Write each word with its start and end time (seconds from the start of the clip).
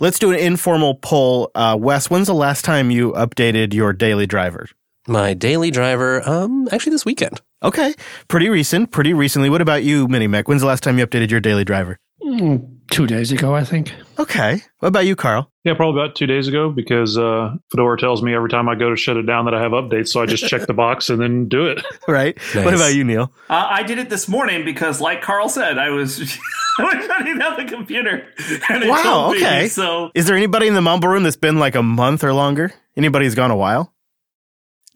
Let's 0.00 0.18
do 0.18 0.32
an 0.32 0.38
informal 0.38 0.94
poll. 0.94 1.50
Uh, 1.54 1.76
Wes, 1.78 2.08
when's 2.08 2.26
the 2.26 2.34
last 2.34 2.64
time 2.64 2.90
you 2.90 3.12
updated 3.12 3.74
your 3.74 3.92
daily 3.92 4.26
driver? 4.26 4.66
My 5.06 5.34
daily 5.34 5.70
driver, 5.70 6.26
um, 6.26 6.68
actually 6.72 6.92
this 6.92 7.04
weekend. 7.04 7.42
Okay, 7.62 7.94
pretty 8.28 8.48
recent, 8.48 8.92
pretty 8.92 9.12
recently. 9.12 9.50
What 9.50 9.60
about 9.60 9.82
you, 9.84 10.08
Mini 10.08 10.26
Mech? 10.26 10.48
When's 10.48 10.62
the 10.62 10.68
last 10.68 10.82
time 10.82 10.98
you 10.98 11.06
updated 11.06 11.30
your 11.30 11.40
daily 11.40 11.64
driver? 11.64 11.98
Mm, 12.22 12.78
two 12.90 13.06
days 13.06 13.32
ago, 13.32 13.54
I 13.54 13.64
think. 13.64 13.92
Okay. 14.18 14.60
What 14.80 14.88
about 14.88 15.06
you, 15.06 15.16
Carl? 15.16 15.50
Yeah, 15.64 15.74
probably 15.74 16.00
about 16.02 16.14
two 16.16 16.26
days 16.26 16.48
ago 16.48 16.70
because 16.70 17.16
uh, 17.16 17.54
Fedora 17.70 17.96
tells 17.98 18.22
me 18.22 18.34
every 18.34 18.48
time 18.50 18.68
I 18.68 18.74
go 18.74 18.90
to 18.90 18.96
shut 18.96 19.16
it 19.16 19.22
down 19.22 19.44
that 19.46 19.54
I 19.54 19.60
have 19.62 19.72
updates. 19.72 20.08
So 20.08 20.20
I 20.20 20.26
just 20.26 20.46
check 20.48 20.66
the 20.66 20.74
box 20.84 21.08
and 21.10 21.20
then 21.20 21.48
do 21.48 21.66
it. 21.66 21.82
Right. 22.08 22.36
Nice. 22.54 22.64
What 22.64 22.74
about 22.74 22.94
you, 22.94 23.04
Neil? 23.04 23.32
Uh, 23.48 23.66
I 23.70 23.82
did 23.84 23.98
it 23.98 24.10
this 24.10 24.28
morning 24.28 24.64
because, 24.64 25.00
like 25.00 25.22
Carl 25.22 25.48
said, 25.48 25.78
I 25.78 25.90
was 25.90 26.18
I 26.78 26.82
was 26.82 27.06
shutting 27.06 27.38
down 27.38 27.56
the 27.56 27.64
computer. 27.70 28.26
And 28.68 28.88
Wow, 28.88 29.02
told 29.02 29.32
me, 29.36 29.38
okay. 29.46 29.68
So 29.68 30.10
Is 30.14 30.26
there 30.26 30.36
anybody 30.36 30.66
in 30.66 30.74
the 30.74 30.80
mumble 30.80 31.08
room 31.08 31.22
that's 31.22 31.36
been 31.36 31.58
like 31.58 31.74
a 31.76 31.82
month 31.82 32.24
or 32.24 32.32
longer? 32.32 32.72
Anybody 32.96 33.26
who's 33.26 33.34
gone 33.34 33.50
a 33.50 33.56
while? 33.56 33.92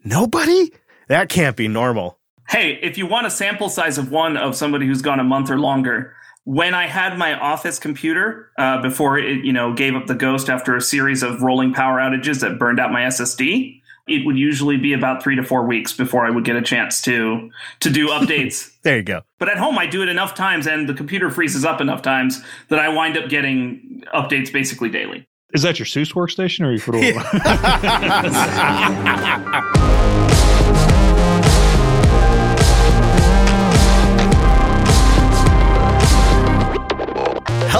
Nobody? 0.03 0.71
That 1.07 1.29
can't 1.29 1.55
be 1.55 1.67
normal. 1.67 2.17
hey, 2.49 2.77
if 2.81 2.97
you 2.97 3.05
want 3.07 3.27
a 3.27 3.29
sample 3.31 3.69
size 3.69 3.97
of 3.97 4.11
one 4.11 4.37
of 4.37 4.55
somebody 4.55 4.85
who's 4.87 5.01
gone 5.01 5.19
a 5.19 5.23
month 5.23 5.49
or 5.49 5.57
longer, 5.59 6.13
when 6.45 6.73
I 6.75 6.87
had 6.87 7.17
my 7.17 7.37
office 7.37 7.77
computer 7.79 8.51
uh, 8.57 8.81
before 8.81 9.17
it, 9.17 9.43
you 9.43 9.51
know, 9.51 9.73
gave 9.73 9.95
up 9.95 10.05
the 10.07 10.15
ghost 10.15 10.49
after 10.49 10.75
a 10.75 10.81
series 10.81 11.23
of 11.23 11.41
rolling 11.41 11.73
power 11.73 11.97
outages 11.97 12.39
that 12.41 12.57
burned 12.57 12.79
out 12.79 12.91
my 12.91 13.01
SSD, 13.01 13.81
it 14.07 14.25
would 14.25 14.37
usually 14.37 14.77
be 14.77 14.93
about 14.93 15.23
three 15.23 15.35
to 15.35 15.43
four 15.43 15.65
weeks 15.65 15.91
before 15.91 16.25
I 16.25 16.29
would 16.29 16.45
get 16.45 16.55
a 16.55 16.61
chance 16.61 17.01
to 17.01 17.49
to 17.79 17.89
do 17.89 18.07
updates. 18.11 18.71
There 18.83 18.97
you 18.97 19.03
go. 19.03 19.23
But 19.39 19.49
at 19.49 19.57
home, 19.57 19.77
I 19.79 19.87
do 19.87 20.03
it 20.03 20.09
enough 20.09 20.35
times, 20.35 20.67
and 20.67 20.87
the 20.87 20.93
computer 20.93 21.31
freezes 21.31 21.65
up 21.65 21.81
enough 21.81 22.03
times 22.03 22.41
that 22.69 22.79
I 22.79 22.89
wind 22.89 23.17
up 23.17 23.27
getting 23.27 24.03
updates 24.13 24.53
basically 24.53 24.89
daily. 24.89 25.27
Is 25.53 25.63
that 25.63 25.79
your 25.79 25.85
SUSE 25.85 26.11
workstation 26.13 26.65
or 26.65 26.71
your 26.71 26.79
Fedora? 26.79 27.23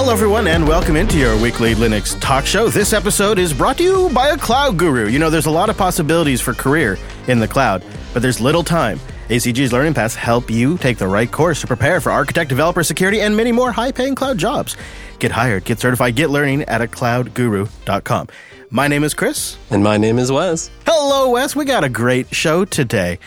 Hello, 0.06 0.14
everyone, 0.14 0.46
and 0.46 0.68
welcome 0.68 0.94
into 0.94 1.18
your 1.18 1.36
weekly 1.42 1.74
Linux 1.74 2.16
talk 2.20 2.46
show. 2.46 2.68
This 2.68 2.92
episode 2.92 3.40
is 3.40 3.52
brought 3.52 3.76
to 3.78 3.82
you 3.82 4.08
by 4.10 4.28
a 4.28 4.36
cloud 4.36 4.76
guru. 4.76 5.08
You 5.08 5.18
know, 5.18 5.30
there's 5.30 5.46
a 5.46 5.50
lot 5.50 5.68
of 5.68 5.76
possibilities 5.76 6.40
for 6.40 6.54
career 6.54 6.96
in 7.26 7.40
the 7.40 7.48
cloud, 7.48 7.84
but 8.14 8.22
there's 8.22 8.40
little 8.40 8.62
time. 8.62 9.00
ACG's 9.30 9.72
Learning 9.72 9.92
Paths 9.92 10.14
help 10.14 10.48
you 10.48 10.78
take 10.78 10.98
the 10.98 11.08
right 11.08 11.28
course 11.28 11.60
to 11.62 11.66
prepare 11.66 12.00
for 12.00 12.12
architect, 12.12 12.48
developer, 12.48 12.84
security, 12.84 13.20
and 13.20 13.36
many 13.36 13.50
more 13.50 13.72
high-paying 13.72 14.14
cloud 14.14 14.38
jobs. 14.38 14.76
Get 15.18 15.32
hired, 15.32 15.64
get 15.64 15.80
certified, 15.80 16.14
get 16.14 16.30
learning 16.30 16.62
at 16.62 16.80
a 16.80 16.86
cloudguru.com. 16.86 18.28
My 18.70 18.86
name 18.86 19.02
is 19.02 19.12
Chris. 19.12 19.58
And 19.70 19.82
my 19.82 19.96
name 19.96 20.20
is 20.20 20.30
Wes. 20.30 20.70
Hello, 20.86 21.30
Wes. 21.30 21.56
We 21.56 21.64
got 21.64 21.82
a 21.82 21.88
great 21.88 22.32
show 22.32 22.64
today. 22.64 23.18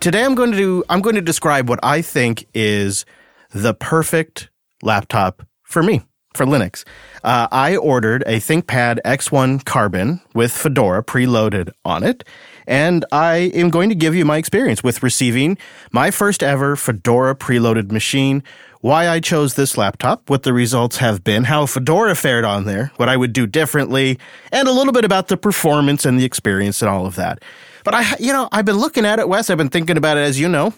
Today, 0.00 0.24
I'm 0.24 0.34
going 0.34 0.52
to 0.52 0.56
do. 0.56 0.82
I'm 0.88 1.02
going 1.02 1.16
to 1.16 1.20
describe 1.20 1.68
what 1.68 1.80
I 1.82 2.00
think 2.00 2.48
is 2.54 3.04
the 3.52 3.74
perfect 3.74 4.48
laptop 4.80 5.46
for 5.62 5.82
me 5.82 6.00
for 6.34 6.46
Linux. 6.46 6.84
Uh, 7.24 7.48
I 7.50 7.76
ordered 7.76 8.22
a 8.26 8.36
ThinkPad 8.38 8.98
X1 9.04 9.64
Carbon 9.64 10.20
with 10.34 10.52
Fedora 10.52 11.02
preloaded 11.02 11.70
on 11.84 12.02
it, 12.02 12.24
and 12.66 13.04
I 13.12 13.50
am 13.54 13.70
going 13.70 13.88
to 13.88 13.94
give 13.94 14.14
you 14.14 14.24
my 14.24 14.38
experience 14.38 14.82
with 14.82 15.02
receiving 15.02 15.58
my 15.90 16.10
first 16.10 16.42
ever 16.42 16.76
Fedora 16.76 17.34
preloaded 17.34 17.92
machine. 17.92 18.42
Why 18.80 19.08
I 19.08 19.20
chose 19.20 19.54
this 19.54 19.78
laptop, 19.78 20.28
what 20.28 20.42
the 20.42 20.52
results 20.52 20.96
have 20.96 21.22
been, 21.22 21.44
how 21.44 21.66
Fedora 21.66 22.16
fared 22.16 22.44
on 22.44 22.64
there, 22.64 22.90
what 22.96 23.08
I 23.08 23.16
would 23.16 23.32
do 23.32 23.46
differently, 23.46 24.18
and 24.50 24.66
a 24.66 24.72
little 24.72 24.92
bit 24.92 25.04
about 25.04 25.28
the 25.28 25.36
performance 25.36 26.04
and 26.04 26.18
the 26.18 26.24
experience 26.24 26.82
and 26.82 26.88
all 26.88 27.06
of 27.06 27.14
that. 27.14 27.42
But 27.84 27.94
I, 27.94 28.16
you 28.18 28.32
know, 28.32 28.48
I've 28.50 28.64
been 28.64 28.78
looking 28.78 29.06
at 29.06 29.20
it, 29.20 29.28
Wes. 29.28 29.50
I've 29.50 29.58
been 29.58 29.68
thinking 29.68 29.96
about 29.96 30.16
it, 30.16 30.20
as 30.20 30.40
you 30.40 30.48
know, 30.48 30.74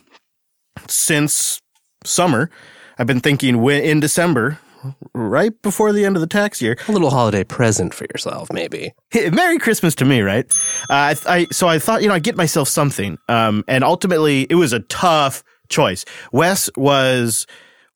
since 0.86 1.60
summer. 2.04 2.50
I've 2.98 3.06
been 3.06 3.20
thinking 3.20 3.62
in 3.66 4.00
December, 4.00 4.58
right 5.14 5.52
before 5.62 5.92
the 5.92 6.04
end 6.04 6.16
of 6.16 6.20
the 6.20 6.26
tax 6.26 6.60
year. 6.60 6.76
A 6.88 6.92
little 6.92 7.10
holiday 7.10 7.44
present 7.44 7.94
for 7.94 8.04
yourself, 8.12 8.52
maybe. 8.52 8.92
Hey, 9.10 9.30
Merry 9.30 9.58
Christmas 9.58 9.94
to 9.96 10.04
me, 10.04 10.20
right? 10.20 10.50
Uh, 10.90 11.14
I, 11.14 11.16
I 11.26 11.46
so 11.50 11.68
I 11.68 11.78
thought, 11.78 12.02
you 12.02 12.08
know, 12.08 12.14
I'd 12.14 12.22
get 12.22 12.36
myself 12.36 12.68
something. 12.68 13.18
Um, 13.28 13.64
and 13.68 13.84
ultimately, 13.84 14.46
it 14.50 14.56
was 14.56 14.72
a 14.72 14.80
tough 14.80 15.42
choice. 15.68 16.04
Wes 16.32 16.70
was 16.76 17.46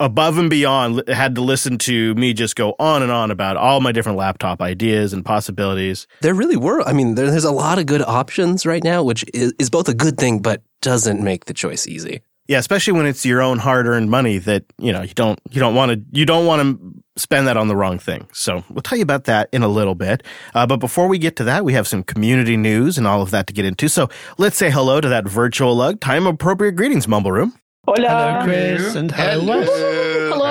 above 0.00 0.38
and 0.38 0.48
beyond, 0.48 1.02
had 1.08 1.34
to 1.34 1.40
listen 1.40 1.76
to 1.78 2.14
me 2.14 2.32
just 2.32 2.56
go 2.56 2.74
on 2.78 3.02
and 3.02 3.10
on 3.10 3.30
about 3.30 3.56
all 3.56 3.80
my 3.80 3.92
different 3.92 4.16
laptop 4.16 4.60
ideas 4.60 5.12
and 5.12 5.24
possibilities. 5.24 6.06
There 6.20 6.34
really 6.34 6.56
were. 6.56 6.86
I 6.86 6.92
mean, 6.92 7.14
there, 7.16 7.30
there's 7.30 7.44
a 7.44 7.50
lot 7.52 7.78
of 7.78 7.86
good 7.86 8.02
options 8.02 8.64
right 8.64 8.84
now, 8.84 9.02
which 9.02 9.24
is, 9.34 9.52
is 9.58 9.70
both 9.70 9.88
a 9.88 9.94
good 9.94 10.16
thing, 10.16 10.40
but 10.40 10.62
doesn't 10.80 11.20
make 11.22 11.46
the 11.46 11.54
choice 11.54 11.86
easy. 11.86 12.20
Yeah, 12.48 12.58
especially 12.58 12.94
when 12.94 13.04
it's 13.04 13.26
your 13.26 13.42
own 13.42 13.58
hard-earned 13.58 14.10
money 14.10 14.38
that 14.38 14.64
you 14.78 14.90
know 14.90 15.02
you 15.02 15.12
don't 15.14 15.38
you 15.50 15.60
don't 15.60 15.74
want 15.74 15.92
to 15.92 16.02
you 16.18 16.24
don't 16.24 16.46
want 16.46 16.62
to 16.62 17.20
spend 17.20 17.46
that 17.46 17.56
on 17.58 17.68
the 17.68 17.76
wrong 17.76 17.98
thing. 17.98 18.26
So 18.32 18.64
we'll 18.70 18.82
tell 18.82 18.96
you 18.96 19.02
about 19.02 19.24
that 19.24 19.50
in 19.52 19.62
a 19.62 19.68
little 19.68 19.94
bit. 19.94 20.22
Uh, 20.54 20.66
but 20.66 20.78
before 20.78 21.08
we 21.08 21.18
get 21.18 21.36
to 21.36 21.44
that, 21.44 21.64
we 21.64 21.74
have 21.74 21.86
some 21.86 22.02
community 22.02 22.56
news 22.56 22.96
and 22.96 23.06
all 23.06 23.20
of 23.20 23.30
that 23.32 23.48
to 23.48 23.52
get 23.52 23.66
into. 23.66 23.88
So 23.88 24.08
let's 24.38 24.56
say 24.56 24.70
hello 24.70 25.00
to 25.00 25.08
that 25.10 25.28
virtual 25.28 25.76
lug. 25.76 26.00
Time 26.00 26.26
appropriate 26.26 26.72
greetings, 26.72 27.06
Mumble 27.06 27.32
Room. 27.32 27.54
Hola. 27.86 28.08
Hello, 28.08 28.44
Chris, 28.44 28.94
and 28.94 29.10
hello, 29.10 29.60
Wes. 29.60 30.08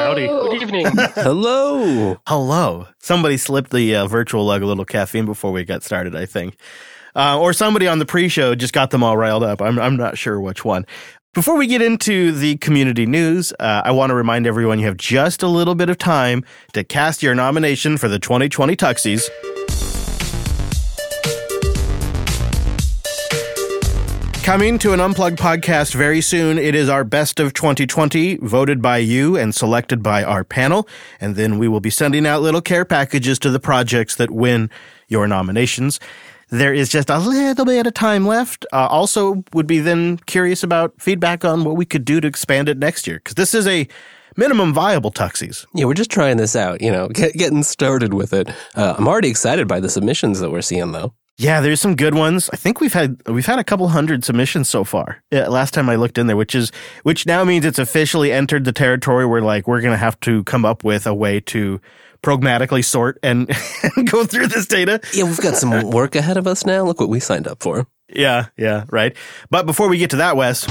Howdy. 0.07 0.27
Good 0.27 0.61
evening. 0.61 0.85
Hello. 1.15 2.17
Hello. 2.25 2.87
Somebody 2.99 3.37
slipped 3.37 3.71
the 3.71 3.95
uh, 3.95 4.07
virtual 4.07 4.45
lug 4.45 4.61
a 4.61 4.65
little 4.65 4.85
caffeine 4.85 5.25
before 5.25 5.51
we 5.51 5.65
got 5.65 5.83
started. 5.83 6.15
I 6.15 6.25
think. 6.25 6.57
Uh, 7.15 7.39
or 7.39 7.51
somebody 7.51 7.87
on 7.87 7.97
the 7.97 8.05
pre-show 8.05 8.53
just 8.53 8.73
got 8.73 8.91
them 8.91 9.03
all 9.03 9.17
riled 9.17 9.43
up. 9.43 9.59
I'm, 9.59 9.79
I'm 9.79 9.97
not 9.97 10.19
sure 10.19 10.39
which 10.39 10.63
one. 10.63 10.85
Before 11.33 11.55
we 11.55 11.67
get 11.67 11.83
into 11.83 12.31
the 12.31 12.57
community 12.57 13.05
news, 13.05 13.53
uh, 13.59 13.83
I 13.85 13.91
want 13.91 14.09
to 14.09 14.15
remind 14.15 14.47
everyone 14.47 14.79
you 14.79 14.87
have 14.87 14.97
just 14.97 15.43
a 15.43 15.47
little 15.47 15.75
bit 15.75 15.87
of 15.89 15.97
time 15.99 16.43
to 16.73 16.83
cast 16.83 17.21
your 17.21 17.35
nomination 17.35 17.97
for 17.97 18.07
the 18.07 18.17
2020 18.17 18.75
Tuxies. 18.75 19.29
Coming 24.43 24.79
to 24.79 24.93
an 24.93 25.01
Unplugged 25.01 25.37
podcast 25.37 25.93
very 25.93 26.21
soon. 26.21 26.57
It 26.57 26.73
is 26.73 26.87
our 26.87 27.03
best 27.03 27.39
of 27.41 27.53
2020, 27.53 28.37
voted 28.37 28.81
by 28.81 28.97
you 28.99 29.35
and 29.37 29.53
selected 29.53 30.01
by 30.01 30.23
our 30.23 30.45
panel. 30.45 30.87
And 31.19 31.35
then 31.35 31.57
we 31.59 31.67
will 31.67 31.81
be 31.81 31.89
sending 31.89 32.25
out 32.25 32.41
little 32.41 32.61
care 32.61 32.85
packages 32.85 33.37
to 33.39 33.51
the 33.51 33.59
projects 33.59 34.15
that 34.15 34.31
win 34.31 34.69
your 35.09 35.27
nominations. 35.27 35.99
There 36.49 36.73
is 36.73 36.89
just 36.89 37.09
a 37.09 37.17
little 37.19 37.65
bit 37.65 37.87
of 37.87 37.93
time 37.93 38.25
left. 38.25 38.65
Uh, 38.71 38.87
also, 38.87 39.43
would 39.53 39.67
be 39.67 39.79
then 39.79 40.17
curious 40.27 40.63
about 40.63 40.93
feedback 40.99 41.43
on 41.43 41.63
what 41.65 41.75
we 41.75 41.85
could 41.85 42.05
do 42.05 42.21
to 42.21 42.27
expand 42.27 42.69
it 42.69 42.77
next 42.77 43.05
year, 43.05 43.17
because 43.17 43.35
this 43.35 43.53
is 43.53 43.67
a 43.67 43.87
minimum 44.37 44.73
viable 44.73 45.11
Tuxies. 45.11 45.65
Yeah, 45.73 45.85
we're 45.85 45.93
just 45.93 46.11
trying 46.11 46.37
this 46.37 46.55
out, 46.55 46.81
you 46.81 46.91
know, 46.91 47.07
get, 47.13 47.33
getting 47.33 47.63
started 47.63 48.13
with 48.13 48.31
it. 48.33 48.49
Uh, 48.75 48.95
I'm 48.97 49.07
already 49.07 49.29
excited 49.29 49.67
by 49.67 49.81
the 49.81 49.89
submissions 49.89 50.39
that 50.39 50.51
we're 50.51 50.61
seeing, 50.61 50.93
though. 50.93 51.13
Yeah, 51.39 51.61
there's 51.61 51.79
some 51.79 51.95
good 51.95 52.15
ones. 52.15 52.49
I 52.51 52.55
think 52.55 52.81
we've 52.81 52.93
had 52.93 53.21
we've 53.27 53.45
had 53.45 53.59
a 53.59 53.63
couple 53.63 53.87
hundred 53.89 54.23
submissions 54.23 54.69
so 54.69 54.83
far. 54.83 55.21
Yeah, 55.29 55.47
last 55.49 55.71
time 55.71 55.87
I 55.87 55.95
looked 55.95 56.17
in 56.17 56.25
there, 56.25 56.35
which 56.35 56.55
is 56.55 56.71
which 57.03 57.27
now 57.27 57.43
means 57.43 57.63
it's 57.63 57.77
officially 57.77 58.31
entered 58.31 58.65
the 58.65 58.71
territory 58.71 59.23
where 59.23 59.41
like 59.41 59.67
we're 59.67 59.81
gonna 59.81 59.97
have 59.97 60.19
to 60.21 60.43
come 60.45 60.65
up 60.65 60.83
with 60.83 61.05
a 61.05 61.13
way 61.13 61.39
to 61.41 61.79
pragmatically 62.27 62.81
sort 62.81 63.17
and, 63.23 63.49
and 63.95 64.11
go 64.11 64.25
through 64.25 64.47
this 64.47 64.65
data. 64.65 64.99
Yeah, 65.13 65.23
we've 65.23 65.39
got 65.39 65.55
some 65.55 65.89
work 65.91 66.13
ahead 66.13 66.35
of 66.35 66.45
us 66.45 66.65
now. 66.65 66.83
Look 66.83 66.99
what 66.99 67.07
we 67.07 67.21
signed 67.21 67.47
up 67.47 67.63
for. 67.63 67.87
Yeah, 68.09 68.47
yeah, 68.57 68.83
right. 68.89 69.15
But 69.49 69.65
before 69.65 69.87
we 69.87 69.97
get 69.97 70.09
to 70.09 70.17
that, 70.17 70.35
Wes, 70.35 70.67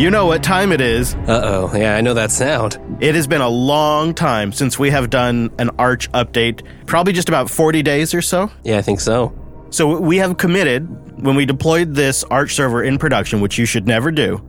you 0.00 0.10
know 0.10 0.24
what 0.24 0.42
time 0.42 0.72
it 0.72 0.80
is. 0.80 1.14
Uh 1.14 1.42
oh. 1.44 1.76
Yeah, 1.76 1.94
I 1.94 2.00
know 2.00 2.14
that 2.14 2.30
sound. 2.30 2.78
It 3.00 3.14
has 3.14 3.26
been 3.26 3.42
a 3.42 3.48
long 3.50 4.14
time 4.14 4.54
since 4.54 4.78
we 4.78 4.88
have 4.88 5.10
done 5.10 5.50
an 5.58 5.68
Arch 5.78 6.10
update, 6.12 6.62
probably 6.86 7.12
just 7.12 7.28
about 7.28 7.50
40 7.50 7.82
days 7.82 8.14
or 8.14 8.22
so. 8.22 8.50
Yeah, 8.64 8.78
I 8.78 8.82
think 8.82 9.00
so. 9.00 9.38
So 9.68 10.00
we 10.00 10.16
have 10.16 10.38
committed 10.38 10.88
when 11.22 11.36
we 11.36 11.44
deployed 11.44 11.94
this 11.94 12.24
Arch 12.24 12.54
server 12.54 12.82
in 12.82 12.96
production, 12.96 13.42
which 13.42 13.58
you 13.58 13.66
should 13.66 13.86
never 13.86 14.10
do, 14.10 14.42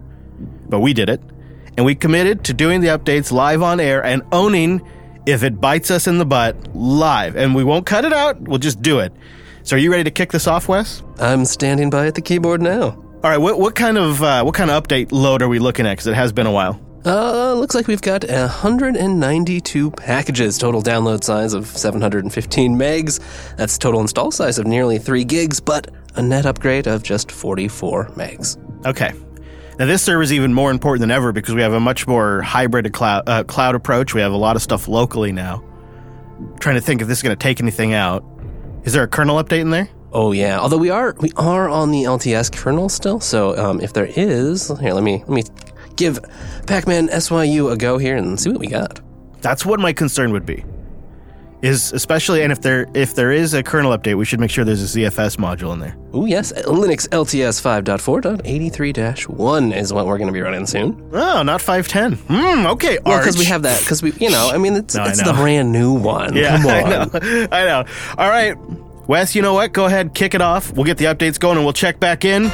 but 0.69 0.79
we 0.79 0.93
did 0.93 1.09
it. 1.09 1.21
And 1.75 1.85
we 1.85 1.93
committed 1.93 2.45
to 2.45 2.53
doing 2.53 2.79
the 2.79 2.87
updates 2.87 3.33
live 3.33 3.61
on 3.61 3.81
air 3.81 4.01
and 4.03 4.21
owning 4.31 4.81
if 5.31 5.43
it 5.43 5.59
bites 5.61 5.91
us 5.91 6.07
in 6.07 6.17
the 6.17 6.25
butt 6.25 6.75
live. 6.75 7.35
And 7.35 7.55
we 7.55 7.63
won't 7.63 7.85
cut 7.85 8.05
it 8.05 8.13
out, 8.13 8.39
we'll 8.41 8.59
just 8.59 8.81
do 8.81 8.99
it. 8.99 9.13
So 9.63 9.75
are 9.75 9.79
you 9.79 9.91
ready 9.91 10.03
to 10.05 10.11
kick 10.11 10.31
this 10.31 10.47
off, 10.47 10.67
Wes? 10.67 11.03
I'm 11.19 11.45
standing 11.45 11.89
by 11.89 12.07
at 12.07 12.15
the 12.15 12.21
keyboard 12.21 12.61
now. 12.61 12.91
All 13.21 13.29
right, 13.29 13.37
what, 13.37 13.59
what 13.59 13.75
kind 13.75 13.97
of 13.97 14.23
uh, 14.23 14.43
what 14.43 14.55
kind 14.55 14.71
of 14.71 14.81
update 14.81 15.11
load 15.11 15.41
are 15.41 15.49
we 15.49 15.59
looking 15.59 15.85
at? 15.85 15.91
Because 15.91 16.07
it 16.07 16.15
has 16.15 16.31
been 16.31 16.47
a 16.47 16.51
while. 16.51 16.79
Uh, 17.05 17.53
looks 17.53 17.75
like 17.75 17.87
we've 17.87 18.01
got 18.01 18.27
192 18.27 19.91
packages, 19.91 20.57
total 20.57 20.81
download 20.81 21.23
size 21.23 21.53
of 21.53 21.65
715 21.67 22.75
megs. 22.75 23.19
That's 23.55 23.77
total 23.77 24.01
install 24.01 24.31
size 24.31 24.59
of 24.59 24.67
nearly 24.67 24.97
3 24.97 25.23
gigs, 25.23 25.59
but 25.59 25.91
a 26.15 26.21
net 26.21 26.45
upgrade 26.45 26.87
of 26.87 27.03
just 27.03 27.31
44 27.31 28.07
megs. 28.15 28.57
Okay. 28.85 29.13
Now 29.79 29.85
this 29.85 30.03
server 30.03 30.21
is 30.21 30.33
even 30.33 30.53
more 30.53 30.71
important 30.71 30.99
than 30.99 31.11
ever 31.11 31.31
because 31.31 31.55
we 31.55 31.61
have 31.61 31.71
a 31.71 31.79
much 31.79 32.05
more 32.05 32.41
hybrid 32.41 32.91
cloud 32.91 33.23
uh, 33.27 33.45
cloud 33.45 33.75
approach. 33.75 34.13
We 34.13 34.19
have 34.19 34.33
a 34.33 34.37
lot 34.37 34.57
of 34.57 34.61
stuff 34.61 34.89
locally 34.89 35.31
now. 35.31 35.63
trying 36.59 36.75
to 36.75 36.81
think 36.81 37.01
if 37.01 37.07
this 37.07 37.19
is 37.19 37.23
going 37.23 37.35
to 37.35 37.41
take 37.41 37.61
anything 37.61 37.93
out. 37.93 38.25
Is 38.83 38.91
there 38.91 39.03
a 39.03 39.07
kernel 39.07 39.41
update 39.41 39.61
in 39.61 39.69
there? 39.69 39.87
Oh 40.11 40.33
yeah. 40.33 40.59
Although 40.59 40.79
we 40.79 40.89
are 40.89 41.15
we 41.21 41.31
are 41.37 41.69
on 41.69 41.91
the 41.91 42.03
LTS 42.03 42.53
kernel 42.53 42.89
still, 42.89 43.21
so 43.21 43.57
um, 43.57 43.79
if 43.79 43.93
there 43.93 44.07
is, 44.07 44.67
here 44.79 44.91
let 44.93 45.03
me 45.03 45.19
let 45.19 45.29
me 45.29 45.43
give 45.95 46.19
pacman 46.65 47.09
SYU 47.09 47.71
a 47.71 47.77
go 47.77 47.97
here 47.97 48.17
and 48.17 48.37
see 48.37 48.49
what 48.49 48.59
we 48.59 48.67
got. 48.67 48.99
That's 49.39 49.65
what 49.65 49.79
my 49.79 49.93
concern 49.93 50.33
would 50.33 50.45
be. 50.45 50.65
Is 51.61 51.91
especially 51.91 52.41
and 52.41 52.53
if 52.53 52.61
there 52.61 52.87
if 52.93 53.15
there 53.15 53.33
is 53.33 53.53
a 53.53 53.61
kernel 53.61 53.91
update, 53.97 54.17
we 54.17 54.23
should 54.23 54.39
make 54.39 54.49
sure 54.49 54.63
there's 54.63 54.95
a 54.95 54.99
ZFS 54.99 55.35
module 55.35 55.73
in 55.73 55.79
there. 55.79 55.97
Oh 56.13 56.25
yes, 56.25 56.53
Linux 56.53 57.05
LTS 57.09 57.59
5.4.83-1 57.61 59.75
is 59.75 59.91
what 59.91 60.05
we're 60.07 60.17
going 60.17 60.29
to 60.29 60.33
be 60.33 60.39
running 60.41 60.65
soon. 60.65 61.09
Oh, 61.11 61.43
not 61.43 61.59
510. 61.61 62.13
Hmm, 62.27 62.65
okay. 62.67 62.97
Well, 63.05 63.19
because 63.19 63.37
we 63.37 63.43
have 63.45 63.63
that 63.63 63.79
because 63.81 64.01
we 64.01 64.13
you 64.13 64.29
know 64.29 64.49
I 64.53 64.57
mean 64.57 64.75
it's 64.75 64.95
No, 64.95 65.03
it's 65.03 65.21
the 65.21 65.33
brand 65.33 65.71
new 65.73 65.91
one. 65.93 66.33
Yeah, 66.35 66.57
Come 66.61 66.67
on. 66.67 66.73
I 66.73 66.81
know. 66.89 67.09
I 67.51 67.65
know. 67.65 67.83
All 68.17 68.29
right. 68.29 68.55
Wes, 69.07 69.35
you 69.35 69.41
know 69.41 69.53
what? 69.55 69.73
Go 69.73 69.85
ahead, 69.85 70.13
kick 70.13 70.33
it 70.35 70.41
off. 70.41 70.71
We'll 70.71 70.85
get 70.85 70.97
the 70.97 71.05
updates 71.05 71.37
going 71.39 71.57
and 71.57 71.65
we'll 71.65 71.73
check 71.73 71.99
back 71.99 72.23
in. 72.23 72.49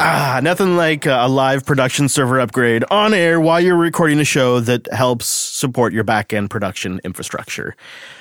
Ah, 0.00 0.38
nothing 0.40 0.76
like 0.76 1.06
a 1.06 1.26
live 1.28 1.66
production 1.66 2.08
server 2.08 2.38
upgrade 2.38 2.84
on 2.88 3.12
air 3.12 3.40
while 3.40 3.60
you're 3.60 3.76
recording 3.76 4.20
a 4.20 4.24
show 4.24 4.60
that 4.60 4.86
helps 4.92 5.26
support 5.26 5.92
your 5.92 6.04
back 6.04 6.32
end 6.32 6.50
production 6.50 7.00
infrastructure. 7.02 7.74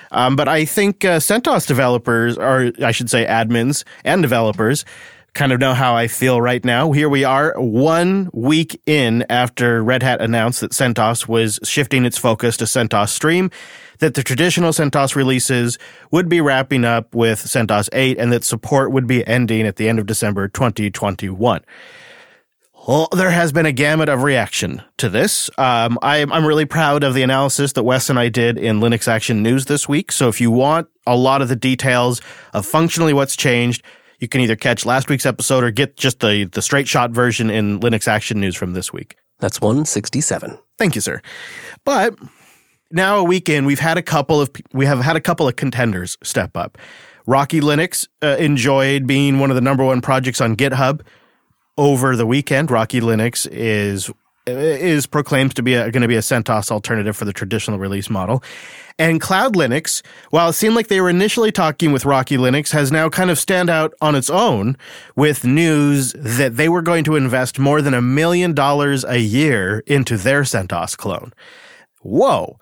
Um, 0.09 0.35
but 0.35 0.47
I 0.47 0.65
think 0.65 1.05
uh, 1.05 1.19
CentOS 1.19 1.67
developers, 1.67 2.35
or 2.35 2.71
I 2.83 2.91
should 2.91 3.11
say 3.11 3.27
admins 3.27 3.83
and 4.03 4.23
developers, 4.23 4.85
kind 5.35 5.51
of 5.51 5.59
know 5.59 5.75
how 5.75 5.95
I 5.95 6.07
feel 6.07 6.41
right 6.41 6.65
now. 6.65 6.93
Here 6.93 7.09
we 7.09 7.23
are, 7.23 7.53
one 7.57 8.31
week 8.33 8.81
in 8.87 9.23
after 9.29 9.83
Red 9.83 10.01
Hat 10.01 10.19
announced 10.19 10.61
that 10.61 10.71
CentOS 10.71 11.27
was 11.27 11.59
shifting 11.63 12.05
its 12.05 12.17
focus 12.17 12.57
to 12.57 12.63
CentOS 12.63 13.09
Stream, 13.09 13.51
that 13.99 14.13
the 14.13 14.23
traditional 14.23 14.71
CentOS 14.71 15.15
releases 15.15 15.77
would 16.11 16.29
be 16.29 16.41
wrapping 16.41 16.85
up 16.85 17.13
with 17.15 17.39
CentOS 17.39 17.89
8, 17.91 18.17
and 18.17 18.31
that 18.31 18.43
support 18.43 18.91
would 18.91 19.07
be 19.07 19.25
ending 19.27 19.65
at 19.65 19.75
the 19.77 19.89
end 19.89 19.99
of 19.99 20.05
December 20.05 20.47
2021. 20.47 21.63
Well, 22.87 23.09
there 23.11 23.31
has 23.31 23.51
been 23.51 23.65
a 23.65 23.73
gamut 23.73 24.07
of 24.07 24.23
reaction 24.23 24.81
to 24.97 25.09
this. 25.09 25.49
Um, 25.57 25.99
I, 26.01 26.19
I'm 26.21 26.45
really 26.45 26.63
proud 26.63 27.03
of 27.03 27.13
the 27.13 27.21
analysis 27.21 27.73
that 27.73 27.83
Wes 27.83 28.09
and 28.09 28.17
I 28.17 28.29
did 28.29 28.57
in 28.57 28.79
Linux 28.79 29.09
Action 29.09 29.43
News 29.43 29.65
this 29.65 29.89
week. 29.89 30.09
So 30.09 30.29
if 30.29 30.39
you 30.39 30.51
want 30.51 30.87
a 31.05 31.17
lot 31.17 31.41
of 31.41 31.49
the 31.49 31.57
details 31.57 32.21
of 32.53 32.65
functionally 32.65 33.11
what's 33.11 33.35
changed, 33.35 33.83
you 34.19 34.29
can 34.29 34.39
either 34.39 34.55
catch 34.55 34.85
last 34.85 35.09
week's 35.09 35.25
episode 35.25 35.65
or 35.65 35.71
get 35.71 35.97
just 35.97 36.21
the, 36.21 36.45
the 36.45 36.61
straight 36.61 36.87
shot 36.87 37.11
version 37.11 37.49
in 37.49 37.81
Linux 37.81 38.07
Action 38.07 38.39
News 38.39 38.55
from 38.55 38.71
this 38.71 38.93
week. 38.93 39.17
That's 39.39 39.59
167. 39.59 40.57
Thank 40.77 40.95
you, 40.95 41.01
sir. 41.01 41.21
But 41.83 42.15
now 42.91 43.17
a 43.17 43.23
week 43.23 43.49
in, 43.49 43.65
we've 43.65 43.79
had 43.79 43.97
a 43.97 44.01
couple 44.01 44.41
of 44.41 44.49
we 44.73 44.85
have 44.85 44.99
had 44.99 45.15
a 45.15 45.21
couple 45.21 45.47
of 45.47 45.55
contenders 45.55 46.17
step 46.23 46.55
up. 46.55 46.77
Rocky 47.25 47.59
Linux 47.59 48.07
uh, 48.21 48.37
enjoyed 48.39 49.05
being 49.05 49.39
one 49.39 49.51
of 49.51 49.55
the 49.55 49.61
number 49.61 49.83
one 49.83 50.01
projects 50.01 50.39
on 50.39 50.55
GitHub 50.55 51.01
over 51.77 52.15
the 52.15 52.25
weekend. 52.25 52.71
Rocky 52.71 53.01
Linux 53.01 53.47
is 53.51 54.11
is 54.47 55.05
proclaimed 55.05 55.55
to 55.55 55.61
be 55.61 55.73
going 55.73 56.01
to 56.01 56.07
be 56.07 56.15
a 56.15 56.19
CentOS 56.19 56.71
alternative 56.71 57.17
for 57.17 57.25
the 57.25 57.33
traditional 57.33 57.77
release 57.77 58.09
model. 58.09 58.41
And 58.99 59.21
Cloud 59.21 59.55
Linux, 59.55 60.01
while 60.31 60.49
it 60.49 60.53
seemed 60.53 60.73
like 60.73 60.87
they 60.87 61.01
were 61.01 61.09
initially 61.09 61.51
talking 61.51 61.91
with 61.91 62.05
Rocky 62.05 62.37
Linux, 62.37 62.71
has 62.71 62.91
now 62.91 63.09
kind 63.09 63.29
of 63.29 63.37
stand 63.37 63.69
out 63.69 63.93
on 64.01 64.15
its 64.15 64.29
own 64.29 64.75
with 65.15 65.43
news 65.43 66.13
that 66.13 66.55
they 66.55 66.67
were 66.67 66.81
going 66.81 67.03
to 67.03 67.15
invest 67.15 67.59
more 67.59 67.81
than 67.81 67.93
a 67.93 68.01
million 68.01 68.53
dollars 68.53 69.03
a 69.03 69.19
year 69.19 69.83
into 69.85 70.17
their 70.17 70.41
CentOS 70.41 70.97
clone. 70.97 71.33
Whoa. 72.01 72.57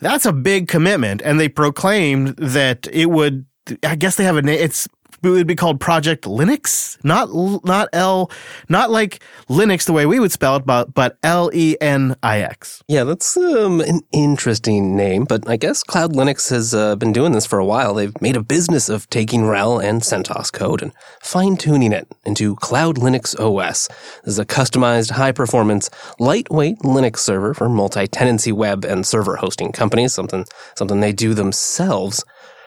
That's 0.00 0.26
a 0.26 0.32
big 0.32 0.68
commitment. 0.68 1.22
And 1.24 1.40
they 1.40 1.48
proclaimed 1.48 2.36
that 2.36 2.86
it 2.92 3.06
would, 3.06 3.46
I 3.82 3.96
guess 3.96 4.16
they 4.16 4.24
have 4.24 4.36
a 4.36 4.42
name. 4.42 4.58
It's, 4.60 4.88
it 5.22 5.28
would 5.28 5.46
be 5.46 5.54
called 5.54 5.80
Project 5.80 6.24
Lenix, 6.24 7.02
not, 7.04 7.28
not 7.64 7.88
L, 7.92 8.30
not 8.68 8.90
like 8.90 9.22
Linux 9.48 9.86
the 9.86 9.92
way 9.92 10.06
we 10.06 10.20
would 10.20 10.32
spell 10.32 10.56
it, 10.56 10.66
but, 10.66 10.94
but 10.94 11.18
L 11.22 11.50
E 11.52 11.76
N 11.80 12.16
I 12.22 12.40
X. 12.40 12.82
Yeah, 12.88 13.04
that's 13.04 13.36
um, 13.36 13.80
an 13.80 14.00
interesting 14.12 14.96
name, 14.96 15.24
but 15.24 15.48
I 15.48 15.56
guess 15.56 15.82
Cloud 15.82 16.12
Linux 16.12 16.50
has 16.50 16.74
uh, 16.74 16.96
been 16.96 17.12
doing 17.12 17.32
this 17.32 17.46
for 17.46 17.58
a 17.58 17.64
while. 17.64 17.94
They've 17.94 18.20
made 18.20 18.36
a 18.36 18.42
business 18.42 18.88
of 18.88 19.08
taking 19.10 19.42
RHEL 19.42 19.82
and 19.82 20.02
CentOS 20.02 20.52
code 20.52 20.82
and 20.82 20.92
fine 21.20 21.56
tuning 21.56 21.92
it 21.92 22.08
into 22.24 22.56
Cloud 22.56 22.96
Linux 22.96 23.38
OS. 23.38 23.88
This 24.24 24.34
is 24.34 24.38
a 24.38 24.44
customized, 24.44 25.12
high 25.12 25.32
performance, 25.32 25.90
lightweight 26.18 26.78
Linux 26.80 27.18
server 27.18 27.54
for 27.54 27.68
multi 27.68 28.06
tenancy 28.06 28.52
web 28.52 28.84
and 28.84 29.06
server 29.06 29.36
hosting 29.36 29.72
companies, 29.72 30.14
something, 30.14 30.44
something 30.76 31.00
they 31.00 31.12
do 31.12 31.34
themselves. 31.34 32.24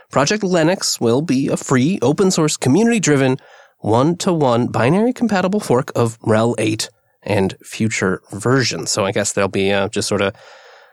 Project 0.10 0.42
Lenix 0.44 1.00
will 1.00 1.22
be 1.22 1.50
a 1.50 1.58
free, 1.58 2.00
open 2.02 2.32
source, 2.32 2.58
community 2.58 3.00
driven, 3.00 3.38
one 3.80 4.18
to 4.18 4.34
one 4.34 4.66
binary 4.68 5.14
compatible 5.14 5.60
fork 5.60 5.92
of 5.96 6.20
RHEL 6.22 6.56
8 6.58 6.90
and 7.22 7.56
future 7.64 8.22
versions. 8.32 8.90
So 8.90 9.06
I 9.06 9.12
guess 9.12 9.34
they'll 9.34 9.48
be 9.48 9.72
uh, 9.72 9.88
just 9.90 10.08
sort 10.08 10.22
of 10.22 10.34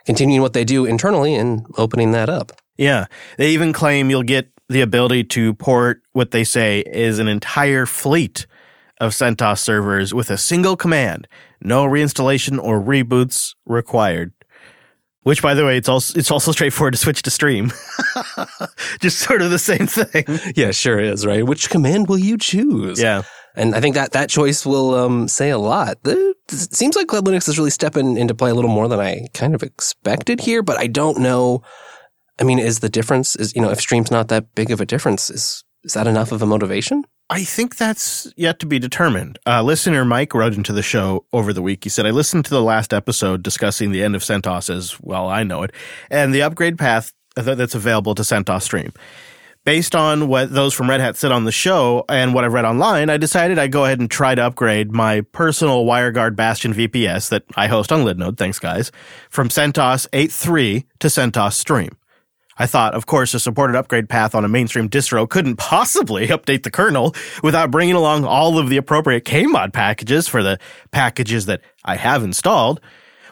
continuing 0.05 0.43
what 0.43 0.53
they 0.53 0.65
do 0.65 0.85
internally 0.85 1.35
and 1.35 1.65
opening 1.79 2.13
that 2.13 2.29
up. 2.29 2.53
Yeah. 2.77 3.07
They 3.39 3.51
even 3.51 3.73
claim 3.73 4.11
you'll 4.11 4.23
get 4.23 4.51
the 4.69 4.83
ability 4.83 5.25
to 5.25 5.55
port 5.55 6.03
what 6.13 6.33
they 6.33 6.45
say 6.45 6.81
is 6.81 7.19
an 7.19 7.29
entire 7.29 7.87
fleet 7.87 8.47
of 9.01 9.13
CentOS 9.13 9.59
servers 9.59 10.13
with 10.13 10.31
a 10.31 10.37
single 10.37 10.77
command. 10.77 11.27
No 11.63 11.87
reinstallation 11.87 12.63
or 12.63 12.81
reboots 12.81 13.55
required. 13.65 14.33
Which, 15.27 15.43
by 15.43 15.55
the 15.55 15.67
way, 15.67 15.77
it's 15.77 15.89
also 15.89 16.17
it's 16.17 16.31
also 16.31 16.53
straightforward 16.53 16.95
to 16.95 16.99
switch 16.99 17.21
to 17.23 17.33
stream. 17.33 17.73
Just 19.01 19.19
sort 19.19 19.43
of 19.43 19.51
the 19.51 19.59
same 19.59 19.89
thing. 19.89 20.25
Yeah, 20.55 20.71
sure 20.71 21.01
is, 21.01 21.27
right? 21.27 21.45
Which 21.45 21.69
command 21.69 22.09
will 22.09 22.17
you 22.17 22.39
choose? 22.39 23.03
Yeah. 23.03 23.23
And 23.57 23.75
I 23.75 23.81
think 23.81 23.97
that 23.97 24.13
that 24.13 24.31
choice 24.31 24.65
will 24.65 24.95
um, 24.95 25.27
say 25.27 25.51
a 25.51 25.59
lot. 25.59 25.99
It 26.05 26.37
seems 26.49 26.95
like 26.95 27.09
Cloud 27.09 27.27
Linux 27.27 27.49
is 27.49 27.59
really 27.59 27.71
stepping 27.71 28.17
into 28.17 28.37
play 28.37 28.51
a 28.51 28.55
little 28.55 28.71
more 28.71 28.87
than 28.87 29.01
I 29.01 29.27
kind 29.35 29.57
of 29.57 29.65
expected 29.65 30.39
here, 30.39 30.63
but 30.63 30.79
I 30.79 30.87
don't 30.87 31.19
know. 31.19 31.63
I 32.39 32.45
mean, 32.45 32.61
is 32.61 32.79
the 32.79 32.89
difference 32.89 33.35
is 33.35 33.53
you 33.57 33.61
know 33.61 33.71
if 33.71 33.81
Stream's 33.81 34.13
not 34.13 34.29
that 34.29 34.55
big 34.55 34.71
of 34.71 34.81
a 34.81 34.87
difference 34.87 35.29
is 35.29 35.65
is 35.83 35.95
that 35.95 36.07
enough 36.07 36.31
of 36.31 36.41
a 36.41 36.47
motivation? 36.47 37.03
I 37.29 37.43
think 37.43 37.77
that's 37.77 38.33
yet 38.37 38.61
to 38.61 38.67
be 38.67 38.79
determined. 38.79 39.39
Uh, 39.47 39.63
listener 39.63 40.05
Mike 40.05 40.33
wrote 40.33 40.55
into 40.55 40.73
the 40.73 40.83
show 40.83 41.25
over 41.33 41.53
the 41.53 41.63
week. 41.63 41.83
He 41.83 41.91
said, 41.91 42.07
I 42.07 42.11
listened 42.11 42.45
to 42.45 42.51
the 42.51 42.63
last 42.63 42.95
episode 42.95 43.43
discussing 43.43 43.91
the 43.91 44.03
end 44.03 44.15
of 44.15 44.23
CentOS 44.23 44.73
as 44.73 45.01
well, 45.01 45.29
I 45.29 45.43
know 45.43 45.65
it, 45.65 45.73
and 46.09 46.33
the 46.33 46.43
upgrade 46.43 46.79
path 46.79 47.13
that's 47.35 47.75
available 47.75 48.15
to 48.15 48.23
CentOS 48.23 48.63
Stream. 48.63 48.93
Based 49.65 49.97
on 49.97 50.29
what 50.29 50.53
those 50.53 50.73
from 50.73 50.89
Red 50.89 51.01
Hat 51.01 51.17
said 51.17 51.33
on 51.33 51.43
the 51.43 51.51
show 51.51 52.05
and 52.09 52.33
what 52.33 52.45
I've 52.45 52.53
read 52.53 52.65
online, 52.65 53.11
I 53.11 53.17
decided 53.17 53.59
I'd 53.59 53.73
go 53.73 53.85
ahead 53.85 53.99
and 53.99 54.09
try 54.09 54.37
to 54.37 54.43
upgrade 54.47 54.93
my 54.93 55.23
personal 55.33 55.85
WireGuard 55.85 56.37
Bastion 56.37 56.73
VPS 56.73 57.31
that 57.31 57.43
I 57.57 57.67
host 57.67 57.91
on 57.91 58.05
Linode, 58.05 58.39
thanks 58.39 58.61
guys, 58.61 58.93
from 59.29 59.49
CentOS 59.49 60.09
8.3 60.11 60.85
to 61.01 61.09
CentOS 61.09 61.55
Stream. 61.55 61.97
I 62.59 62.67
thought, 62.67 62.95
of 62.95 63.07
course, 63.07 63.35
a 63.35 63.41
supported 63.41 63.77
upgrade 63.77 64.09
path 64.09 64.35
on 64.35 64.45
a 64.45 64.49
mainstream 64.49 64.89
distro 64.89 65.29
couldn't 65.29 65.57
possibly 65.57 66.27
update 66.29 66.63
the 66.63 66.71
kernel 66.71 67.15
without 67.43 67.71
bringing 67.71 67.95
along 67.95 68.25
all 68.25 68.59
of 68.59 68.69
the 68.69 68.77
appropriate 68.77 69.25
Kmod 69.25 69.73
packages 69.73 70.27
for 70.27 70.43
the 70.43 70.59
packages 70.91 71.47
that 71.47 71.61
I 71.85 71.97
have 71.97 72.23
installed. 72.23 72.81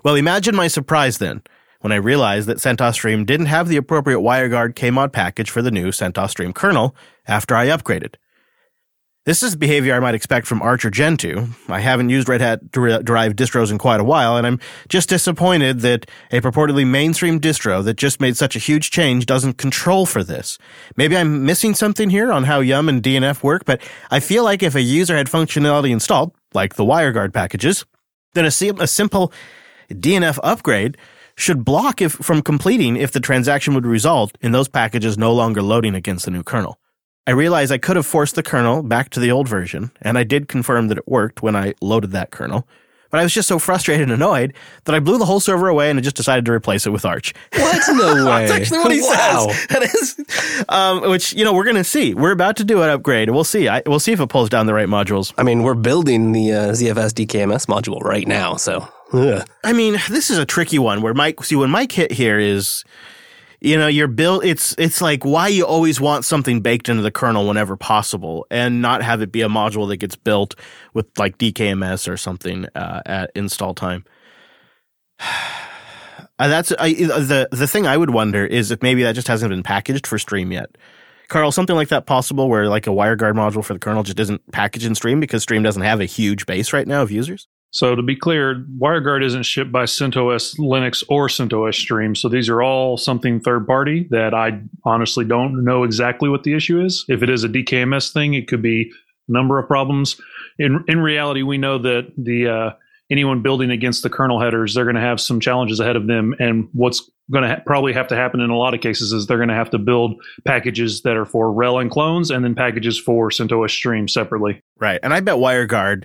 Well, 0.02 0.14
imagine 0.14 0.54
my 0.54 0.68
surprise 0.68 1.18
then 1.18 1.42
when 1.80 1.92
I 1.92 1.96
realized 1.96 2.48
that 2.48 2.58
CentOS 2.58 2.94
Stream 2.94 3.24
didn't 3.24 3.46
have 3.46 3.68
the 3.68 3.76
appropriate 3.76 4.20
WireGuard 4.20 4.74
Kmod 4.74 5.12
package 5.12 5.50
for 5.50 5.62
the 5.62 5.70
new 5.70 5.88
CentOS 5.88 6.30
Stream 6.30 6.52
kernel 6.52 6.94
after 7.26 7.54
I 7.54 7.66
upgraded. 7.66 8.14
This 9.26 9.42
is 9.42 9.56
behavior 9.56 9.94
I 9.94 10.00
might 10.00 10.14
expect 10.14 10.46
from 10.46 10.60
Arch 10.60 10.84
or 10.84 10.90
Gentoo. 10.90 11.46
I 11.68 11.80
haven't 11.80 12.10
used 12.10 12.28
Red 12.28 12.42
Hat 12.42 12.70
derived 12.70 13.38
distros 13.38 13.70
in 13.70 13.78
quite 13.78 13.98
a 13.98 14.04
while, 14.04 14.36
and 14.36 14.46
I'm 14.46 14.60
just 14.90 15.08
disappointed 15.08 15.80
that 15.80 16.04
a 16.30 16.42
purportedly 16.42 16.86
mainstream 16.86 17.40
distro 17.40 17.82
that 17.84 17.94
just 17.94 18.20
made 18.20 18.36
such 18.36 18.54
a 18.54 18.58
huge 18.58 18.90
change 18.90 19.24
doesn't 19.24 19.56
control 19.56 20.04
for 20.04 20.22
this. 20.22 20.58
Maybe 20.98 21.16
I'm 21.16 21.46
missing 21.46 21.74
something 21.74 22.10
here 22.10 22.30
on 22.30 22.44
how 22.44 22.60
Yum 22.60 22.86
and 22.86 23.02
DNF 23.02 23.42
work, 23.42 23.64
but 23.64 23.80
I 24.10 24.20
feel 24.20 24.44
like 24.44 24.62
if 24.62 24.74
a 24.74 24.82
user 24.82 25.16
had 25.16 25.28
functionality 25.28 25.90
installed, 25.90 26.34
like 26.52 26.74
the 26.74 26.84
WireGuard 26.84 27.32
packages, 27.32 27.86
then 28.34 28.44
a, 28.44 28.48
a 28.48 28.86
simple 28.86 29.32
DNF 29.88 30.38
upgrade 30.42 30.98
should 31.34 31.64
block 31.64 32.02
if 32.02 32.12
from 32.12 32.42
completing 32.42 32.94
if 32.94 33.12
the 33.12 33.20
transaction 33.20 33.72
would 33.72 33.86
result 33.86 34.36
in 34.42 34.52
those 34.52 34.68
packages 34.68 35.16
no 35.16 35.32
longer 35.32 35.62
loading 35.62 35.94
against 35.94 36.26
the 36.26 36.30
new 36.30 36.42
kernel. 36.42 36.78
I 37.26 37.30
realized 37.30 37.72
I 37.72 37.78
could 37.78 37.96
have 37.96 38.06
forced 38.06 38.34
the 38.34 38.42
kernel 38.42 38.82
back 38.82 39.10
to 39.10 39.20
the 39.20 39.30
old 39.30 39.48
version, 39.48 39.90
and 40.02 40.18
I 40.18 40.24
did 40.24 40.48
confirm 40.48 40.88
that 40.88 40.98
it 40.98 41.08
worked 41.08 41.42
when 41.42 41.56
I 41.56 41.74
loaded 41.80 42.12
that 42.12 42.30
kernel. 42.30 42.66
But 43.10 43.20
I 43.20 43.22
was 43.22 43.32
just 43.32 43.46
so 43.46 43.60
frustrated 43.60 44.02
and 44.02 44.12
annoyed 44.12 44.54
that 44.84 44.94
I 44.94 44.98
blew 44.98 45.18
the 45.18 45.24
whole 45.24 45.38
server 45.38 45.68
away 45.68 45.88
and 45.88 45.96
I 45.96 46.02
just 46.02 46.16
decided 46.16 46.44
to 46.46 46.52
replace 46.52 46.84
it 46.84 46.90
with 46.90 47.04
Arch. 47.04 47.32
What? 47.52 47.80
No 47.90 48.26
way. 48.28 48.46
That's 48.46 48.50
actually 48.50 48.78
what 48.78 48.90
he 48.90 49.02
wow. 49.02 49.46
says. 49.50 49.66
That 49.68 49.82
is, 49.82 50.64
um, 50.68 51.08
which 51.08 51.32
you 51.32 51.44
know 51.44 51.52
we're 51.52 51.62
going 51.62 51.76
to 51.76 51.84
see. 51.84 52.12
We're 52.12 52.32
about 52.32 52.56
to 52.56 52.64
do 52.64 52.82
an 52.82 52.90
upgrade. 52.90 53.30
We'll 53.30 53.44
see. 53.44 53.68
I, 53.68 53.82
we'll 53.86 54.00
see 54.00 54.10
if 54.10 54.18
it 54.18 54.28
pulls 54.30 54.48
down 54.48 54.66
the 54.66 54.74
right 54.74 54.88
modules. 54.88 55.32
I 55.38 55.44
mean, 55.44 55.62
we're 55.62 55.74
building 55.74 56.32
the 56.32 56.52
uh, 56.52 56.72
ZFS 56.72 57.12
DKMS 57.12 57.66
module 57.66 58.00
right 58.00 58.26
now, 58.26 58.56
so 58.56 58.88
Ugh. 59.12 59.46
I 59.62 59.72
mean, 59.72 59.96
this 60.10 60.28
is 60.28 60.38
a 60.38 60.44
tricky 60.44 60.80
one 60.80 61.00
where 61.00 61.14
Mike, 61.14 61.42
see, 61.44 61.54
when 61.54 61.70
Mike 61.70 61.92
hit 61.92 62.10
here 62.10 62.38
is, 62.38 62.84
you 63.64 63.78
know, 63.78 63.86
your 63.86 64.08
build, 64.08 64.44
it's, 64.44 64.74
it's 64.76 65.00
like 65.00 65.24
why 65.24 65.48
you 65.48 65.64
always 65.64 65.98
want 65.98 66.26
something 66.26 66.60
baked 66.60 66.90
into 66.90 67.02
the 67.02 67.10
kernel 67.10 67.48
whenever 67.48 67.76
possible 67.78 68.46
and 68.50 68.82
not 68.82 69.02
have 69.02 69.22
it 69.22 69.32
be 69.32 69.40
a 69.40 69.48
module 69.48 69.88
that 69.88 69.96
gets 69.96 70.16
built 70.16 70.54
with 70.92 71.06
like 71.18 71.38
DKMS 71.38 72.06
or 72.06 72.18
something 72.18 72.66
uh, 72.74 73.00
at 73.06 73.30
install 73.34 73.74
time. 73.74 74.04
Uh, 76.36 76.48
that's 76.48 76.72
I, 76.80 76.92
the 76.94 77.48
the 77.52 77.68
thing 77.68 77.86
I 77.86 77.96
would 77.96 78.10
wonder 78.10 78.44
is 78.44 78.72
if 78.72 78.82
maybe 78.82 79.04
that 79.04 79.14
just 79.14 79.28
hasn't 79.28 79.50
been 79.50 79.62
packaged 79.62 80.04
for 80.04 80.18
Stream 80.18 80.50
yet. 80.50 80.76
Carl, 81.28 81.52
something 81.52 81.76
like 81.76 81.90
that 81.90 82.06
possible 82.06 82.48
where 82.48 82.68
like 82.68 82.88
a 82.88 82.90
WireGuard 82.90 83.34
module 83.34 83.64
for 83.64 83.72
the 83.72 83.78
kernel 83.78 84.02
just 84.02 84.18
isn't 84.18 84.50
packaged 84.50 84.84
in 84.84 84.96
Stream 84.96 85.20
because 85.20 85.44
Stream 85.44 85.62
doesn't 85.62 85.82
have 85.82 86.00
a 86.00 86.06
huge 86.06 86.44
base 86.44 86.72
right 86.72 86.88
now 86.88 87.02
of 87.02 87.12
users? 87.12 87.46
So 87.74 87.96
to 87.96 88.02
be 88.02 88.14
clear, 88.14 88.64
WireGuard 88.78 89.24
isn't 89.24 89.42
shipped 89.42 89.72
by 89.72 89.82
CentOS 89.82 90.56
Linux 90.60 91.02
or 91.08 91.26
CentOS 91.26 91.74
Stream. 91.74 92.14
So 92.14 92.28
these 92.28 92.48
are 92.48 92.62
all 92.62 92.96
something 92.96 93.40
third 93.40 93.66
party 93.66 94.06
that 94.10 94.32
I 94.32 94.60
honestly 94.84 95.24
don't 95.24 95.64
know 95.64 95.82
exactly 95.82 96.28
what 96.28 96.44
the 96.44 96.54
issue 96.54 96.80
is. 96.80 97.04
If 97.08 97.24
it 97.24 97.30
is 97.30 97.42
a 97.42 97.48
DKMS 97.48 98.12
thing, 98.12 98.34
it 98.34 98.46
could 98.46 98.62
be 98.62 98.92
a 99.28 99.32
number 99.32 99.58
of 99.58 99.66
problems. 99.66 100.20
In 100.56 100.84
in 100.86 101.00
reality, 101.00 101.42
we 101.42 101.58
know 101.58 101.78
that 101.78 102.12
the 102.16 102.46
uh, 102.46 102.70
anyone 103.10 103.42
building 103.42 103.72
against 103.72 104.04
the 104.04 104.10
kernel 104.10 104.40
headers, 104.40 104.74
they're 104.74 104.84
going 104.84 104.94
to 104.94 105.00
have 105.00 105.20
some 105.20 105.40
challenges 105.40 105.80
ahead 105.80 105.96
of 105.96 106.06
them. 106.06 106.32
And 106.38 106.68
what's 106.74 107.10
going 107.32 107.42
to 107.42 107.56
ha- 107.56 107.62
probably 107.66 107.92
have 107.92 108.06
to 108.08 108.14
happen 108.14 108.38
in 108.38 108.50
a 108.50 108.56
lot 108.56 108.74
of 108.74 108.82
cases 108.82 109.12
is 109.12 109.26
they're 109.26 109.36
going 109.38 109.48
to 109.48 109.54
have 109.56 109.70
to 109.70 109.78
build 109.78 110.22
packages 110.44 111.02
that 111.02 111.16
are 111.16 111.26
for 111.26 111.52
RHEL 111.52 111.80
and 111.80 111.90
clones, 111.90 112.30
and 112.30 112.44
then 112.44 112.54
packages 112.54 113.00
for 113.00 113.30
CentOS 113.30 113.70
Stream 113.70 114.06
separately. 114.06 114.62
Right. 114.78 115.00
And 115.02 115.12
I 115.12 115.18
bet 115.18 115.38
WireGuard 115.38 116.04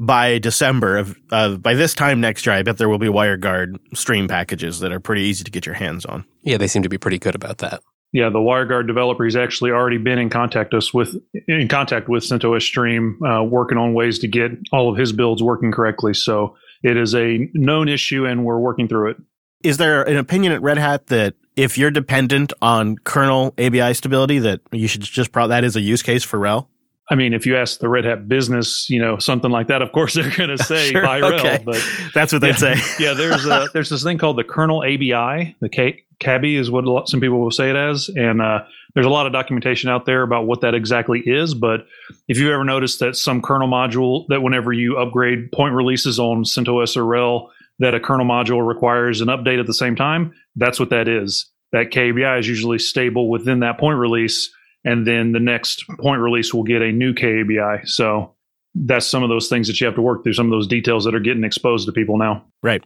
by 0.00 0.38
December 0.38 0.96
of 0.96 1.16
uh, 1.30 1.56
by 1.56 1.74
this 1.74 1.94
time 1.94 2.20
next 2.20 2.46
year, 2.46 2.54
I 2.56 2.62
bet 2.62 2.78
there 2.78 2.88
will 2.88 2.98
be 2.98 3.06
WireGuard 3.06 3.76
stream 3.94 4.26
packages 4.26 4.80
that 4.80 4.90
are 4.92 4.98
pretty 4.98 5.22
easy 5.22 5.44
to 5.44 5.50
get 5.50 5.66
your 5.66 5.74
hands 5.74 6.06
on. 6.06 6.24
Yeah, 6.42 6.56
they 6.56 6.66
seem 6.66 6.82
to 6.82 6.88
be 6.88 6.98
pretty 6.98 7.18
good 7.18 7.34
about 7.34 7.58
that. 7.58 7.82
Yeah, 8.12 8.30
the 8.30 8.38
WireGuard 8.38 8.88
developer 8.88 9.24
has 9.24 9.36
actually 9.36 9.70
already 9.70 9.98
been 9.98 10.18
in 10.18 10.30
contact 10.30 10.74
us 10.74 10.92
with 10.92 11.14
in 11.46 11.68
contact 11.68 12.08
with 12.08 12.24
CentOS 12.24 12.62
Stream, 12.62 13.20
uh, 13.22 13.44
working 13.44 13.78
on 13.78 13.92
ways 13.92 14.18
to 14.20 14.28
get 14.28 14.52
all 14.72 14.90
of 14.90 14.96
his 14.96 15.12
builds 15.12 15.42
working 15.42 15.70
correctly. 15.70 16.14
So 16.14 16.56
it 16.82 16.96
is 16.96 17.14
a 17.14 17.48
known 17.52 17.88
issue, 17.88 18.24
and 18.24 18.44
we're 18.44 18.58
working 18.58 18.88
through 18.88 19.10
it. 19.10 19.16
Is 19.62 19.76
there 19.76 20.02
an 20.02 20.16
opinion 20.16 20.52
at 20.52 20.62
Red 20.62 20.78
Hat 20.78 21.08
that 21.08 21.34
if 21.56 21.76
you're 21.76 21.90
dependent 21.90 22.54
on 22.62 22.96
kernel 22.96 23.54
ABI 23.58 23.92
stability, 23.92 24.38
that 24.38 24.60
you 24.72 24.88
should 24.88 25.02
just 25.02 25.30
pro- 25.30 25.48
that 25.48 25.62
is 25.62 25.76
a 25.76 25.80
use 25.82 26.02
case 26.02 26.24
for 26.24 26.38
RHEL? 26.38 26.66
I 27.10 27.16
mean, 27.16 27.34
if 27.34 27.44
you 27.44 27.56
ask 27.56 27.80
the 27.80 27.88
Red 27.88 28.04
Hat 28.04 28.28
business, 28.28 28.88
you 28.88 29.00
know, 29.00 29.18
something 29.18 29.50
like 29.50 29.66
that, 29.66 29.82
of 29.82 29.90
course 29.90 30.14
they're 30.14 30.34
going 30.36 30.56
to 30.56 30.58
say 30.58 30.90
Sure, 30.90 31.06
okay. 31.06 31.60
But 31.64 31.84
That's 32.14 32.32
what 32.32 32.40
they'd 32.40 32.56
say. 32.56 32.76
yeah, 32.98 33.14
there's 33.14 33.44
a, 33.46 33.68
there's 33.74 33.90
this 33.90 34.02
thing 34.02 34.16
called 34.16 34.38
the 34.38 34.44
kernel 34.44 34.82
ABI. 34.82 35.56
The 35.60 35.68
K, 35.68 36.04
is 36.22 36.70
what 36.70 36.84
a 36.84 36.90
lot, 36.90 37.08
some 37.08 37.20
people 37.20 37.40
will 37.40 37.50
say 37.50 37.70
it 37.70 37.76
as, 37.76 38.08
and 38.10 38.42
uh, 38.42 38.62
there's 38.94 39.06
a 39.06 39.10
lot 39.10 39.26
of 39.26 39.32
documentation 39.32 39.88
out 39.90 40.04
there 40.06 40.22
about 40.22 40.46
what 40.46 40.60
that 40.60 40.74
exactly 40.74 41.20
is. 41.20 41.54
But 41.54 41.86
if 42.28 42.38
you've 42.38 42.50
ever 42.50 42.64
noticed 42.64 43.00
that 43.00 43.16
some 43.16 43.40
kernel 43.42 43.68
module 43.68 44.26
that 44.28 44.42
whenever 44.42 44.72
you 44.72 44.98
upgrade 44.98 45.50
point 45.52 45.74
releases 45.74 46.20
on 46.20 46.44
CentOS 46.44 46.96
or 46.96 47.02
RHEL, 47.02 47.48
that 47.78 47.94
a 47.94 48.00
kernel 48.00 48.26
module 48.26 48.66
requires 48.66 49.20
an 49.20 49.28
update 49.28 49.58
at 49.58 49.66
the 49.66 49.74
same 49.74 49.96
time, 49.96 50.34
that's 50.56 50.78
what 50.78 50.90
that 50.90 51.08
is. 51.08 51.46
That 51.72 51.90
KABI 51.90 52.38
is 52.38 52.46
usually 52.46 52.78
stable 52.78 53.30
within 53.30 53.60
that 53.60 53.78
point 53.78 53.98
release, 53.98 54.52
and 54.84 55.06
then 55.06 55.32
the 55.32 55.40
next 55.40 55.84
point 55.98 56.20
release 56.20 56.52
will 56.54 56.64
get 56.64 56.82
a 56.82 56.92
new 56.92 57.12
KABI. 57.14 57.86
So 57.88 58.34
that's 58.74 59.06
some 59.06 59.22
of 59.22 59.28
those 59.28 59.48
things 59.48 59.66
that 59.66 59.80
you 59.80 59.86
have 59.86 59.96
to 59.96 60.02
work 60.02 60.22
through. 60.22 60.34
Some 60.34 60.46
of 60.46 60.52
those 60.52 60.68
details 60.68 61.04
that 61.04 61.14
are 61.14 61.20
getting 61.20 61.42
exposed 61.44 61.86
to 61.86 61.92
people 61.92 62.16
now. 62.18 62.44
Right. 62.62 62.84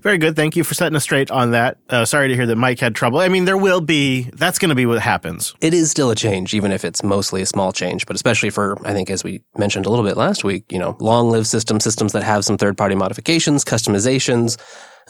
Very 0.00 0.16
good. 0.16 0.36
Thank 0.36 0.56
you 0.56 0.62
for 0.64 0.74
setting 0.74 0.94
us 0.94 1.02
straight 1.02 1.30
on 1.30 1.50
that. 1.50 1.76
Uh, 1.90 2.04
sorry 2.04 2.28
to 2.28 2.34
hear 2.36 2.46
that 2.46 2.56
Mike 2.56 2.78
had 2.78 2.94
trouble. 2.94 3.18
I 3.18 3.28
mean, 3.28 3.44
there 3.44 3.56
will 3.58 3.80
be, 3.80 4.30
that's 4.32 4.58
going 4.58 4.68
to 4.68 4.74
be 4.76 4.86
what 4.86 5.00
happens. 5.00 5.54
It 5.60 5.74
is 5.74 5.90
still 5.90 6.10
a 6.10 6.14
change, 6.14 6.54
even 6.54 6.70
if 6.72 6.84
it's 6.84 7.02
mostly 7.02 7.42
a 7.42 7.46
small 7.46 7.72
change, 7.72 8.06
but 8.06 8.14
especially 8.14 8.50
for, 8.50 8.78
I 8.86 8.92
think, 8.92 9.10
as 9.10 9.24
we 9.24 9.42
mentioned 9.58 9.86
a 9.86 9.90
little 9.90 10.04
bit 10.04 10.16
last 10.16 10.44
week, 10.44 10.70
you 10.70 10.78
know, 10.78 10.96
long 11.00 11.30
lived 11.30 11.48
systems, 11.48 11.82
systems 11.84 12.12
that 12.12 12.22
have 12.22 12.44
some 12.44 12.56
third 12.56 12.78
party 12.78 12.94
modifications, 12.94 13.64
customizations. 13.64 14.56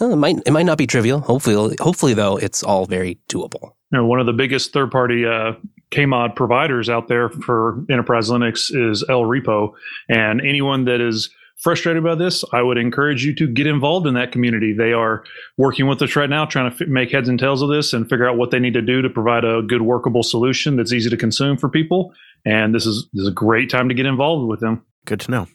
uh, 0.01 0.09
It 0.09 0.17
might, 0.17 0.37
it 0.47 0.53
might 0.53 0.67
not 0.67 0.79
be 0.79 0.87
trivial. 0.87 1.21
Hopefully, 1.21 1.77
hopefully 1.79 2.15
though, 2.15 2.39
it's 2.39 2.63
all 2.63 2.87
very 2.87 3.19
doable. 3.29 3.73
you 3.93 3.99
know, 3.99 4.07
one 4.07 4.21
of 4.21 4.27
the 4.27 4.33
biggest 4.33 4.73
third 4.73 4.91
party 4.91 5.27
uh, 5.27 5.53
KMod 5.91 6.37
providers 6.37 6.89
out 6.89 7.09
there 7.09 7.29
for 7.29 7.85
enterprise 7.89 8.29
Linux 8.29 8.71
is 8.71 9.05
ELRepo. 9.05 9.73
And 10.09 10.41
anyone 10.41 10.85
that 10.85 11.01
is 11.01 11.31
frustrated 11.57 12.05
by 12.05 12.15
this, 12.15 12.45
I 12.53 12.63
would 12.63 12.79
encourage 12.79 13.25
you 13.25 13.35
to 13.37 13.47
get 13.47 13.67
involved 13.67 14.07
in 14.07 14.15
that 14.15 14.31
community. 14.33 14.73
They 14.73 14.93
are 14.93 15.25
working 15.57 15.87
with 15.87 16.01
us 16.03 16.15
right 16.15 16.31
now, 16.31 16.45
trying 16.45 16.71
to 16.71 16.85
f- 16.85 16.89
make 16.89 17.11
heads 17.11 17.29
and 17.29 17.39
tails 17.39 17.63
of 17.63 17.69
this 17.69 17.93
and 17.93 18.09
figure 18.09 18.29
out 18.29 18.37
what 18.37 18.51
they 18.51 18.59
need 18.59 18.75
to 18.75 18.83
do 18.83 19.03
to 19.03 19.11
provide 19.11 19.45
a 19.45 19.63
good 19.63 19.83
workable 19.83 20.23
solution 20.23 20.77
that's 20.77 20.93
easy 20.93 21.11
to 21.11 21.17
consume 21.17 21.57
for 21.57 21.69
people. 21.69 22.13
And 22.45 22.75
this 22.75 22.87
is, 22.87 23.09
this 23.13 23.23
is 23.23 23.29
a 23.29 23.33
great 23.33 23.71
time 23.71 23.89
to 23.89 23.95
get 23.95 24.07
involved 24.07 24.49
with 24.49 24.61
them. 24.61 24.85
Good 25.05 25.21
to 25.21 25.31
know. 25.31 25.47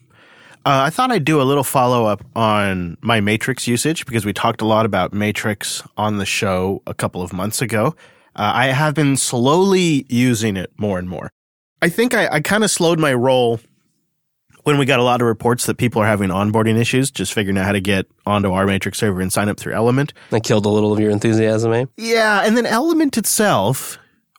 Uh, 0.65 0.87
I 0.87 0.89
thought 0.89 1.11
I'd 1.11 1.25
do 1.25 1.41
a 1.41 1.43
little 1.43 1.63
follow 1.63 2.05
up 2.05 2.23
on 2.35 2.97
my 3.01 3.19
Matrix 3.19 3.67
usage 3.67 4.05
because 4.05 4.25
we 4.25 4.31
talked 4.31 4.61
a 4.61 4.65
lot 4.65 4.85
about 4.85 5.13
Matrix 5.13 5.83
on 5.97 6.17
the 6.17 6.25
show 6.25 6.81
a 6.87 6.93
couple 6.93 7.21
of 7.21 7.33
months 7.33 7.61
ago. 7.61 7.95
Uh, 8.35 8.51
I 8.53 8.67
have 8.67 8.93
been 8.95 9.17
slowly 9.17 10.05
using 10.09 10.57
it 10.57 10.71
more 10.77 10.99
and 10.99 11.07
more. 11.09 11.31
I 11.81 11.89
think 11.89 12.13
I, 12.13 12.27
I 12.31 12.39
kind 12.39 12.63
of 12.63 12.71
slowed 12.71 12.99
my 12.99 13.13
roll 13.13 13.59
when 14.63 14.77
we 14.77 14.85
got 14.85 14.99
a 14.99 15.03
lot 15.03 15.21
of 15.21 15.27
reports 15.27 15.65
that 15.65 15.77
people 15.77 16.01
are 16.01 16.07
having 16.07 16.29
onboarding 16.29 16.77
issues, 16.77 17.11
just 17.11 17.33
figuring 17.33 17.57
out 17.57 17.65
how 17.65 17.73
to 17.73 17.81
get 17.81 18.05
onto 18.25 18.51
our 18.51 18.65
Matrix 18.65 18.97
server 18.97 19.21
and 19.21 19.31
sign 19.31 19.49
up 19.49 19.59
through 19.59 19.73
Element. 19.73 20.13
That 20.29 20.43
killed 20.43 20.65
a 20.65 20.69
little 20.69 20.93
of 20.93 20.99
your 20.99 21.11
enthusiasm, 21.11 21.73
eh? 21.73 21.85
Yeah, 21.97 22.41
and 22.45 22.55
then 22.55 22.65
Element 22.65 23.17
itself, 23.17 23.97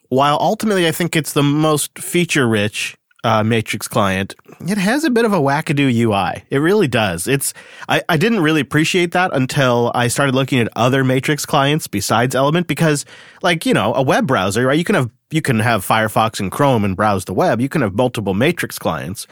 while 0.08 0.38
ultimately 0.40 0.88
I 0.88 0.92
think 0.92 1.14
it's 1.14 1.34
the 1.34 1.42
most 1.42 1.98
feature 1.98 2.48
rich 2.48 2.96
uh, 3.24 3.42
Matrix 3.42 3.88
client, 3.88 4.34
it 4.60 4.78
has 4.78 5.02
a 5.02 5.10
bit 5.10 5.24
of 5.24 5.32
a 5.32 5.40
wackadoo 5.40 5.92
UI. 5.92 6.44
It 6.50 6.58
really 6.58 6.86
does. 6.86 7.26
It's 7.26 7.54
I, 7.88 8.02
I 8.08 8.16
didn't 8.16 8.40
really 8.40 8.60
appreciate 8.60 9.12
that 9.12 9.34
until 9.34 9.90
I 9.94 10.08
started 10.08 10.34
looking 10.34 10.60
at 10.60 10.68
other 10.76 11.02
Matrix 11.02 11.44
clients 11.44 11.88
besides 11.88 12.34
Element 12.34 12.66
because, 12.66 13.04
like 13.42 13.66
you 13.66 13.74
know, 13.74 13.94
a 13.94 14.02
web 14.02 14.26
browser, 14.26 14.66
right? 14.66 14.78
You 14.78 14.84
can 14.84 14.94
have 14.94 15.10
you 15.30 15.42
can 15.42 15.58
have 15.58 15.84
Firefox 15.84 16.38
and 16.38 16.52
Chrome 16.52 16.84
and 16.84 16.94
browse 16.94 17.24
the 17.24 17.34
web. 17.34 17.60
You 17.60 17.68
can 17.68 17.82
have 17.82 17.94
multiple 17.94 18.34
Matrix 18.34 18.78
clients. 18.78 19.26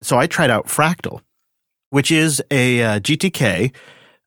So 0.00 0.18
I 0.18 0.26
tried 0.26 0.50
out 0.50 0.66
Fractal, 0.66 1.20
which 1.90 2.10
is 2.10 2.42
a 2.50 2.82
uh, 2.82 3.00
GTK 3.00 3.74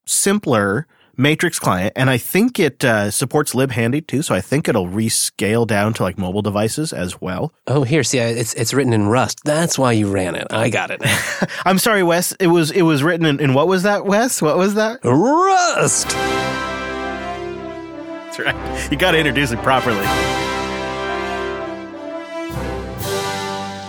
simpler 0.06 0.88
Matrix 1.18 1.60
client, 1.60 1.94
and 1.96 2.10
I 2.10 2.18
think 2.18 2.60
it 2.60 2.84
uh, 2.84 3.12
supports 3.12 3.54
libhandy 3.54 4.06
too. 4.06 4.22
So 4.22 4.36
I 4.36 4.42
think 4.42 4.68
it'll 4.68 4.88
rescale 4.88 5.66
down 5.66 5.94
to 5.96 6.04
like 6.04 6.18
mobile 6.18 6.42
devices 6.42 6.94
as 6.94 7.22
well. 7.22 7.54
Oh, 7.68 7.84
here, 7.84 8.04
see, 8.04 8.20
it's 8.20 8.54
it's 8.54 8.74
written 8.74 8.94
in 8.94 9.08
Rust. 9.08 9.42
That's 9.44 9.78
why 9.78 9.94
you 9.94 10.12
ran 10.12 10.36
it. 10.36 10.48
I 10.52 10.70
got 10.70 10.92
it. 10.92 11.02
I'm 11.66 11.80
sorry, 11.80 12.04
Wes. 12.04 12.34
It 12.34 12.48
was 12.48 12.72
it 12.72 12.84
was 12.84 13.04
written 13.04 13.26
in, 13.26 13.40
in 13.40 13.54
what 13.54 13.68
was 13.68 13.84
that, 13.84 14.06
Wes? 14.06 14.42
What 14.42 14.58
was 14.58 14.76
that? 14.76 15.00
Rust. 15.04 16.10
That's 18.26 18.40
right. 18.40 18.92
You 18.92 18.98
got 18.98 19.12
to 19.12 19.18
introduce 19.18 19.52
it 19.52 19.60
properly. 19.60 20.06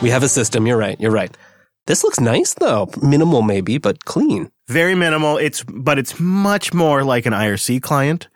We 0.02 0.10
have 0.10 0.22
a 0.22 0.28
system. 0.28 0.66
You're 0.66 0.76
right. 0.76 1.00
You're 1.00 1.10
right. 1.10 1.36
This 1.86 2.02
looks 2.02 2.20
nice 2.20 2.54
though. 2.54 2.88
Minimal 3.00 3.42
maybe, 3.42 3.78
but 3.78 4.04
clean. 4.04 4.50
Very 4.68 4.94
minimal. 4.94 5.36
It's 5.38 5.62
but 5.64 5.98
it's 5.98 6.18
much 6.18 6.74
more 6.74 7.04
like 7.04 7.26
an 7.26 7.32
IRC 7.32 7.82
client, 7.82 8.28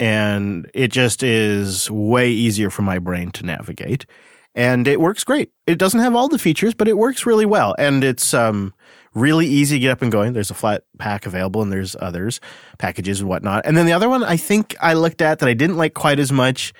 and 0.00 0.70
it 0.74 0.88
just 0.88 1.22
is 1.22 1.90
way 1.90 2.30
easier 2.30 2.70
for 2.70 2.82
my 2.82 2.98
brain 2.98 3.30
to 3.32 3.44
navigate. 3.44 4.06
And 4.54 4.88
it 4.88 5.00
works 5.00 5.22
great. 5.22 5.50
It 5.66 5.78
doesn't 5.78 6.00
have 6.00 6.14
all 6.16 6.28
the 6.28 6.38
features, 6.38 6.72
but 6.72 6.88
it 6.88 6.96
works 6.96 7.26
really 7.26 7.44
well. 7.44 7.74
And 7.78 8.02
it's 8.02 8.32
um, 8.32 8.72
really 9.12 9.46
easy 9.46 9.76
to 9.76 9.80
get 9.80 9.90
up 9.90 10.00
and 10.00 10.10
going. 10.10 10.32
There's 10.32 10.50
a 10.50 10.54
flat 10.54 10.84
pack 10.98 11.26
available, 11.26 11.60
and 11.60 11.70
there's 11.70 11.94
others, 12.00 12.40
packages 12.78 13.20
and 13.20 13.28
whatnot. 13.28 13.66
And 13.66 13.76
then 13.76 13.84
the 13.84 13.92
other 13.92 14.08
one 14.08 14.24
I 14.24 14.38
think 14.38 14.74
I 14.80 14.94
looked 14.94 15.20
at 15.20 15.40
that 15.40 15.48
I 15.48 15.52
didn't 15.52 15.76
like 15.76 15.92
quite 15.92 16.18
as 16.18 16.32
much 16.32 16.72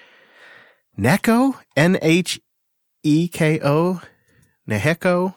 Neko, 0.99 1.54
N 1.76 1.99
H 2.00 2.40
E 3.02 3.28
K 3.28 3.61
O, 3.62 4.00
Nheko. 4.66 5.35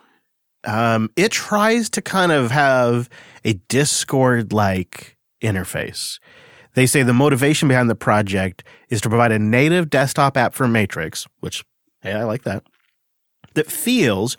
Um, 0.66 1.10
it 1.16 1.32
tries 1.32 1.90
to 1.92 2.02
kind 2.02 2.32
of 2.32 2.52
have 2.52 3.10
a 3.46 3.54
Discord 3.54 4.52
like 4.52 5.18
interface. 5.42 6.20
They 6.74 6.86
say 6.86 7.04
the 7.04 7.14
motivation 7.14 7.68
behind 7.68 7.90
the 7.90 7.96
project 7.96 8.64
is 8.90 9.02
to 9.02 9.10
provide 9.10 9.32
a 9.32 9.40
native 9.40 9.90
desktop 9.90 10.38
app 10.38 10.54
for 10.54 10.68
Matrix, 10.68 11.28
which, 11.40 11.66
hey, 12.02 12.14
I 12.14 12.24
like 12.24 12.44
that, 12.44 12.64
that 13.54 13.72
feels 13.72 14.38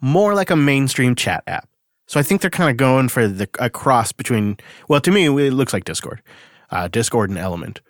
more 0.00 0.34
like 0.34 0.50
a 0.50 0.56
mainstream 0.56 1.14
chat 1.14 1.42
app. 1.46 1.68
So 2.06 2.18
I 2.18 2.22
think 2.22 2.40
they're 2.40 2.50
kind 2.50 2.70
of 2.70 2.76
going 2.76 3.08
for 3.08 3.28
the 3.28 3.48
a 3.58 3.68
cross 3.68 4.12
between, 4.12 4.56
well, 4.88 5.00
to 5.00 5.10
me, 5.10 5.26
it 5.26 5.52
looks 5.52 5.72
like 5.72 5.84
Discord, 5.84 6.22
uh, 6.70 6.88
Discord 6.88 7.28
and 7.28 7.38
Element. 7.38 7.80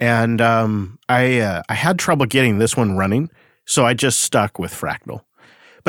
And 0.00 0.40
um, 0.40 0.98
I 1.08 1.40
uh, 1.40 1.62
I 1.68 1.74
had 1.74 1.98
trouble 1.98 2.24
getting 2.24 2.58
this 2.58 2.76
one 2.76 2.96
running, 2.96 3.30
so 3.66 3.84
I 3.84 3.94
just 3.94 4.20
stuck 4.20 4.58
with 4.58 4.72
Fractal. 4.72 5.22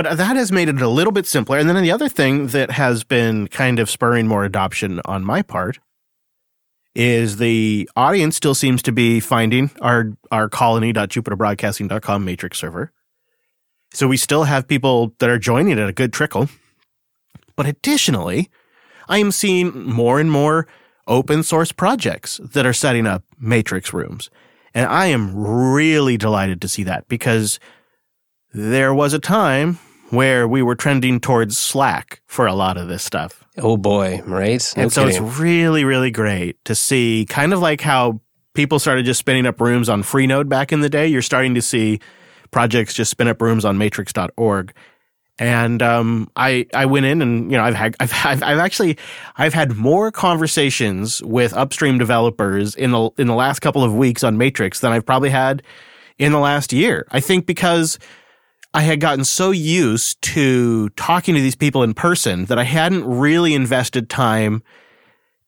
But 0.02 0.16
that 0.16 0.38
has 0.38 0.50
made 0.50 0.70
it 0.70 0.82
a 0.82 0.88
little 0.88 1.12
bit 1.12 1.26
simpler. 1.26 1.58
And 1.58 1.70
then 1.70 1.84
the 1.84 1.92
other 1.92 2.08
thing 2.08 2.48
that 2.48 2.72
has 2.72 3.04
been 3.04 3.50
kind 3.50 3.80
of 3.80 3.90
spurring 3.90 4.28
more 4.28 4.46
adoption 4.46 5.02
on 5.04 5.26
my 5.26 5.42
part 5.42 5.78
is 6.96 7.36
the 7.36 7.90
audience 7.98 8.38
still 8.38 8.56
seems 8.56 8.82
to 8.84 8.94
be 8.94 9.20
finding 9.20 9.72
our 9.82 10.14
our 10.32 10.48
colony.jupiterbroadcasting.com 10.48 12.24
matrix 12.24 12.58
server. 12.58 12.94
So 13.92 14.08
we 14.08 14.16
still 14.16 14.46
have 14.46 14.70
people 14.70 15.16
that 15.20 15.30
are 15.30 15.38
joining 15.38 15.78
at 15.78 15.90
a 15.90 15.92
good 15.92 16.14
trickle. 16.14 16.48
But 17.58 17.66
additionally, 17.66 18.50
I 19.10 19.18
am 19.18 19.34
seeing 19.34 19.84
more 19.84 20.22
and 20.22 20.32
more 20.32 20.66
open 21.08 21.44
source 21.44 21.74
projects 21.74 22.40
that 22.54 22.66
are 22.66 22.72
setting 22.72 23.06
up 23.06 23.26
matrix 23.38 23.92
rooms. 23.92 24.30
And 24.74 24.86
I 24.86 25.08
am 25.08 25.36
really 25.36 26.16
delighted 26.16 26.62
to 26.62 26.70
see 26.70 26.84
that 26.84 27.10
because 27.10 27.60
there 28.54 28.94
was 28.94 29.14
a 29.14 29.20
time 29.20 29.78
where 30.10 30.48
we 30.48 30.62
were 30.62 30.76
trending 30.76 31.20
towards 31.20 31.58
Slack 31.58 32.22
for 32.26 32.48
a 32.48 32.54
lot 32.54 32.78
of 32.78 32.88
this 32.88 33.04
stuff. 33.04 33.44
Oh 33.58 33.78
boy, 33.78 34.22
right? 34.26 34.74
No 34.76 34.84
and 34.84 34.94
so 34.94 35.06
kidding. 35.06 35.24
it's 35.24 35.40
really, 35.40 35.84
really 35.84 36.12
great 36.12 36.64
to 36.66 36.76
see 36.76 37.26
kind 37.30 37.54
of 37.54 37.60
like 37.60 37.82
how 37.82 38.22
people 38.54 38.80
started 38.80 39.06
just 39.06 39.20
spinning 39.20 39.46
up 39.46 39.62
rooms 39.62 39.90
on 39.90 40.04
Freenode 40.04 40.50
back 40.50 40.72
in 40.72 40.82
the 40.82 40.90
day. 40.90 41.08
You're 41.08 41.22
starting 41.22 41.56
to 41.56 41.62
see 41.62 42.00
projects 42.52 42.94
just 42.94 43.12
spin 43.12 43.28
up 43.28 43.42
rooms 43.42 43.66
on 43.66 43.78
matrix.org. 43.78 44.74
And 45.42 45.82
um, 45.82 46.30
I 46.36 46.66
I 46.74 46.86
went 46.86 47.06
in 47.06 47.22
and 47.22 47.50
you 47.50 47.58
know 47.58 47.64
I've 47.64 47.76
had 47.76 47.96
I've, 48.02 48.14
I've 48.26 48.44
I've 48.44 48.60
actually 48.60 48.98
I've 49.38 49.54
had 49.54 49.78
more 49.78 50.12
conversations 50.12 51.24
with 51.24 51.54
upstream 51.54 51.98
developers 51.98 52.76
in 52.76 52.92
the 52.92 53.10
in 53.18 53.28
the 53.28 53.36
last 53.36 53.60
couple 53.60 53.84
of 53.84 53.96
weeks 53.96 54.24
on 54.24 54.38
Matrix 54.38 54.82
than 54.82 54.92
I've 54.92 55.06
probably 55.06 55.30
had 55.30 55.64
in 56.18 56.34
the 56.34 56.40
last 56.40 56.74
year. 56.74 57.08
I 57.12 57.22
think 57.22 57.46
because 57.46 57.98
I 58.74 58.82
had 58.82 59.00
gotten 59.00 59.26
so 59.26 59.50
used 59.52 60.22
to 60.22 60.90
talking 60.90 61.34
to 61.34 61.42
these 61.42 61.56
people 61.56 61.82
in 61.82 61.94
person 61.96 62.46
that 62.46 62.60
I 62.60 62.64
hadn't 62.64 63.04
really 63.04 63.56
invested 63.56 64.10
time 64.10 64.62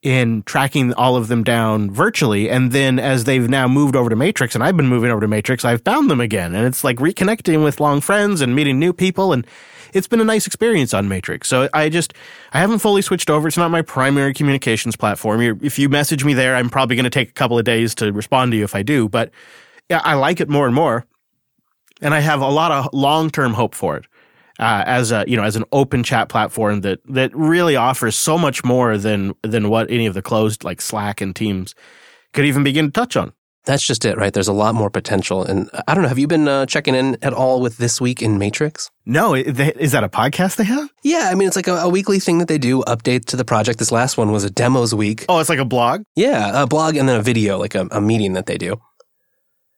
in 0.01 0.42
tracking 0.44 0.94
all 0.96 1.16
of 1.16 1.28
them 1.28 1.44
down 1.44 1.92
virtually. 1.92 2.50
And 2.50 2.72
then 2.72 2.98
as 2.98 3.25
they've 3.25 3.48
now 3.48 3.68
moved 3.68 3.96
over 3.96 4.10
to 4.10 4.16
Matrix 4.16 4.56
and 4.56 4.63
I've 4.63 4.75
been 4.75 4.88
moving 4.88 5.12
over 5.12 5.22
to 5.22 5.28
Matrix, 5.28 5.63
I've 5.63 5.84
found 5.84 6.10
them 6.10 6.20
again. 6.20 6.56
And 6.56 6.66
it's 6.66 6.84
like 6.84 6.98
reconnecting 6.98 7.63
with 7.63 7.80
long 7.80 8.01
friends 8.01 8.42
and 8.42 8.56
meeting 8.56 8.80
new 8.80 8.94
people. 8.94 9.32
And 9.32 9.46
it's 9.94 10.08
been 10.08 10.20
a 10.20 10.25
nice 10.25 10.48
experience 10.48 10.92
on 10.92 11.08
Matrix. 11.08 11.48
So 11.48 11.70
I 11.74 11.90
just, 11.90 12.16
I 12.54 12.60
haven't 12.60 12.80
fully 12.80 13.04
switched 13.04 13.30
over. 13.30 13.48
It's 13.48 13.58
not 13.58 13.70
my 13.70 13.84
primary 13.84 14.34
communications 14.34 14.96
platform. 14.96 15.42
If 15.62 15.78
you 15.78 15.90
message 15.90 16.25
me 16.25 16.34
there, 16.34 16.56
I'm 16.56 16.72
probably 16.72 16.96
going 16.96 17.04
to 17.04 17.12
take 17.12 17.30
a 17.30 17.34
couple 17.34 17.60
of 17.60 17.66
days 17.66 17.94
to 17.96 18.12
respond 18.12 18.54
to 18.54 18.58
you 18.58 18.63
if 18.63 18.74
I 18.74 18.82
do. 18.82 19.08
But 19.08 19.30
I 19.92 20.16
like 20.16 20.40
it 20.40 20.50
more 20.50 20.66
and 20.66 20.74
more 20.74 21.06
and 22.01 22.13
I 22.13 22.20
have 22.20 22.41
a 22.41 22.50
lot 22.50 22.72
of 22.72 22.89
long-term 22.93 23.53
hope 23.53 23.75
for 23.75 23.98
it 23.98 24.05
uh, 24.60 24.84
as 24.86 25.12
a 25.12 25.25
you 25.27 25.36
know 25.36 25.43
as 25.43 25.55
an 25.55 25.65
open 25.72 26.03
chat 26.03 26.29
platform 26.29 26.81
that 26.81 27.00
that 27.05 27.36
really 27.36 27.75
offers 27.75 28.15
so 28.15 28.38
much 28.38 28.63
more 28.63 28.98
than 28.98 29.34
than 29.41 29.70
what 29.70 29.89
any 29.89 30.05
of 30.05 30.13
the 30.13 30.22
closed 30.22 30.63
like 30.63 30.79
Slack 30.79 31.20
and 31.20 31.36
Teams 31.36 31.75
could 32.34 32.46
even 32.46 32.63
begin 32.63 32.86
to 32.86 32.91
touch 32.91 33.17
on. 33.17 33.34
That's 33.65 33.86
just 33.86 34.05
it, 34.05 34.17
right? 34.17 34.34
There's 34.34 34.48
a 34.48 34.53
lot 34.53 34.74
more 34.74 34.89
potential. 34.89 35.43
And 35.43 35.70
I 35.88 35.93
don't 35.93 36.01
know, 36.01 36.10
have 36.10 36.17
you 36.17 36.27
been 36.27 36.48
uh, 36.48 36.65
checking 36.65 36.96
in 36.96 37.15
at 37.22 37.31
all 37.31 37.62
with 37.62 37.77
This 37.77 38.01
Week 38.01 38.22
in 38.22 38.39
Matrix? 38.39 38.89
No, 39.05 39.36
is 39.36 39.91
that 39.91 40.03
a 40.03 40.10
podcast 40.10 40.55
they 40.55 40.63
have? 40.63 40.89
Yeah, 41.03 41.29
I 41.31 41.36
mean, 41.36 41.48
it's 41.48 41.55
like 41.55 41.67
a, 41.67 41.75
a, 41.75 41.89
weekly 41.89 42.20
thing 42.20 42.39
that 42.39 42.48
they 42.48 42.58
do, 42.58 42.81
updates 42.84 43.25
to 43.25 43.38
the 43.38 43.46
project. 43.46 43.77
This 43.77 43.91
last 43.91 44.17
one 44.17 44.31
was 44.31 44.43
a 44.43 44.50
demos 44.50 44.96
week. 44.96 45.25
Oh, 45.29 45.38
it's 45.39 45.50
like 45.50 45.60
a 45.60 45.65
blog? 45.65 46.01
Yeah, 46.15 46.63
a 46.63 46.65
blog 46.65 46.96
and 46.96 47.08
then 47.08 47.20
a 47.20 47.22
video, 47.22 47.60
like 47.60 47.75
a, 47.75 47.88
a 47.91 48.01
meeting 48.01 48.34
that 48.34 48.48
they 48.48 48.58
do. 48.58 48.81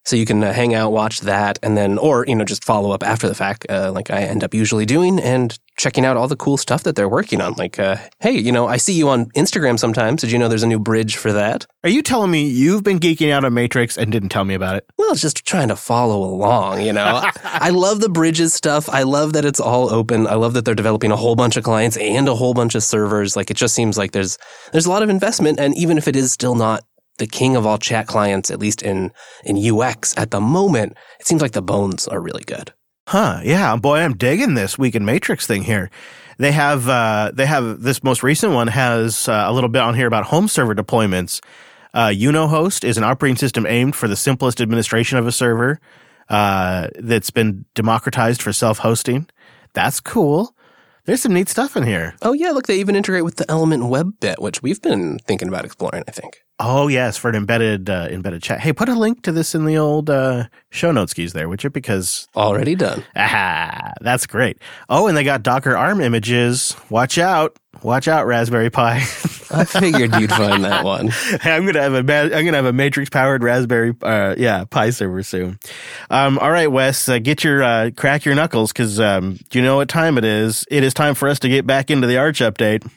So 0.05 0.15
you 0.15 0.25
can 0.25 0.43
uh, 0.43 0.51
hang 0.51 0.73
out, 0.73 0.91
watch 0.91 1.21
that, 1.21 1.59
and 1.63 1.77
then, 1.77 1.97
or, 1.97 2.25
you 2.27 2.35
know, 2.35 2.43
just 2.43 2.65
follow 2.65 2.91
up 2.91 3.03
after 3.03 3.27
the 3.27 3.35
fact, 3.35 3.65
uh, 3.69 3.91
like 3.91 4.11
I 4.11 4.23
end 4.23 4.43
up 4.43 4.53
usually 4.53 4.85
doing, 4.85 5.19
and 5.19 5.57
checking 5.77 6.05
out 6.05 6.17
all 6.17 6.27
the 6.27 6.35
cool 6.35 6.57
stuff 6.57 6.83
that 6.83 6.95
they're 6.95 7.09
working 7.09 7.41
on. 7.41 7.53
Like, 7.53 7.79
uh, 7.79 7.97
hey, 8.19 8.33
you 8.33 8.51
know, 8.51 8.67
I 8.67 8.77
see 8.77 8.93
you 8.93 9.09
on 9.09 9.25
Instagram 9.31 9.79
sometimes. 9.79 10.21
Did 10.21 10.31
you 10.31 10.37
know 10.37 10.47
there's 10.47 10.63
a 10.63 10.67
new 10.67 10.79
bridge 10.79 11.15
for 11.15 11.31
that? 11.33 11.65
Are 11.83 11.89
you 11.89 12.01
telling 12.01 12.31
me 12.31 12.47
you've 12.47 12.83
been 12.83 12.99
geeking 12.99 13.31
out 13.31 13.43
on 13.43 13.53
Matrix 13.53 13.97
and 13.97 14.11
didn't 14.11 14.29
tell 14.29 14.45
me 14.45 14.53
about 14.53 14.75
it? 14.75 14.85
Well, 14.97 15.11
it's 15.11 15.21
just 15.21 15.45
trying 15.45 15.69
to 15.69 15.75
follow 15.75 16.23
along, 16.23 16.81
you 16.81 16.93
know? 16.93 17.21
I 17.43 17.69
love 17.69 18.01
the 18.01 18.09
bridges 18.09 18.53
stuff. 18.53 18.89
I 18.89 19.03
love 19.03 19.33
that 19.33 19.45
it's 19.45 19.59
all 19.59 19.89
open. 19.89 20.27
I 20.27 20.35
love 20.35 20.53
that 20.53 20.65
they're 20.65 20.75
developing 20.75 21.11
a 21.11 21.17
whole 21.17 21.35
bunch 21.35 21.57
of 21.57 21.63
clients 21.63 21.97
and 21.97 22.27
a 22.27 22.35
whole 22.35 22.53
bunch 22.53 22.75
of 22.75 22.83
servers. 22.83 23.35
Like, 23.35 23.49
it 23.49 23.57
just 23.57 23.73
seems 23.73 23.97
like 23.97 24.11
there's, 24.11 24.37
there's 24.71 24.85
a 24.85 24.89
lot 24.89 25.03
of 25.03 25.09
investment. 25.09 25.59
And 25.59 25.75
even 25.77 25.97
if 25.97 26.07
it 26.07 26.15
is 26.15 26.31
still 26.31 26.55
not 26.55 26.83
the 27.17 27.27
king 27.27 27.55
of 27.55 27.65
all 27.65 27.77
chat 27.77 28.07
clients, 28.07 28.49
at 28.51 28.59
least 28.59 28.81
in, 28.81 29.11
in 29.43 29.57
UX 29.57 30.13
at 30.17 30.31
the 30.31 30.41
moment, 30.41 30.97
it 31.19 31.27
seems 31.27 31.41
like 31.41 31.51
the 31.51 31.61
bones 31.61 32.07
are 32.07 32.19
really 32.19 32.43
good. 32.43 32.73
Huh. 33.07 33.41
Yeah. 33.43 33.75
Boy, 33.75 33.99
I'm 33.99 34.15
digging 34.15 34.53
this 34.53 34.77
week 34.77 34.95
in 34.95 35.05
Matrix 35.05 35.45
thing 35.45 35.63
here. 35.63 35.89
They 36.37 36.51
have, 36.51 36.89
uh, 36.89 37.31
they 37.33 37.45
have 37.45 37.81
this 37.81 38.03
most 38.03 38.23
recent 38.23 38.53
one 38.53 38.67
has 38.67 39.27
uh, 39.27 39.45
a 39.47 39.53
little 39.53 39.69
bit 39.69 39.81
on 39.81 39.93
here 39.93 40.07
about 40.07 40.25
home 40.25 40.47
server 40.47 40.73
deployments. 40.73 41.41
Uh, 41.93 42.07
YunoHost 42.07 42.83
is 42.83 42.97
an 42.97 43.03
operating 43.03 43.35
system 43.35 43.67
aimed 43.67 43.95
for 43.95 44.07
the 44.07 44.15
simplest 44.15 44.59
administration 44.59 45.19
of 45.19 45.27
a 45.27 45.31
server, 45.31 45.79
uh, 46.29 46.87
that's 46.95 47.29
been 47.29 47.65
democratized 47.75 48.41
for 48.41 48.53
self-hosting. 48.53 49.27
That's 49.73 49.99
cool. 49.99 50.55
There's 51.05 51.21
some 51.21 51.33
neat 51.33 51.49
stuff 51.49 51.75
in 51.75 51.83
here. 51.83 52.15
Oh 52.21 52.33
yeah, 52.33 52.51
look, 52.51 52.67
they 52.67 52.79
even 52.79 52.95
integrate 52.95 53.25
with 53.25 53.35
the 53.35 53.49
Element 53.51 53.85
Web 53.87 54.19
bit, 54.21 54.41
which 54.41 54.63
we've 54.63 54.81
been 54.81 55.19
thinking 55.19 55.49
about 55.49 55.65
exploring. 55.65 56.03
I 56.07 56.11
think. 56.11 56.41
Oh 56.65 56.87
yes, 56.87 57.17
for 57.17 57.27
an 57.27 57.35
embedded 57.35 57.89
uh, 57.89 58.07
embedded 58.09 58.41
chat. 58.41 58.61
Hey, 58.61 58.71
put 58.71 58.87
a 58.87 58.95
link 58.95 59.21
to 59.23 59.33
this 59.33 59.53
in 59.53 59.65
the 59.65 59.77
old 59.77 60.09
uh, 60.09 60.45
show 60.69 60.93
notes 60.93 61.13
keys 61.13 61.33
there, 61.33 61.49
would 61.49 61.61
you? 61.61 61.69
Because 61.69 62.29
already 62.37 62.73
done. 62.73 63.03
Ah, 63.17 63.91
that's 63.99 64.25
great. 64.25 64.59
Oh, 64.87 65.07
and 65.07 65.17
they 65.17 65.25
got 65.25 65.43
Docker 65.43 65.75
ARM 65.75 65.99
images. 65.99 66.73
Watch 66.89 67.17
out! 67.17 67.57
Watch 67.81 68.07
out, 68.07 68.25
Raspberry 68.27 68.69
Pi. 68.69 68.95
I 69.51 69.65
figured 69.65 70.15
you'd 70.15 70.29
find 70.29 70.63
that 70.63 70.85
one. 70.85 71.09
Hey, 71.09 71.51
I'm 71.53 71.65
gonna 71.65 71.81
have 71.81 71.95
a 71.95 71.97
I'm 71.97 72.45
gonna 72.45 72.53
have 72.53 72.65
a 72.65 72.71
matrix 72.71 73.09
powered 73.09 73.43
Raspberry 73.43 73.93
uh, 74.01 74.35
yeah 74.37 74.63
Pi 74.63 74.91
server 74.91 75.21
soon. 75.21 75.59
Um, 76.09 76.39
all 76.39 76.51
right, 76.51 76.71
Wes, 76.71 77.09
uh, 77.09 77.19
get 77.19 77.43
your 77.43 77.61
uh, 77.61 77.91
crack 77.97 78.23
your 78.23 78.35
knuckles 78.35 78.71
because 78.71 79.01
um, 79.01 79.37
you 79.51 79.61
know 79.61 79.75
what 79.75 79.89
time 79.89 80.17
it 80.17 80.23
is? 80.23 80.63
It 80.71 80.85
is 80.85 80.93
time 80.93 81.13
for 81.13 81.27
us 81.27 81.39
to 81.39 81.49
get 81.49 81.67
back 81.67 81.91
into 81.91 82.07
the 82.07 82.17
Arch 82.19 82.39
update. 82.39 82.89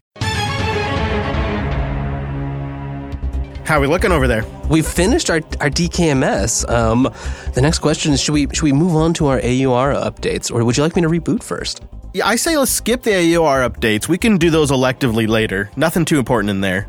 How 3.67 3.79
are 3.79 3.81
we 3.81 3.89
looking 3.89 4.13
over 4.13 4.29
there? 4.29 4.45
We've 4.71 4.87
finished 4.87 5.29
our, 5.29 5.39
our 5.61 5.69
DKMS. 5.69 6.71
Um, 6.71 7.13
the 7.53 7.61
next 7.61 7.81
question 7.81 8.13
is: 8.13 8.21
Should 8.21 8.33
we 8.33 8.47
should 8.53 8.63
we 8.63 8.73
move 8.73 8.95
on 8.95 9.13
to 9.15 9.27
our 9.27 9.39
AUR 9.39 9.93
updates, 9.93 10.53
or 10.53 10.65
would 10.65 10.77
you 10.77 10.85
like 10.85 10.95
me 10.95 11.03
to 11.03 11.09
reboot 11.09 11.43
first? 11.43 11.83
Yeah, 12.15 12.29
I 12.29 12.37
say 12.37 12.57
let's 12.57 12.71
skip 12.71 13.03
the 13.03 13.35
AUR 13.35 13.69
updates. 13.69 14.09
We 14.09 14.19
can 14.19 14.37
do 14.39 14.51
those 14.51 14.71
electively 14.71 15.27
later. 15.27 15.69
Nothing 15.75 16.05
too 16.05 16.21
important 16.21 16.51
in 16.51 16.61
there. 16.61 16.89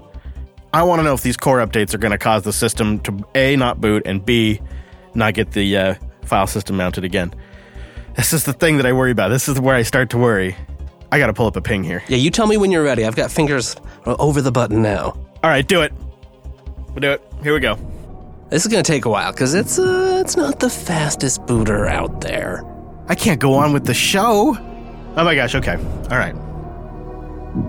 I 0.71 0.83
want 0.83 0.99
to 0.99 1.03
know 1.03 1.15
if 1.15 1.23
these 1.23 1.35
core 1.35 1.65
updates 1.65 1.95
are 1.95 1.97
going 1.97 2.11
to 2.11 2.17
cause 2.19 2.43
the 2.43 2.53
system 2.53 2.99
to 2.99 3.27
a 3.33 3.55
not 3.55 3.81
boot 3.81 4.03
and 4.05 4.23
b 4.23 4.61
not 5.15 5.33
get 5.33 5.53
the 5.53 5.75
uh, 5.75 5.95
file 6.25 6.45
system 6.45 6.77
mounted 6.77 7.03
again. 7.03 7.33
This 8.15 8.33
is 8.33 8.43
the 8.43 8.53
thing 8.53 8.77
that 8.77 8.85
I 8.85 8.93
worry 8.93 9.09
about. 9.09 9.29
This 9.29 9.49
is 9.49 9.59
where 9.59 9.75
I 9.75 9.81
start 9.81 10.11
to 10.11 10.19
worry. 10.19 10.55
I 11.11 11.17
got 11.17 11.27
to 11.27 11.33
pull 11.33 11.47
up 11.47 11.55
a 11.55 11.61
ping 11.61 11.83
here. 11.83 12.03
Yeah, 12.07 12.17
you 12.17 12.29
tell 12.29 12.45
me 12.45 12.57
when 12.57 12.69
you're 12.69 12.83
ready. 12.83 13.03
I've 13.03 13.15
got 13.15 13.31
fingers 13.31 13.75
over 14.05 14.43
the 14.43 14.51
button 14.51 14.83
now. 14.83 15.17
All 15.43 15.49
right, 15.49 15.67
do 15.67 15.81
it. 15.81 15.91
We'll 16.97 17.01
do 17.01 17.11
it. 17.11 17.21
Here 17.43 17.53
we 17.53 17.59
go. 17.59 17.77
This 18.49 18.65
is 18.65 18.71
going 18.71 18.83
to 18.83 18.91
take 18.91 19.05
a 19.05 19.09
while 19.09 19.31
because 19.31 19.53
it's 19.53 19.77
uh, 19.77 20.19
it's 20.19 20.35
not 20.35 20.59
the 20.59 20.67
fastest 20.67 21.45
booter 21.45 21.85
out 21.85 22.21
there. 22.21 22.65
I 23.07 23.13
can't 23.13 23.39
go 23.39 23.53
on 23.53 23.71
with 23.71 23.85
the 23.85 23.93
show. 23.93 24.57
Oh 25.15 25.23
my 25.23 25.35
gosh. 25.35 25.53
Okay. 25.53 25.75
All 25.75 26.17
right. 26.17 26.31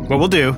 What 0.09 0.19
we'll 0.19 0.29
do 0.29 0.57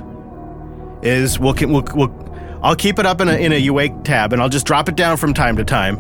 is 1.02 1.40
we'll 1.40 1.56
we'll, 1.58 1.82
we'll 1.96 2.60
I'll 2.62 2.76
keep 2.76 3.00
it 3.00 3.06
up 3.06 3.20
in 3.20 3.26
a 3.26 3.32
in 3.32 3.52
a 3.52 3.66
Awake 3.66 4.04
tab 4.04 4.32
and 4.32 4.40
I'll 4.40 4.48
just 4.48 4.66
drop 4.66 4.88
it 4.88 4.94
down 4.94 5.16
from 5.16 5.34
time 5.34 5.56
to 5.56 5.64
time. 5.64 5.96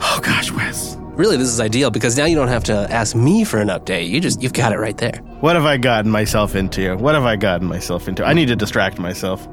Oh 0.00 0.20
gosh, 0.22 0.50
Wes. 0.50 0.96
Really, 1.16 1.36
this 1.36 1.48
is 1.48 1.60
ideal 1.60 1.90
because 1.90 2.16
now 2.16 2.24
you 2.24 2.34
don't 2.34 2.48
have 2.48 2.64
to 2.64 2.86
ask 2.90 3.14
me 3.14 3.44
for 3.44 3.60
an 3.60 3.68
update. 3.68 4.08
You 4.08 4.22
just 4.22 4.42
you've 4.42 4.54
got 4.54 4.72
it 4.72 4.78
right 4.78 4.96
there. 4.96 5.18
What 5.40 5.54
have 5.54 5.66
I 5.66 5.76
gotten 5.76 6.10
myself 6.10 6.56
into? 6.56 6.96
What 6.96 7.14
have 7.14 7.24
I 7.24 7.36
gotten 7.36 7.68
myself 7.68 8.08
into? 8.08 8.24
I 8.24 8.32
need 8.32 8.48
to 8.48 8.56
distract 8.56 8.98
myself. 8.98 9.46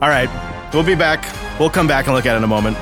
All 0.00 0.08
right. 0.08 0.28
We'll 0.72 0.82
be 0.82 0.94
back. 0.94 1.26
We'll 1.60 1.70
come 1.70 1.86
back 1.86 2.06
and 2.06 2.14
look 2.14 2.26
at 2.26 2.34
it 2.34 2.38
in 2.38 2.44
a 2.44 2.48
moment. 2.48 2.76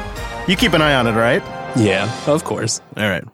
You 0.47 0.57
keep 0.57 0.73
an 0.73 0.83
eye 0.83 0.95
on 0.95 1.07
it, 1.07 1.13
right? 1.13 1.43
Yeah, 1.77 2.11
of 2.27 2.45
course. 2.45 2.81
All 2.97 3.09
right. 3.09 3.25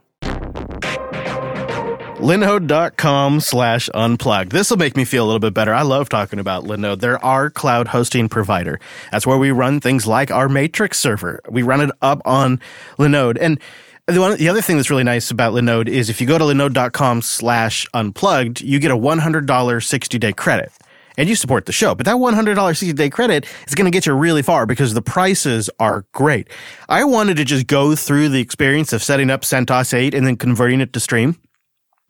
Linode.com 2.17 3.41
slash 3.41 3.91
unplugged. 3.95 4.51
This 4.51 4.71
will 4.71 4.79
make 4.79 4.97
me 4.97 5.05
feel 5.05 5.25
a 5.25 5.27
little 5.27 5.39
bit 5.39 5.53
better. 5.53 5.75
I 5.75 5.83
love 5.83 6.09
talking 6.09 6.39
about 6.39 6.65
Linode. 6.65 7.01
They're 7.01 7.23
our 7.25 7.51
cloud 7.51 7.89
hosting 7.89 8.31
provider. 8.31 8.81
That's 9.12 9.27
where 9.27 9.37
we 9.37 9.51
run 9.51 9.81
things 9.81 10.07
like 10.07 10.31
our 10.31 10.49
Matrix 10.49 10.99
server. 10.99 11.41
We 11.49 11.62
run 11.62 11.83
it 11.83 11.91
up 12.01 12.23
on 12.25 12.61
Linode. 12.99 13.37
And 13.39 13.61
the, 14.07 14.21
one, 14.21 14.37
the 14.39 14.49
other 14.49 14.62
thing 14.62 14.77
that's 14.77 14.89
really 14.89 15.05
nice 15.05 15.31
about 15.31 15.53
Linode 15.53 15.89
is 15.89 16.09
if 16.09 16.21
you 16.21 16.27
go 16.27 16.39
to 16.39 16.45
linode.com 16.45 17.21
slash 17.21 17.87
unplugged, 17.93 18.62
you 18.62 18.79
get 18.79 18.91
a 18.91 18.97
$100 18.97 19.85
60 19.85 20.19
day 20.19 20.33
credit 20.33 20.73
and 21.16 21.29
you 21.29 21.35
support 21.35 21.66
the 21.66 21.72
show. 21.72 21.94
But 21.94 22.07
that 22.07 22.16
$100 22.16 22.68
60 22.68 22.92
day 22.92 23.11
credit 23.11 23.46
is 23.66 23.74
going 23.74 23.85
to 23.87 23.90
get 23.90 24.07
you 24.07 24.14
really 24.14 24.42
far 24.42 24.66
because 24.66 24.94
the 24.94 25.02
prices 25.02 25.70
are 25.79 26.07
great. 26.12 26.48
I 26.88 27.05
wanted 27.05 27.37
to 27.38 27.44
just 27.44 27.66
go 27.66 27.94
through 27.94 28.29
the 28.31 28.40
experience 28.40 28.92
of 28.92 29.02
setting 29.02 29.31
up 29.31 29.42
CentOS 29.42 29.94
8 29.94 30.14
and 30.14 30.26
then 30.26 30.37
converting 30.37 30.81
it 30.81 30.92
to 30.92 31.00
Stream. 31.00 31.38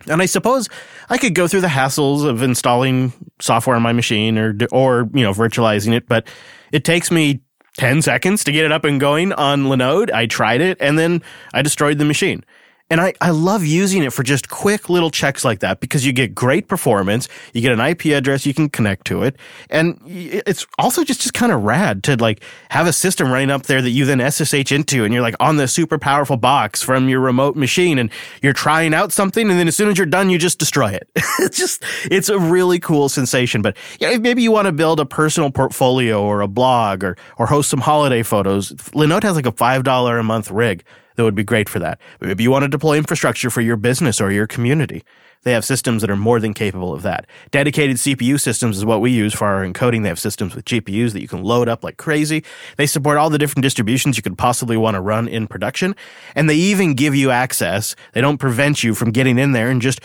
And 0.08 0.20
I 0.20 0.26
suppose 0.26 0.68
I 1.08 1.18
could 1.18 1.34
go 1.34 1.48
through 1.48 1.62
the 1.62 1.68
hassles 1.68 2.26
of 2.26 2.42
installing 2.42 3.12
software 3.40 3.76
on 3.76 3.82
my 3.82 3.92
machine 3.92 4.36
or 4.36 4.54
or 4.70 5.08
you 5.14 5.22
know 5.22 5.32
virtualizing 5.32 5.94
it, 5.94 6.06
but 6.06 6.28
it 6.70 6.84
takes 6.84 7.10
me 7.10 7.40
10 7.78 8.02
seconds 8.02 8.44
to 8.44 8.52
get 8.52 8.64
it 8.64 8.72
up 8.72 8.84
and 8.84 9.00
going 9.00 9.32
on 9.32 9.64
Linode. 9.64 10.12
I 10.12 10.26
tried 10.26 10.60
it 10.60 10.78
and 10.80 10.98
then 10.98 11.22
I 11.54 11.62
destroyed 11.62 11.98
the 11.98 12.04
machine. 12.04 12.44
And 12.88 13.00
I, 13.00 13.14
I 13.20 13.30
love 13.30 13.64
using 13.64 14.04
it 14.04 14.12
for 14.12 14.22
just 14.22 14.48
quick 14.48 14.88
little 14.88 15.10
checks 15.10 15.44
like 15.44 15.58
that 15.60 15.80
because 15.80 16.06
you 16.06 16.12
get 16.12 16.36
great 16.36 16.68
performance. 16.68 17.28
You 17.52 17.60
get 17.60 17.72
an 17.72 17.80
IP 17.80 18.06
address, 18.06 18.46
you 18.46 18.54
can 18.54 18.68
connect 18.68 19.06
to 19.08 19.24
it. 19.24 19.34
And 19.68 20.00
it's 20.06 20.66
also 20.78 21.02
just, 21.02 21.20
just 21.20 21.34
kind 21.34 21.50
of 21.50 21.64
rad 21.64 22.04
to 22.04 22.16
like 22.16 22.44
have 22.70 22.86
a 22.86 22.92
system 22.92 23.32
running 23.32 23.50
up 23.50 23.64
there 23.64 23.82
that 23.82 23.90
you 23.90 24.04
then 24.04 24.20
SSH 24.30 24.70
into 24.70 25.04
and 25.04 25.12
you're 25.12 25.22
like 25.22 25.34
on 25.40 25.56
the 25.56 25.66
super 25.66 25.98
powerful 25.98 26.36
box 26.36 26.80
from 26.80 27.08
your 27.08 27.18
remote 27.18 27.56
machine 27.56 27.98
and 27.98 28.08
you're 28.40 28.52
trying 28.52 28.94
out 28.94 29.10
something. 29.10 29.50
And 29.50 29.58
then 29.58 29.66
as 29.66 29.76
soon 29.76 29.88
as 29.88 29.98
you're 29.98 30.06
done, 30.06 30.30
you 30.30 30.38
just 30.38 30.60
destroy 30.60 30.92
it. 30.92 31.10
it's 31.40 31.58
just, 31.58 31.82
it's 32.04 32.28
a 32.28 32.38
really 32.38 32.78
cool 32.78 33.08
sensation. 33.08 33.62
But 33.62 33.76
yeah, 33.98 34.16
maybe 34.18 34.42
you 34.42 34.52
want 34.52 34.66
to 34.66 34.72
build 34.72 35.00
a 35.00 35.06
personal 35.06 35.50
portfolio 35.50 36.22
or 36.22 36.40
a 36.40 36.48
blog 36.48 37.02
or, 37.02 37.16
or 37.36 37.46
host 37.46 37.68
some 37.68 37.80
holiday 37.80 38.22
photos. 38.22 38.70
Linode 38.92 39.24
has 39.24 39.34
like 39.34 39.46
a 39.46 39.52
$5 39.52 40.20
a 40.20 40.22
month 40.22 40.52
rig 40.52 40.84
that 41.16 41.24
would 41.24 41.34
be 41.34 41.44
great 41.44 41.68
for 41.68 41.78
that. 41.80 41.98
Maybe 42.20 42.42
you 42.42 42.50
want 42.50 42.62
to 42.62 42.68
deploy 42.68 42.96
infrastructure 42.96 43.50
for 43.50 43.60
your 43.60 43.76
business 43.76 44.20
or 44.20 44.30
your 44.30 44.46
community. 44.46 45.02
They 45.42 45.52
have 45.52 45.64
systems 45.64 46.00
that 46.00 46.10
are 46.10 46.16
more 46.16 46.40
than 46.40 46.54
capable 46.54 46.92
of 46.92 47.02
that. 47.02 47.26
Dedicated 47.52 47.98
CPU 47.98 48.40
systems 48.40 48.76
is 48.78 48.84
what 48.84 49.00
we 49.00 49.12
use 49.12 49.32
for 49.32 49.46
our 49.46 49.64
encoding. 49.64 50.02
They 50.02 50.08
have 50.08 50.18
systems 50.18 50.56
with 50.56 50.64
GPUs 50.64 51.12
that 51.12 51.20
you 51.20 51.28
can 51.28 51.44
load 51.44 51.68
up 51.68 51.84
like 51.84 51.98
crazy. 51.98 52.42
They 52.76 52.86
support 52.86 53.16
all 53.16 53.30
the 53.30 53.38
different 53.38 53.62
distributions 53.62 54.16
you 54.16 54.24
could 54.24 54.36
possibly 54.36 54.76
want 54.76 54.96
to 54.96 55.00
run 55.00 55.28
in 55.28 55.46
production. 55.46 55.94
And 56.34 56.50
they 56.50 56.56
even 56.56 56.94
give 56.94 57.14
you 57.14 57.30
access. 57.30 57.94
They 58.12 58.20
don't 58.20 58.38
prevent 58.38 58.82
you 58.82 58.92
from 58.92 59.12
getting 59.12 59.38
in 59.38 59.52
there 59.52 59.70
and 59.70 59.80
just 59.80 60.00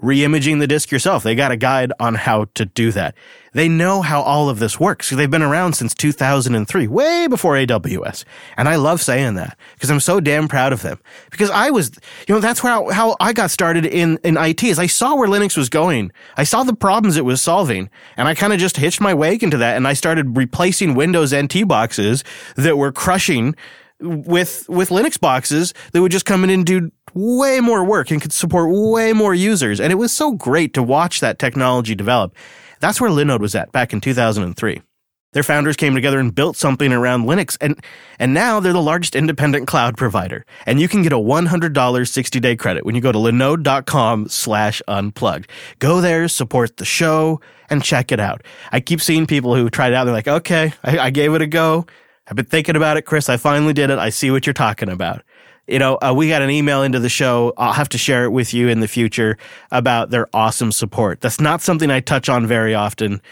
re-imaging 0.00 0.58
the 0.58 0.66
disk 0.66 0.90
yourself. 0.90 1.22
They 1.22 1.34
got 1.34 1.52
a 1.52 1.56
guide 1.56 1.92
on 2.00 2.14
how 2.14 2.46
to 2.54 2.64
do 2.64 2.92
that. 2.92 3.14
They 3.52 3.68
know 3.68 4.02
how 4.02 4.20
all 4.20 4.48
of 4.48 4.58
this 4.58 4.80
works. 4.80 5.10
They've 5.10 5.30
been 5.30 5.42
around 5.42 5.74
since 5.74 5.94
2003, 5.94 6.88
way 6.88 7.26
before 7.28 7.54
AWS. 7.54 8.24
And 8.56 8.68
I 8.68 8.74
love 8.76 9.00
saying 9.00 9.34
that 9.34 9.56
because 9.74 9.90
I'm 9.90 10.00
so 10.00 10.20
damn 10.20 10.48
proud 10.48 10.72
of 10.72 10.82
them. 10.82 10.98
Because 11.30 11.50
I 11.50 11.70
was, 11.70 11.92
you 12.26 12.34
know, 12.34 12.40
that's 12.40 12.64
where 12.64 12.92
how 12.92 13.16
I 13.20 13.32
got 13.32 13.50
started 13.50 13.86
in, 13.86 14.18
in 14.24 14.36
IT 14.36 14.64
is 14.64 14.78
I 14.78 14.88
saw 14.88 15.14
where 15.14 15.28
Linux 15.28 15.56
was 15.56 15.68
going. 15.68 16.10
I 16.36 16.42
saw 16.42 16.64
the 16.64 16.74
problems 16.74 17.16
it 17.16 17.24
was 17.24 17.40
solving 17.40 17.88
and 18.16 18.26
I 18.26 18.34
kind 18.34 18.52
of 18.52 18.58
just 18.58 18.76
hitched 18.76 19.00
my 19.00 19.14
wake 19.14 19.42
into 19.42 19.58
that 19.58 19.76
and 19.76 19.86
I 19.86 19.92
started 19.92 20.36
replacing 20.36 20.94
Windows 20.94 21.32
NT 21.32 21.68
boxes 21.68 22.24
that 22.56 22.76
were 22.76 22.90
crushing 22.90 23.54
with 24.00 24.68
with 24.68 24.88
Linux 24.90 25.18
boxes 25.18 25.72
that 25.92 26.02
would 26.02 26.12
just 26.12 26.26
come 26.26 26.44
in 26.44 26.50
and 26.50 26.66
do 26.66 26.90
way 27.14 27.60
more 27.60 27.84
work 27.84 28.10
and 28.10 28.20
could 28.20 28.32
support 28.32 28.70
way 28.70 29.12
more 29.12 29.34
users. 29.34 29.80
And 29.80 29.92
it 29.92 29.96
was 29.96 30.12
so 30.12 30.32
great 30.32 30.74
to 30.74 30.82
watch 30.82 31.20
that 31.20 31.38
technology 31.38 31.94
develop. 31.94 32.34
That's 32.80 33.00
where 33.00 33.10
Linode 33.10 33.40
was 33.40 33.54
at 33.54 33.72
back 33.72 33.92
in 33.92 34.00
2003. 34.00 34.82
Their 35.32 35.42
founders 35.42 35.76
came 35.76 35.96
together 35.96 36.20
and 36.20 36.32
built 36.32 36.56
something 36.56 36.92
around 36.92 37.24
Linux 37.24 37.58
and 37.60 37.82
and 38.20 38.32
now 38.32 38.60
they're 38.60 38.72
the 38.72 38.80
largest 38.80 39.16
independent 39.16 39.66
cloud 39.66 39.96
provider. 39.96 40.46
And 40.64 40.80
you 40.80 40.86
can 40.86 41.02
get 41.02 41.12
a 41.12 41.16
$100 41.16 41.72
60-day 41.72 42.56
credit 42.56 42.86
when 42.86 42.94
you 42.94 43.00
go 43.00 43.10
to 43.10 43.18
linode.com 43.18 44.28
slash 44.28 44.80
unplugged. 44.86 45.50
Go 45.80 46.00
there, 46.00 46.28
support 46.28 46.76
the 46.76 46.84
show, 46.84 47.40
and 47.68 47.82
check 47.82 48.12
it 48.12 48.20
out. 48.20 48.44
I 48.70 48.78
keep 48.78 49.00
seeing 49.00 49.26
people 49.26 49.56
who 49.56 49.68
try 49.70 49.88
it 49.88 49.94
out. 49.94 50.04
They're 50.04 50.14
like, 50.14 50.28
okay, 50.28 50.72
I, 50.84 50.98
I 50.98 51.10
gave 51.10 51.34
it 51.34 51.42
a 51.42 51.48
go. 51.48 51.86
I've 52.28 52.36
been 52.36 52.46
thinking 52.46 52.76
about 52.76 52.96
it, 52.96 53.02
Chris. 53.02 53.28
I 53.28 53.36
finally 53.36 53.72
did 53.72 53.90
it. 53.90 53.98
I 53.98 54.10
see 54.10 54.30
what 54.30 54.46
you're 54.46 54.54
talking 54.54 54.88
about. 54.88 55.22
You 55.66 55.78
know, 55.78 55.96
uh, 55.96 56.12
we 56.14 56.28
got 56.28 56.42
an 56.42 56.50
email 56.50 56.82
into 56.82 56.98
the 56.98 57.08
show. 57.08 57.54
I'll 57.56 57.72
have 57.72 57.88
to 57.90 57.98
share 57.98 58.24
it 58.24 58.30
with 58.30 58.52
you 58.52 58.68
in 58.68 58.80
the 58.80 58.88
future 58.88 59.38
about 59.70 60.10
their 60.10 60.28
awesome 60.34 60.72
support. 60.72 61.20
That's 61.20 61.40
not 61.40 61.62
something 61.62 61.90
I 61.90 62.00
touch 62.00 62.28
on 62.28 62.46
very 62.46 62.74
often, 62.74 63.22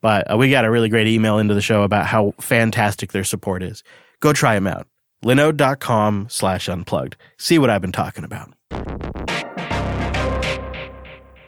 but 0.00 0.30
uh, 0.30 0.36
we 0.36 0.50
got 0.50 0.64
a 0.64 0.70
really 0.70 0.88
great 0.88 1.08
email 1.08 1.38
into 1.38 1.54
the 1.54 1.60
show 1.60 1.82
about 1.82 2.06
how 2.06 2.34
fantastic 2.40 3.10
their 3.10 3.24
support 3.24 3.62
is. 3.62 3.82
Go 4.20 4.32
try 4.32 4.54
them 4.54 4.68
out. 4.68 4.86
Linode.com 5.24 6.26
slash 6.30 6.68
unplugged. 6.68 7.16
See 7.36 7.58
what 7.58 7.70
I've 7.70 7.82
been 7.82 7.92
talking 7.92 8.24
about. 8.24 8.52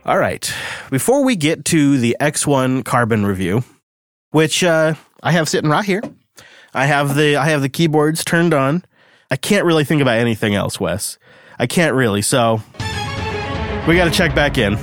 All 0.05 0.18
right. 0.18 0.53
Before 0.90 1.25
we 1.25 1.37
get 1.37 1.64
to 1.66 1.97
the 1.99 2.16
X1 2.20 2.85
carbon 2.85 3.25
review, 3.25 3.64
which 4.33 4.62
uh, 4.62 4.94
I 5.23 5.33
have 5.33 5.49
sitting 5.49 5.70
right 5.70 5.85
here, 5.85 6.03
I 6.75 6.87
have 6.87 7.14
the 7.14 7.37
I 7.37 7.49
have 7.49 7.62
the 7.62 7.68
keyboards 7.68 8.25
turned 8.25 8.53
on. 8.53 8.85
I 9.35 9.37
can't 9.37 9.64
really 9.64 9.83
think 9.83 10.01
about 10.01 10.18
anything 10.18 10.55
else, 10.55 10.79
Wes. 10.79 11.18
I 11.59 11.66
can't 11.66 11.97
really. 11.97 12.23
So 12.23 12.62
we 13.88 13.97
got 13.97 14.05
to 14.05 14.12
check 14.12 14.33
back 14.33 14.59
in. 14.59 14.75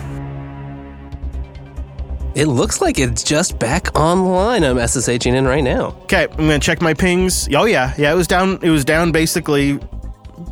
It 2.36 2.48
looks 2.48 2.82
like 2.82 3.00
it's 3.00 3.24
just 3.24 3.58
back 3.60 3.98
online. 3.98 4.66
I'm 4.66 4.76
SSHing 4.76 5.36
in 5.36 5.46
right 5.46 5.64
now. 5.64 5.96
Okay, 6.02 6.28
I'm 6.30 6.36
gonna 6.36 6.60
check 6.60 6.82
my 6.82 6.94
pings. 6.94 7.48
Oh 7.56 7.64
yeah, 7.64 7.94
yeah. 7.98 8.12
It 8.12 8.16
was 8.16 8.28
down. 8.28 8.60
It 8.62 8.70
was 8.70 8.84
down 8.84 9.14
basically 9.14 9.80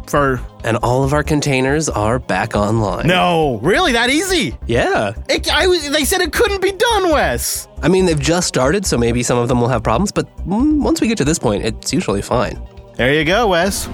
for. 0.08 0.40
And 0.64 0.78
all 0.78 1.04
of 1.04 1.12
our 1.12 1.24
containers 1.24 1.90
are 1.90 2.20
back 2.20 2.56
online. 2.56 3.06
No, 3.06 3.60
really, 3.62 3.92
that 3.92 4.10
easy? 4.10 4.58
Yeah. 4.66 5.14
It, 5.28 5.52
I 5.52 5.68
was. 5.68 5.90
They 5.90 6.06
said 6.06 6.22
it 6.22 6.32
couldn't 6.32 6.62
be 6.62 6.72
done, 6.72 7.12
Wes. 7.12 7.68
I 7.82 7.90
mean, 7.90 8.06
they've 8.06 8.20
just 8.20 8.48
started, 8.48 8.86
so 8.86 8.98
maybe 8.98 9.24
some 9.24 9.38
of 9.38 9.50
them 9.50 9.60
will 9.60 9.68
have 9.68 9.84
problems, 9.84 10.14
but 10.14 10.26
mm, 10.48 10.82
once 10.82 11.02
we 11.02 11.10
get 11.10 11.18
to 11.18 11.26
this 11.26 11.40
point, 11.40 11.66
it's 11.66 11.92
usually 11.92 12.22
fine. 12.22 12.62
There 13.00 13.14
you 13.14 13.24
go, 13.24 13.48
Wes. 13.48 13.88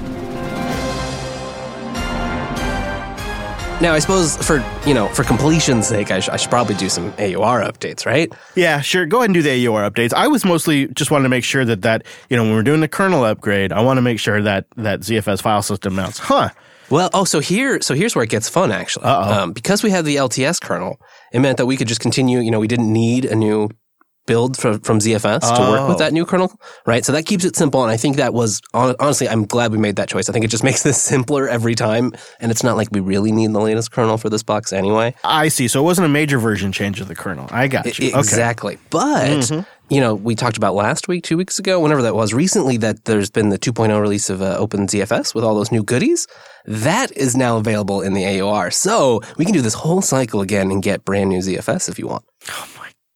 Now, 3.80 3.94
I 3.94 4.00
suppose 4.00 4.36
for 4.38 4.66
you 4.88 4.96
know 4.96 5.10
for 5.10 5.24
completion's 5.24 5.88
sake, 5.88 6.10
I, 6.10 6.22
sh- 6.22 6.30
I 6.30 6.38
should 6.38 6.50
probably 6.50 6.74
do 6.74 6.90
some 6.90 7.10
AUR 7.20 7.62
updates, 7.62 8.08
right? 8.08 8.34
Yeah, 8.56 8.82
sure. 8.82 9.06
Go 9.06 9.18
ahead 9.18 9.30
and 9.30 9.36
do 9.36 9.44
the 9.44 9.68
AUR 9.68 9.88
updates. 9.88 10.12
I 10.12 10.28
was 10.28 10.44
mostly 10.44 10.88
just 10.88 11.12
wanted 11.12 11.22
to 11.26 11.30
make 11.30 11.44
sure 11.44 11.64
that 11.66 11.84
that 11.84 12.08
you 12.32 12.36
know 12.36 12.46
when 12.46 12.54
we're 12.54 12.64
doing 12.64 12.80
the 12.80 12.88
kernel 12.88 13.24
upgrade, 13.24 13.72
I 13.72 13.82
want 13.82 13.98
to 13.98 14.02
make 14.02 14.20
sure 14.20 14.42
that 14.42 14.66
that 14.76 15.02
ZFS 15.02 15.40
file 15.40 15.62
system 15.62 15.94
mounts. 15.94 16.18
Huh. 16.18 16.50
Well, 16.90 17.12
oh, 17.14 17.26
so 17.26 17.40
here, 17.40 17.82
so 17.82 17.94
here's 17.94 18.16
where 18.16 18.24
it 18.24 18.30
gets 18.32 18.50
fun, 18.50 18.72
actually. 18.72 19.06
Um, 19.06 19.54
because 19.54 19.84
we 19.84 19.92
had 19.92 20.06
the 20.06 20.16
LTS 20.16 20.60
kernel, 20.62 21.00
it 21.32 21.42
meant 21.42 21.58
that 21.58 21.68
we 21.68 21.78
could 21.78 21.88
just 21.88 22.02
continue. 22.02 22.40
You 22.40 22.50
know, 22.50 22.60
we 22.60 22.68
didn't 22.68 22.92
need 22.92 23.26
a 23.26 23.36
new 23.36 23.70
build 24.26 24.58
from, 24.58 24.80
from 24.82 25.00
ZFS 25.00 25.42
to 25.56 25.62
work 25.72 25.88
with 25.88 25.96
Oh. 25.98 26.00
that 26.00 26.14
new 26.14 26.26
kernel, 26.26 26.52
right? 26.86 27.06
So 27.06 27.12
that 27.12 27.26
keeps 27.26 27.46
it 27.46 27.56
simple. 27.56 27.84
And 27.84 27.92
I 27.92 27.98
think 27.98 28.18
that 28.18 28.34
was, 28.34 28.62
honestly, 28.74 29.30
I'm 29.30 29.46
glad 29.46 29.72
we 29.72 29.78
made 29.78 29.96
that 29.98 30.10
choice. 30.10 30.30
I 30.30 30.34
think 30.34 30.44
it 30.46 30.50
just 30.50 30.64
makes 30.70 30.84
this 30.84 31.02
simpler 31.02 31.48
every 31.48 31.76
time. 31.76 32.14
And 32.40 32.52
it's 32.52 32.64
not 32.64 32.76
like 32.78 32.88
we 32.92 33.00
really 33.00 33.32
need 33.32 33.54
the 33.54 33.62
latest 33.62 33.92
kernel 33.92 34.18
for 34.18 34.30
this 34.30 34.44
box 34.44 34.74
anyway. 34.74 35.14
I 35.24 35.48
see. 35.50 35.68
So 35.68 35.80
it 35.80 35.84
wasn't 35.84 36.06
a 36.06 36.10
major 36.10 36.40
version 36.40 36.72
change 36.72 37.00
of 37.02 37.08
the 37.08 37.16
kernel. 37.16 37.48
I 37.52 37.68
got 37.68 37.86
you. 38.00 38.08
I- 38.08 38.10
Okay. 38.10 38.20
Exactly. 38.20 38.78
But, 38.90 39.52
you 39.90 40.00
know, 40.02 40.16
we 40.16 40.36
talked 40.36 40.58
about 40.58 40.74
last 40.74 41.08
week, 41.08 41.24
two 41.24 41.38
weeks 41.38 41.60
ago, 41.60 41.80
whenever 41.80 42.02
that 42.02 42.16
was, 42.16 42.34
recently 42.34 42.78
that 42.78 43.06
there's 43.06 43.30
been 43.30 43.50
the 43.50 43.60
2.0 43.60 44.02
release 44.02 44.30
of 44.30 44.42
uh, 44.42 44.58
OpenZFS 44.60 45.36
with 45.36 45.44
all 45.44 45.54
those 45.56 45.72
new 45.72 45.84
goodies. 45.84 46.28
That 46.66 47.12
is 47.16 47.36
now 47.36 47.58
available 47.58 48.02
in 48.02 48.14
the 48.14 48.26
AUR. 48.42 48.72
So 48.72 49.22
we 49.38 49.46
can 49.46 49.54
do 49.54 49.62
this 49.62 49.76
whole 49.76 50.02
cycle 50.02 50.42
again 50.42 50.72
and 50.72 50.82
get 50.82 51.06
brand 51.06 51.30
new 51.30 51.40
ZFS 51.40 51.88
if 51.90 52.00
you 52.00 52.08
want. 52.08 52.24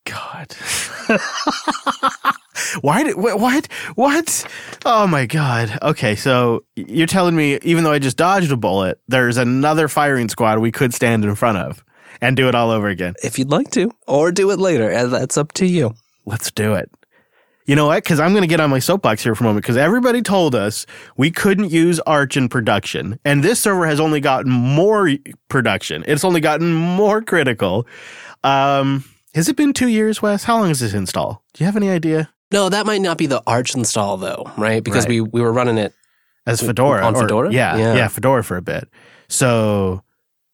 God. 0.09 0.55
Why 2.81 3.03
did 3.03 3.15
what, 3.15 3.39
what 3.39 3.67
what? 3.95 4.45
Oh 4.85 5.07
my 5.07 5.25
god. 5.25 5.77
Okay, 5.81 6.15
so 6.15 6.63
you're 6.75 7.07
telling 7.07 7.35
me 7.35 7.57
even 7.61 7.83
though 7.83 7.91
I 7.91 7.99
just 7.99 8.17
dodged 8.17 8.51
a 8.51 8.57
bullet, 8.57 8.99
there's 9.07 9.37
another 9.37 9.87
firing 9.87 10.29
squad 10.29 10.59
we 10.59 10.71
could 10.71 10.93
stand 10.93 11.23
in 11.23 11.35
front 11.35 11.57
of 11.57 11.83
and 12.21 12.35
do 12.35 12.47
it 12.47 12.55
all 12.55 12.71
over 12.71 12.87
again. 12.87 13.13
If 13.23 13.39
you'd 13.39 13.51
like 13.51 13.71
to, 13.71 13.91
or 14.07 14.31
do 14.31 14.51
it 14.51 14.59
later. 14.59 14.89
and 14.89 15.11
That's 15.11 15.37
up 15.37 15.53
to 15.53 15.65
you. 15.65 15.93
Let's 16.25 16.51
do 16.51 16.73
it. 16.73 16.91
You 17.65 17.75
know 17.75 17.85
what? 17.85 18.03
Because 18.03 18.19
I'm 18.19 18.31
going 18.31 18.41
to 18.41 18.47
get 18.47 18.59
on 18.59 18.71
my 18.71 18.79
soapbox 18.79 19.21
here 19.23 19.35
for 19.35 19.43
a 19.43 19.47
moment 19.47 19.63
because 19.63 19.77
everybody 19.77 20.23
told 20.23 20.55
us 20.55 20.87
we 21.17 21.29
couldn't 21.29 21.69
use 21.69 21.99
Arch 21.99 22.35
in 22.35 22.49
production. 22.49 23.19
And 23.23 23.43
this 23.43 23.59
server 23.59 23.85
has 23.85 23.99
only 23.99 24.19
gotten 24.19 24.51
more 24.51 25.11
production. 25.49 26.03
It's 26.07 26.23
only 26.23 26.41
gotten 26.41 26.73
more 26.73 27.21
critical. 27.21 27.85
Um, 28.43 29.03
has 29.35 29.47
it 29.49 29.55
been 29.55 29.73
two 29.73 29.87
years, 29.87 30.21
Wes? 30.21 30.43
How 30.43 30.57
long 30.59 30.69
is 30.69 30.79
this 30.79 30.93
install? 30.93 31.43
Do 31.53 31.63
you 31.63 31.65
have 31.65 31.75
any 31.75 31.89
idea? 31.89 32.29
No, 32.51 32.69
that 32.69 32.85
might 32.85 33.01
not 33.01 33.17
be 33.17 33.27
the 33.27 33.43
Arch 33.45 33.75
install 33.75 34.17
though, 34.17 34.51
right? 34.57 34.83
Because 34.83 35.03
Right. 35.05 35.09
we, 35.09 35.21
we 35.21 35.41
were 35.41 35.53
running 35.53 35.77
it. 35.77 35.93
As 36.47 36.61
Fedora. 36.61 37.05
On 37.05 37.15
or- 37.15 37.21
Fedora? 37.21 37.51
Yeah, 37.53 37.75
Yeah. 37.77 37.95
yeah. 37.95 38.07
Fedora 38.07 38.43
for 38.43 38.57
a 38.57 38.61
bit. 38.61 38.89
So 39.27 40.01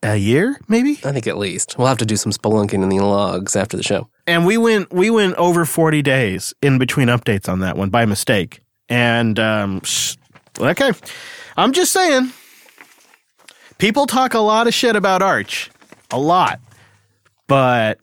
a 0.03 0.17
year, 0.17 0.59
maybe? 0.67 0.99
I 1.05 1.13
think 1.13 1.25
at 1.25 1.37
least 1.37 1.77
we'll 1.77 1.87
have 1.87 1.97
to 1.99 2.05
do 2.05 2.17
some 2.17 2.31
spelunking 2.33 2.83
in 2.83 2.89
the 2.89 2.99
logs 2.99 3.55
after 3.55 3.77
the 3.77 3.83
show. 3.83 4.09
and 4.27 4.45
we 4.45 4.57
went 4.57 4.91
we 4.91 5.09
went 5.09 5.35
over 5.35 5.63
40 5.65 6.01
days 6.01 6.53
in 6.61 6.77
between 6.77 7.07
updates 7.07 7.47
on 7.47 7.59
that 7.59 7.77
one 7.77 7.89
by 7.89 8.05
mistake 8.05 8.59
and 8.89 9.39
um 9.39 9.81
okay 10.59 10.91
i'm 11.57 11.71
just 11.73 11.91
saying 11.91 12.31
people 13.77 14.05
talk 14.07 14.33
a 14.33 14.39
lot 14.39 14.67
of 14.67 14.73
shit 14.73 14.95
about 14.95 15.21
arch 15.21 15.69
a 16.11 16.19
lot 16.19 16.59
but 17.47 17.99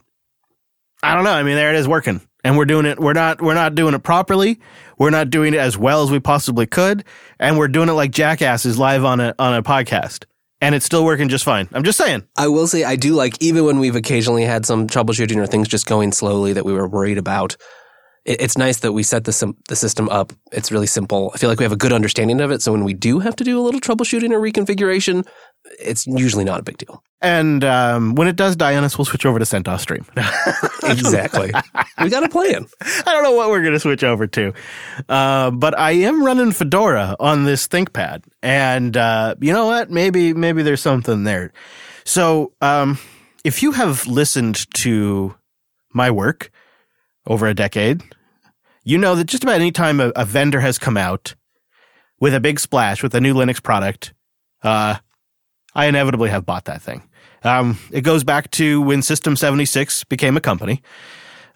i 1.03 1.15
don't 1.15 1.25
know 1.25 1.33
i 1.33 1.43
mean 1.43 1.57
there 1.57 1.71
it 1.71 1.77
is 1.77 1.89
working 1.89 2.21
and 2.45 2.57
we're 2.57 2.65
doing 2.65 2.87
it 2.87 2.99
we're 2.99 3.13
not 3.13 3.41
we're 3.41 3.55
not 3.55 3.75
doing 3.75 3.95
it 3.95 4.03
properly 4.03 4.61
we're 4.99 5.11
not 5.11 5.31
doing 5.31 5.55
it 5.55 5.61
as 5.61 5.77
well 5.77 6.03
as 6.03 6.11
we 6.11 6.21
possibly 6.21 6.67
could 6.67 7.05
and 7.39 7.59
we're 7.59 7.69
doing 7.69 7.89
it 7.89 7.93
like 7.93 8.11
jackasses 8.11 8.79
live 8.79 9.05
on 9.05 9.21
a 9.21 9.35
on 9.39 9.55
a 9.55 9.63
podcast 9.63 10.25
and 10.63 10.77
it's 10.77 10.87
still 10.87 11.05
working 11.05 11.29
just 11.29 11.45
fine. 11.45 11.69
I'm 11.73 11.83
just 11.83 11.99
saying. 11.99 12.23
I 12.37 12.47
will 12.47 12.69
say 12.69 12.85
I 12.85 12.95
do 12.95 13.15
like 13.15 13.37
even 13.43 13.65
when 13.65 13.81
we've 13.81 13.97
occasionally 13.97 14.45
had 14.45 14.65
some 14.65 14.87
troubleshooting 14.87 15.37
or 15.37 15.47
things 15.47 15.67
just 15.67 15.87
going 15.87 16.13
slowly 16.13 16.53
that 16.53 16.65
we 16.65 16.73
were 16.73 16.89
worried 16.89 17.19
about. 17.19 17.57
It- 18.25 18.41
It's 18.41 18.57
nice 18.59 18.79
that 18.81 18.93
we 18.93 19.03
set 19.03 19.25
the 19.25 19.33
sim- 19.33 19.57
the 19.69 19.77
system 19.77 20.09
up. 20.09 20.33
It's 20.53 20.71
really 20.73 20.87
simple. 20.87 21.31
I 21.35 21.39
feel 21.39 21.51
like 21.51 21.59
we 21.59 21.65
have 21.65 21.73
a 21.73 21.77
good 21.77 21.93
understanding 21.93 22.41
of 22.41 22.51
it. 22.51 22.63
So 22.63 22.73
when 22.73 22.85
we 22.85 22.95
do 22.95 23.19
have 23.21 23.35
to 23.37 23.45
do 23.45 23.59
a 23.59 23.63
little 23.63 23.81
troubleshooting 23.81 24.31
or 24.31 24.41
reconfiguration, 24.41 25.27
it's 25.81 26.07
usually 26.07 26.45
not 26.45 26.61
a 26.61 26.63
big 26.63 26.79
deal. 26.79 27.03
And 27.21 27.63
um, 27.65 28.15
when 28.15 28.27
it 28.29 28.37
does 28.37 28.57
die 28.57 28.77
on 28.77 28.85
us, 28.85 28.99
we'll 28.99 29.05
switch 29.05 29.25
over 29.27 29.39
to 29.39 29.45
CentOS 29.45 29.81
Stream. 29.81 30.05
Exactly. 30.85 31.53
we 32.03 32.11
got 32.11 32.25
a 32.25 32.29
plan. 32.29 32.67
I 32.83 33.13
don't 33.13 33.23
know 33.23 33.33
what 33.33 33.49
we're 33.51 33.61
going 33.63 33.73
to 33.75 33.81
switch 33.81 34.03
over 34.05 34.27
to. 34.27 34.53
Uh, 35.09 35.51
but 35.53 35.79
I 35.79 35.93
am 35.93 36.25
running 36.25 36.51
Fedora 36.53 37.15
on 37.21 37.45
this 37.45 37.69
ThinkPad. 37.69 38.25
And 38.43 38.97
uh, 38.97 39.37
you 39.41 39.53
know 39.53 39.67
what? 39.67 39.91
Maybe 39.91 40.35
maybe 40.35 40.63
there's 40.63 40.81
something 40.81 41.25
there. 41.25 41.53
So 42.05 42.53
um, 42.61 42.99
if 43.45 43.63
you 43.63 43.73
have 43.73 44.07
listened 44.07 44.67
to 44.75 45.35
my 45.95 46.11
work 46.11 46.51
over 47.27 47.47
a 47.47 47.55
decade, 47.55 48.03
you 48.85 48.99
know 48.99 49.15
that 49.15 49.25
just 49.25 49.43
about 49.43 49.57
any 49.57 49.73
time 49.73 50.01
a, 50.01 50.09
a 50.17 50.25
vendor 50.25 50.61
has 50.61 50.79
come 50.79 50.97
out 50.97 51.35
with 52.21 52.35
a 52.35 52.41
big 52.41 52.61
splash 52.61 53.03
with 53.03 53.15
a 53.15 53.21
new 53.21 53.35
Linux 53.35 53.63
product, 53.63 54.15
uh, 54.63 54.97
I 55.75 55.87
inevitably 55.87 56.31
have 56.31 56.47
bought 56.47 56.67
that 56.67 56.83
thing. 56.83 57.09
Um, 57.45 57.79
it 57.91 58.03
goes 58.03 58.25
back 58.25 58.51
to 58.53 58.81
when 58.81 59.03
System 59.03 59.37
76 59.37 60.05
became 60.05 60.37
a 60.37 60.41
company. 60.41 60.83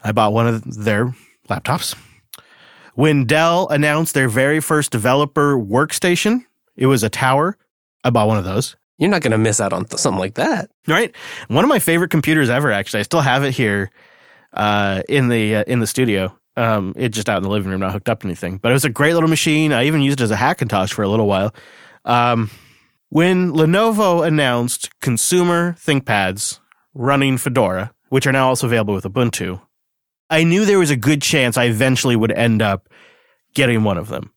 I 0.02 0.12
bought 0.12 0.32
one 0.32 0.46
of 0.46 0.84
their 0.84 1.14
laptops. 1.48 1.96
When 2.94 3.26
Dell 3.26 3.68
announced 3.68 4.14
their 4.14 4.28
very 4.28 4.60
first 4.60 4.90
developer 4.90 5.56
workstation, 5.56 6.44
it 6.76 6.86
was 6.86 7.02
a 7.02 7.08
tower. 7.08 7.58
I 8.02 8.10
bought 8.10 8.28
one 8.28 8.38
of 8.38 8.44
those. 8.44 8.76
You're 8.98 9.10
not 9.10 9.20
going 9.20 9.32
to 9.32 9.38
miss 9.38 9.60
out 9.60 9.72
on 9.72 9.84
th- 9.84 10.00
something 10.00 10.18
like 10.18 10.34
that. 10.34 10.70
Right, 10.88 11.14
one 11.48 11.64
of 11.64 11.68
my 11.68 11.78
favorite 11.78 12.10
computers 12.10 12.48
ever. 12.48 12.72
Actually, 12.72 13.00
I 13.00 13.02
still 13.02 13.20
have 13.20 13.44
it 13.44 13.52
here 13.52 13.90
uh, 14.56 15.02
in 15.08 15.28
the 15.28 15.56
uh, 15.56 15.64
in 15.66 15.80
the 15.80 15.86
studio. 15.86 16.36
Um, 16.56 16.94
it's 16.96 17.14
just 17.14 17.28
out 17.28 17.36
in 17.36 17.42
the 17.42 17.50
living 17.50 17.70
room, 17.70 17.80
not 17.80 17.92
hooked 17.92 18.08
up 18.08 18.20
to 18.20 18.26
anything. 18.26 18.56
But 18.56 18.70
it 18.70 18.72
was 18.72 18.86
a 18.86 18.90
great 18.90 19.12
little 19.12 19.28
machine. 19.28 19.72
I 19.72 19.84
even 19.84 20.00
used 20.00 20.20
it 20.20 20.24
as 20.24 20.30
a 20.30 20.36
Hackintosh 20.36 20.92
for 20.92 21.02
a 21.02 21.08
little 21.08 21.26
while. 21.26 21.54
Um, 22.06 22.50
when 23.10 23.52
Lenovo 23.52 24.26
announced 24.26 24.88
consumer 25.00 25.74
ThinkPads 25.74 26.60
running 26.94 27.36
Fedora, 27.36 27.92
which 28.08 28.26
are 28.26 28.32
now 28.32 28.48
also 28.48 28.66
available 28.66 28.94
with 28.94 29.04
Ubuntu, 29.04 29.60
I 30.30 30.44
knew 30.44 30.64
there 30.64 30.78
was 30.78 30.90
a 30.90 30.96
good 30.96 31.20
chance 31.20 31.56
I 31.56 31.64
eventually 31.64 32.16
would 32.16 32.32
end 32.32 32.62
up 32.62 32.88
getting 33.54 33.84
one 33.84 33.98
of 33.98 34.08
them. 34.08 34.32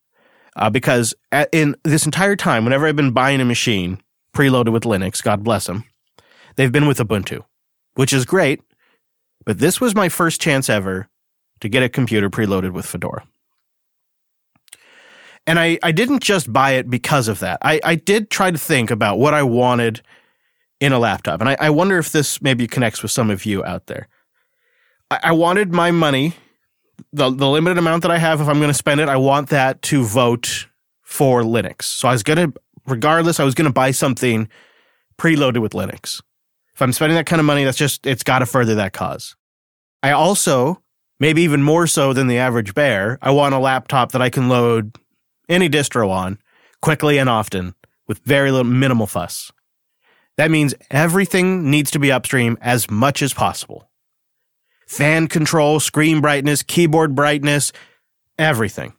Uh, 0.55 0.69
because 0.69 1.13
at, 1.32 1.49
in 1.53 1.75
this 1.84 2.05
entire 2.05 2.36
time, 2.36 2.65
whenever 2.65 2.86
I've 2.86 2.95
been 2.95 3.12
buying 3.12 3.39
a 3.39 3.45
machine 3.45 4.01
preloaded 4.34 4.73
with 4.73 4.84
Linux, 4.84 5.23
God 5.23 5.43
bless 5.43 5.67
them, 5.67 5.86
they've 6.58 6.71
been 6.71 6.88
with 6.88 6.97
Ubuntu, 6.97 7.43
which 7.95 8.12
is 8.12 8.25
great. 8.25 8.62
But 9.49 9.57
this 9.57 9.81
was 9.81 9.95
my 9.95 10.09
first 10.09 10.39
chance 10.39 10.69
ever 10.69 11.09
to 11.62 11.69
get 11.69 11.81
a 11.81 11.89
computer 11.89 12.29
preloaded 12.29 12.69
with 12.69 12.85
Fedora. 12.85 13.25
And 15.47 15.57
I, 15.57 15.79
I 15.81 15.91
didn't 15.91 16.21
just 16.21 16.53
buy 16.53 16.73
it 16.73 16.88
because 16.88 17.27
of 17.27 17.39
that. 17.39 17.57
I, 17.63 17.79
I 17.83 17.95
did 17.95 18.29
try 18.29 18.51
to 18.51 18.59
think 18.59 18.91
about 18.91 19.17
what 19.17 19.33
I 19.33 19.41
wanted 19.41 20.03
in 20.79 20.93
a 20.93 20.99
laptop. 20.99 21.39
And 21.39 21.49
I, 21.49 21.57
I 21.59 21.71
wonder 21.71 21.97
if 21.97 22.12
this 22.12 22.43
maybe 22.43 22.67
connects 22.67 23.01
with 23.01 23.12
some 23.12 23.31
of 23.31 23.43
you 23.43 23.65
out 23.65 23.88
there. 23.88 24.07
I, 25.09 25.19
I 25.23 25.31
wanted 25.31 25.73
my 25.73 25.89
money, 25.89 26.35
the, 27.12 27.31
the 27.31 27.49
limited 27.49 27.79
amount 27.79 28.03
that 28.03 28.12
I 28.12 28.19
have, 28.19 28.41
if 28.41 28.47
I'm 28.47 28.59
going 28.59 28.67
to 28.67 28.75
spend 28.75 29.01
it, 29.01 29.09
I 29.09 29.17
want 29.17 29.49
that 29.49 29.81
to 29.81 30.03
vote 30.03 30.67
for 31.01 31.41
Linux. 31.41 31.85
So 31.85 32.07
I 32.07 32.12
was 32.12 32.21
going 32.21 32.51
to, 32.51 32.59
regardless, 32.85 33.39
I 33.39 33.45
was 33.45 33.55
going 33.55 33.65
to 33.65 33.73
buy 33.73 33.89
something 33.89 34.47
preloaded 35.17 35.63
with 35.63 35.71
Linux. 35.71 36.21
If 36.75 36.83
I'm 36.83 36.93
spending 36.93 37.15
that 37.15 37.25
kind 37.25 37.39
of 37.39 37.47
money, 37.47 37.63
that's 37.63 37.79
just, 37.79 38.05
it's 38.05 38.21
got 38.21 38.39
to 38.39 38.45
further 38.45 38.75
that 38.75 38.93
cause. 38.93 39.35
I 40.01 40.12
also, 40.12 40.81
maybe 41.19 41.41
even 41.41 41.63
more 41.63 41.88
so 41.88 42.13
than 42.13 42.27
the 42.27 42.38
average 42.38 42.73
bear, 42.73 43.17
I 43.21 43.31
want 43.31 43.55
a 43.55 43.59
laptop 43.59 44.12
that 44.13 44.21
I 44.21 44.29
can 44.29 44.49
load 44.49 44.97
any 45.47 45.69
distro 45.69 46.09
on 46.09 46.39
quickly 46.81 47.17
and 47.17 47.29
often 47.29 47.75
with 48.07 48.19
very 48.19 48.51
little 48.51 48.71
minimal 48.71 49.07
fuss. 49.07 49.51
That 50.38 50.51
means 50.51 50.73
everything 50.89 51.69
needs 51.69 51.91
to 51.91 51.99
be 51.99 52.12
upstream 52.12 52.57
as 52.62 52.89
much 52.89 53.21
as 53.21 53.33
possible. 53.33 53.89
Fan 54.88 55.27
control, 55.27 55.79
screen 55.79 56.21
brightness, 56.21 56.63
keyboard 56.63 57.13
brightness, 57.13 57.73
everything. 58.38 58.93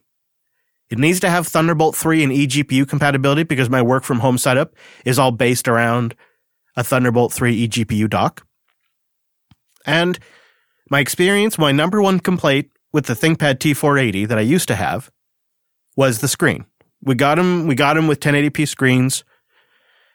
It 0.91 0.99
needs 0.99 1.19
to 1.21 1.29
have 1.29 1.47
Thunderbolt 1.47 1.95
3 1.95 2.23
and 2.23 2.31
eGPU 2.31 2.87
compatibility 2.87 3.43
because 3.43 3.69
my 3.69 3.81
work 3.81 4.03
from 4.03 4.19
home 4.19 4.37
setup 4.37 4.75
is 5.05 5.17
all 5.17 5.31
based 5.31 5.67
around 5.67 6.15
a 6.75 6.83
Thunderbolt 6.83 7.33
3 7.33 7.67
eGPU 7.67 8.09
dock. 8.09 8.45
And 9.85 10.19
my 10.91 10.99
experience, 10.99 11.57
my 11.57 11.71
number 11.71 12.01
one 12.01 12.19
complaint 12.19 12.69
with 12.91 13.05
the 13.05 13.13
ThinkPad 13.13 13.59
T480 13.59 14.27
that 14.27 14.37
I 14.37 14.41
used 14.41 14.67
to 14.67 14.75
have 14.75 15.09
was 15.95 16.19
the 16.19 16.27
screen. 16.27 16.65
We 17.01 17.15
got 17.15 17.35
them, 17.35 17.65
we 17.65 17.75
got 17.75 17.95
them 17.95 18.07
with 18.07 18.19
1080p 18.19 18.67
screens, 18.67 19.23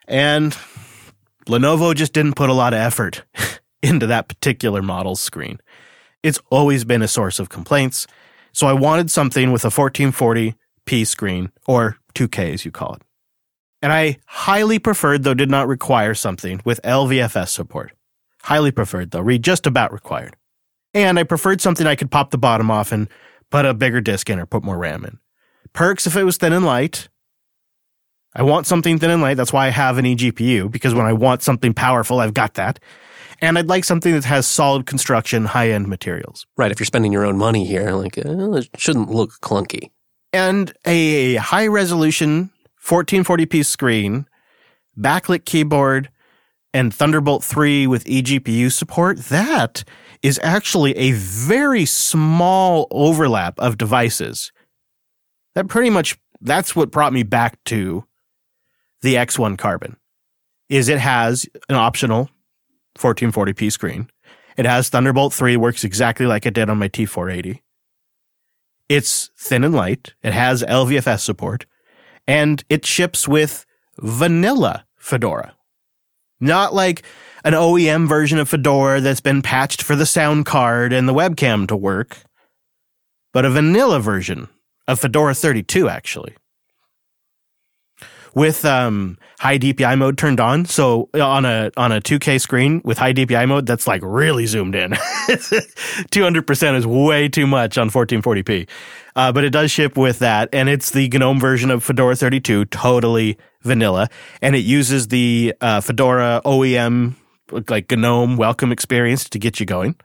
and 0.07 0.57
Lenovo 1.47 1.95
just 1.95 2.13
didn't 2.13 2.35
put 2.35 2.51
a 2.51 2.53
lot 2.53 2.75
of 2.75 2.79
effort 2.79 3.25
into 3.83 4.07
that 4.09 4.29
particular 4.29 4.83
model's 4.83 5.21
screen. 5.21 5.59
It's 6.23 6.39
always 6.51 6.85
been 6.85 7.03
a 7.03 7.09
source 7.09 7.39
of 7.39 7.49
complaints, 7.49 8.07
so 8.53 8.67
I 8.67 8.75
wanted 8.75 9.11
something 9.11 9.53
with 9.53 9.65
a 9.65 9.69
1440p 9.69 11.07
screen, 11.07 11.53
or 11.67 11.97
2K 12.15 12.53
as 12.53 12.65
you 12.67 12.71
call 12.71 12.95
it. 12.95 13.03
And 13.81 13.93
I 13.93 14.19
highly 14.27 14.79
preferred, 14.79 15.23
though 15.23 15.35
did 15.35 15.51
not 15.51 15.69
require 15.69 16.13
something 16.13 16.61
with 16.67 16.83
LVFS 16.83 17.49
support. 17.49 17.93
Highly 18.43 18.73
preferred, 18.73 19.11
though, 19.11 19.21
read 19.21 19.43
just 19.43 19.67
about 19.67 19.93
required. 19.93 20.37
And 20.95 21.19
I 21.19 21.25
preferred 21.25 21.61
something 21.61 21.87
I 21.87 21.97
could 21.97 22.11
pop 22.11 22.31
the 22.31 22.39
bottom 22.39 22.71
off 22.71 22.93
and 22.93 23.09
put 23.51 23.67
a 23.67 23.75
bigger 23.75 24.01
disk 24.01 24.31
in 24.31 24.39
or 24.39 24.47
put 24.47 24.65
more 24.65 24.79
RAM 24.79 25.05
in. 25.05 25.19
Perks 25.73 26.07
if 26.07 26.17
it 26.17 26.25
was 26.25 26.37
thin 26.37 26.53
and 26.53 26.65
light. 26.65 27.09
I 28.35 28.43
want 28.43 28.67
something 28.67 28.99
thin 28.99 29.11
and 29.11 29.23
light. 29.23 29.37
That's 29.37 29.53
why 29.53 29.67
I 29.67 29.71
have 29.71 29.99
an 29.99 30.05
eGPU, 30.05 30.71
because 30.71 30.95
when 30.95 31.07
I 31.07 31.13
want 31.13 31.43
something 31.43 31.73
powerful, 31.73 32.21
I've 32.21 32.35
got 32.35 32.55
that. 32.55 32.79
And 33.41 33.59
I'd 33.59 33.69
like 33.69 33.85
something 33.85 34.13
that 34.13 34.25
has 34.25 34.47
solid 34.47 34.87
construction, 34.87 35.45
high 35.45 35.71
end 35.71 35.89
materials. 35.89 36.47
Right. 36.57 36.71
If 36.71 36.81
you're 36.81 36.87
spending 36.87 37.13
your 37.13 37.25
own 37.25 37.37
money 37.37 37.67
here, 37.67 37.93
like, 37.93 38.19
uh, 38.19 38.53
it 38.53 38.69
shouldn't 38.79 39.11
look 39.11 39.33
clunky. 39.43 39.91
And 40.33 40.73
a 40.85 41.37
high 41.37 41.67
resolution 41.67 42.51
1440p 42.83 43.65
screen, 43.65 44.27
backlit 44.99 45.45
keyboard, 45.45 46.11
and 46.73 46.93
Thunderbolt 46.93 47.43
3 47.43 47.87
with 47.87 48.05
eGPU 48.05 48.71
support. 48.71 49.19
That 49.19 49.83
is 50.23 50.41
actually 50.43 50.97
a 50.97 51.13
very 51.13 51.85
small 51.85 52.87
overlap 52.91 53.59
of 53.59 53.79
devices. 53.79 54.53
That 55.55 55.69
pretty 55.69 55.91
much 55.91 56.19
that's 56.41 56.77
what 56.77 56.91
brought 56.91 57.13
me 57.13 57.23
back 57.23 57.63
to 57.65 58.05
the 59.03 59.15
X1 59.15 59.57
Carbon. 59.59 59.97
Is 60.69 60.89
it 60.89 60.99
has 60.99 61.47
an 61.69 61.77
optional 61.77 62.29
1440p 62.97 63.71
screen. 63.71 64.11
It 64.57 64.67
has 64.67 64.89
Thunderbolt 64.89 65.33
3 65.33 65.57
works 65.57 65.85
exactly 65.85 66.27
like 66.27 66.47
it 66.47 66.55
did 66.55 66.71
on 66.71 66.79
my 66.79 66.89
T480. 66.89 67.61
It's 68.89 69.31
thin 69.37 69.65
and 69.65 69.75
light. 69.75 70.15
It 70.23 70.33
has 70.33 70.63
LVFS 70.63 71.21
support 71.21 71.67
and 72.27 72.65
it 72.69 72.87
ships 72.87 73.29
with 73.29 73.67
vanilla 73.99 74.87
Fedora. 74.97 75.55
Not 76.41 76.75
like 76.75 77.03
an 77.47 77.53
OEM 77.53 78.09
version 78.09 78.41
of 78.41 78.49
Fedora 78.49 79.01
that's 79.01 79.21
been 79.21 79.41
patched 79.41 79.81
for 79.81 79.95
the 79.95 80.05
sound 80.05 80.45
card 80.47 80.93
and 80.93 81.09
the 81.09 81.15
webcam 81.15 81.69
to 81.69 81.77
work, 81.77 82.19
but 83.33 83.45
a 83.45 83.51
vanilla 83.51 84.01
version 84.01 84.49
of 84.89 84.99
Fedora 84.99 85.33
32 85.33 85.89
actually. 85.89 86.35
With 88.35 88.65
um, 88.65 89.17
high 89.39 89.59
DPI 89.59 89.97
mode 89.97 90.19
turned 90.19 90.41
on, 90.41 90.65
so 90.67 91.09
on 91.15 91.45
a 91.45 91.71
on 91.77 91.93
a 91.93 92.01
2K 92.01 92.41
screen 92.41 92.83
with 92.85 92.99
high 92.99 93.13
DPI 93.15 93.47
mode, 93.47 93.65
that's 93.65 93.87
like 93.87 94.03
really 94.05 94.47
zoomed 94.47 94.75
in. 94.75 94.91
200% 95.31 96.77
is 96.77 96.87
way 96.87 97.29
too 97.29 97.47
much 97.47 97.79
on 97.79 97.91
1440p. 97.91 98.69
Uh, 99.15 99.33
but 99.33 99.45
it 99.45 99.51
does 99.51 99.71
ship 99.71 99.97
with 99.97 100.19
that, 100.19 100.49
and 100.53 100.69
it's 100.69 100.91
the 100.91 101.09
GNOME 101.09 101.41
version 101.41 101.71
of 101.71 101.85
Fedora 101.85 102.17
32, 102.17 102.67
totally 102.67 103.39
vanilla, 103.63 104.09
and 104.43 104.55
it 104.57 104.65
uses 104.65 105.09
the 105.09 105.55
uh, 105.63 105.81
Fedora 105.81 106.43
OEM 106.45 107.15
like 107.69 107.91
GNOME 107.91 108.37
welcome 108.37 108.73
experience 108.73 109.29
to 109.29 109.39
get 109.39 109.61
you 109.61 109.67
going, 109.67 109.97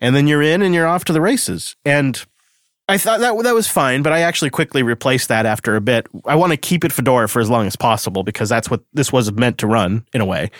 and 0.00 0.14
then 0.14 0.26
you're 0.26 0.42
in 0.42 0.62
and 0.62 0.74
you're 0.74 0.86
off 0.86 1.04
to 1.06 1.12
the 1.12 1.20
races. 1.20 1.76
And 1.84 2.24
I 2.88 2.96
thought 2.96 3.20
that 3.20 3.42
that 3.42 3.54
was 3.54 3.68
fine, 3.68 4.02
but 4.02 4.12
I 4.12 4.20
actually 4.20 4.50
quickly 4.50 4.82
replaced 4.82 5.28
that 5.28 5.44
after 5.44 5.76
a 5.76 5.80
bit. 5.80 6.06
I 6.24 6.36
want 6.36 6.52
to 6.52 6.56
keep 6.56 6.84
it 6.84 6.92
Fedora 6.92 7.28
for 7.28 7.40
as 7.40 7.50
long 7.50 7.66
as 7.66 7.76
possible 7.76 8.22
because 8.22 8.48
that's 8.48 8.70
what 8.70 8.82
this 8.94 9.12
was 9.12 9.30
meant 9.32 9.58
to 9.58 9.66
run 9.66 10.06
in 10.14 10.22
a 10.22 10.24
way. 10.24 10.50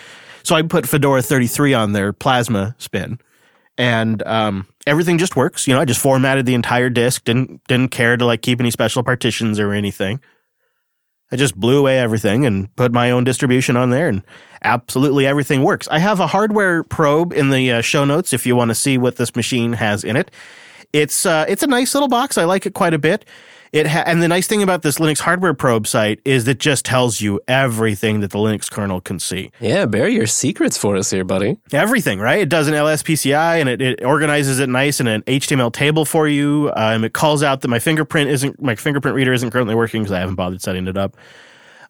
So 0.43 0.55
I 0.55 0.63
put 0.63 0.87
Fedora 0.87 1.23
33 1.23 1.75
on 1.75 1.93
their 1.93 2.13
Plasma 2.13 2.75
spin, 2.79 3.19
and 3.79 4.23
um, 4.27 4.67
everything 4.87 5.17
just 5.17 5.37
works. 5.37 5.67
You 5.67 5.75
know, 5.75 5.81
I 5.81 5.87
just 5.87 6.01
formatted 6.01 6.45
the 6.45 6.55
entire 6.55 6.91
disk. 6.91 7.25
didn't 7.25 7.63
didn't 7.67 7.91
care 7.93 8.17
to 8.17 8.25
like 8.25 8.43
keep 8.43 8.61
any 8.61 8.71
special 8.71 9.03
partitions 9.03 9.59
or 9.59 9.73
anything. 9.73 10.21
I 11.31 11.37
just 11.37 11.55
blew 11.55 11.79
away 11.79 11.99
everything 11.99 12.47
and 12.47 12.75
put 12.77 12.93
my 12.93 13.11
own 13.11 13.25
distribution 13.25 13.77
on 13.77 13.91
there, 13.91 14.09
and 14.09 14.23
absolutely 14.63 15.27
everything 15.27 15.63
works. 15.63 15.87
I 15.91 15.99
have 15.99 16.21
a 16.21 16.27
hardware 16.27 16.83
probe 16.83 17.33
in 17.33 17.51
the 17.51 17.73
uh, 17.73 17.81
show 17.83 18.05
notes 18.05 18.33
if 18.33 18.47
you 18.47 18.57
want 18.57 18.71
to 18.71 18.75
see 18.75 18.97
what 18.97 19.17
this 19.17 19.37
machine 19.37 19.75
has 19.75 20.05
in 20.05 20.17
it. 20.17 20.31
It's 20.93 21.27
uh, 21.27 21.45
it's 21.49 21.63
a 21.63 21.67
nice 21.67 21.95
little 21.95 22.09
box. 22.09 22.39
I 22.39 22.45
like 22.45 22.65
it 22.65 22.73
quite 22.73 22.95
a 22.95 22.99
bit. 22.99 23.27
It 23.73 23.87
ha- 23.87 24.05
and 24.07 24.23
the 24.23 24.29
nice 24.29 24.47
thing 24.47 24.63
about 24.63 24.83
this 24.83 24.99
Linux 24.99 25.21
hardware 25.21 25.55
probe 25.55 25.87
site 25.87 26.21
is 26.25 26.49
it 26.49 26.59
just 26.59 26.85
tells 26.85 27.21
you 27.21 27.41
everything 27.47 28.21
that 28.21 28.31
the 28.31 28.39
Linux 28.39 28.71
kernel 28.71 29.01
can 29.01 29.19
see. 29.19 29.51
Yeah, 29.61 29.87
bury 29.87 30.15
your 30.15 30.27
secrets 30.27 30.77
for 30.79 30.97
us 30.97 31.11
here, 31.11 31.25
buddy. 31.25 31.59
Everything, 31.73 32.19
right? 32.21 32.41
It 32.41 32.49
does 32.49 32.69
an 32.69 32.75
LSPCI 32.75 33.61
and 33.61 33.69
it, 33.69 33.81
it 33.81 34.05
organizes 34.05 34.59
it 34.59 34.69
nice 34.69 35.01
in 35.01 35.07
an 35.07 35.23
HTML 35.23 35.73
table 35.73 36.05
for 36.05 36.29
you. 36.29 36.73
Um, 36.77 37.05
it 37.05 37.13
calls 37.13 37.43
out 37.43 37.61
that 37.63 37.69
my 37.69 37.79
fingerprint 37.79 38.31
isn't 38.31 38.61
my 38.63 38.75
fingerprint 38.75 39.15
reader 39.15 39.33
isn't 39.33 39.51
currently 39.51 39.75
working 39.75 40.03
because 40.03 40.13
I 40.13 40.21
haven't 40.21 40.37
bothered 40.37 40.63
setting 40.63 40.87
it 40.87 40.97
up. 40.97 41.17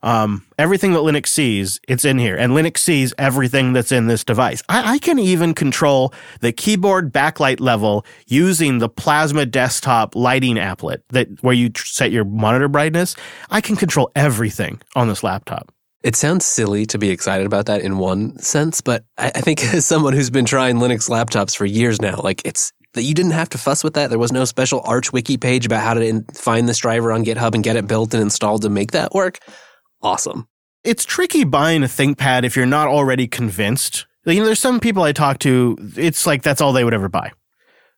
Um, 0.03 0.47
everything 0.59 0.93
that 0.93 1.01
Linux 1.01 1.29
sees, 1.29 1.81
it's 1.89 2.05
in 2.05 2.19
here, 2.19 2.37
and 2.37 2.53
Linux 2.53 2.79
sees 2.79 3.13
everything 3.19 3.73
that's 3.73 3.91
in 3.91 4.07
this 4.07 4.25
device. 4.25 4.63
I, 4.69 4.95
I 4.95 4.99
can 4.99 5.19
even 5.19 5.55
control 5.55 6.13
the 6.41 6.53
keyboard 6.53 7.13
backlight 7.13 7.61
level 7.61 8.07
using 8.27 8.79
the 8.79 8.89
Plasma 8.89 9.45
desktop 9.47 10.15
lighting 10.15 10.57
applet 10.57 11.03
that 11.11 11.29
where 11.43 11.55
you 11.55 11.71
set 11.77 12.13
your 12.13 12.25
monitor 12.25 12.69
brightness. 12.69 13.17
I 13.51 13.61
can 13.61 13.77
control 13.77 14.11
everything 14.15 14.81
on 14.95 15.09
this 15.09 15.23
laptop. 15.23 15.73
It 16.05 16.15
sounds 16.15 16.47
silly 16.47 16.87
to 16.87 16.99
be 16.99 17.11
excited 17.11 17.45
about 17.45 17.67
that 17.67 17.81
in 17.81 17.99
one 17.99 18.39
sense, 18.39 18.81
but 18.81 19.05
I, 19.17 19.33
I 19.35 19.41
think 19.41 19.65
as 19.75 19.85
someone 19.85 20.13
who's 20.13 20.31
been 20.31 20.45
trying 20.45 20.77
Linux 20.77 21.09
laptops 21.09 21.57
for 21.57 21.65
years 21.65 22.01
now, 22.01 22.21
like 22.23 22.43
it's 22.45 22.73
that 22.95 23.03
you 23.03 23.15
didn't 23.15 23.33
have 23.33 23.49
to 23.51 23.59
fuss 23.59 23.85
with 23.85 23.95
that. 23.95 24.11
There 24.11 24.19
was 24.19 24.33
no 24.33 24.45
special 24.45 24.81
Arch 24.85 25.13
Wiki 25.13 25.37
page 25.37 25.67
about 25.67 25.83
how 25.83 25.95
to 25.95 26.05
in, 26.05 26.25
find 26.35 26.69
this 26.69 26.79
driver 26.79 27.13
on 27.13 27.25
GitHub 27.25 27.55
and 27.55 27.63
get 27.63 27.77
it 27.77 27.87
built 27.87 28.15
and 28.15 28.23
installed 28.23 28.63
to 28.63 28.71
make 28.71 28.93
that 28.93 29.13
work. 29.13 29.39
Awesome. 30.03 30.49
It's 30.85 31.05
tricky 31.05 31.45
buying 31.45 31.83
a 31.83 31.87
ThinkPad 31.87 32.45
if 32.45 32.57
you're 32.57 32.67
not 32.67 32.89
already 32.89 33.27
convinced. 33.27 34.07
You 34.25 34.41
know, 34.41 34.47
there's 34.47 34.61
some 34.61 34.81
people 34.81 35.03
I 35.03 35.13
talk 35.13 35.39
to, 35.41 35.77
it's 35.97 36.27
like 36.27 36.43
that's 36.43 36.61
all 36.61 36.73
they 36.73 36.85
would 36.85 36.95
ever 36.95 37.09
buy. 37.09 37.33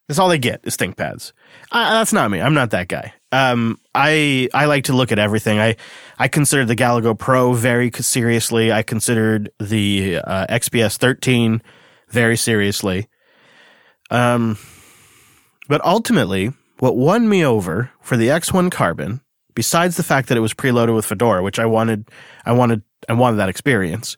That's 0.08 0.18
all 0.18 0.28
they 0.28 0.38
get 0.38 0.60
is 0.64 0.76
ThinkPads. 0.76 1.32
Uh, 1.70 1.94
that's 1.94 2.12
not 2.12 2.32
me. 2.32 2.40
I'm 2.40 2.54
not 2.54 2.70
that 2.70 2.88
guy. 2.88 3.14
Um, 3.30 3.78
I 3.94 4.48
I 4.52 4.64
like 4.64 4.84
to 4.84 4.92
look 4.92 5.12
at 5.12 5.20
everything. 5.20 5.60
I 5.60 5.76
I 6.18 6.26
considered 6.26 6.66
the 6.66 6.74
Galago 6.74 7.16
Pro 7.16 7.52
very 7.52 7.92
seriously. 7.92 8.72
I 8.72 8.82
considered 8.82 9.52
the 9.60 10.18
uh, 10.18 10.46
XPS 10.48 10.96
13 10.96 11.62
very 12.08 12.36
seriously. 12.36 13.08
Um, 14.10 14.58
but 15.68 15.80
ultimately, 15.84 16.52
what 16.80 16.96
won 16.96 17.28
me 17.28 17.44
over 17.44 17.92
for 18.00 18.16
the 18.16 18.26
X1 18.28 18.72
Carbon, 18.72 19.20
besides 19.60 19.98
the 19.98 20.02
fact 20.02 20.30
that 20.30 20.38
it 20.38 20.40
was 20.40 20.54
preloaded 20.54 20.94
with 20.94 21.04
Fedora, 21.04 21.42
which 21.42 21.58
I 21.58 21.66
wanted, 21.66 22.08
I 22.46 22.52
wanted, 22.52 22.80
I 23.10 23.12
wanted 23.12 23.36
that 23.36 23.50
experience, 23.50 24.16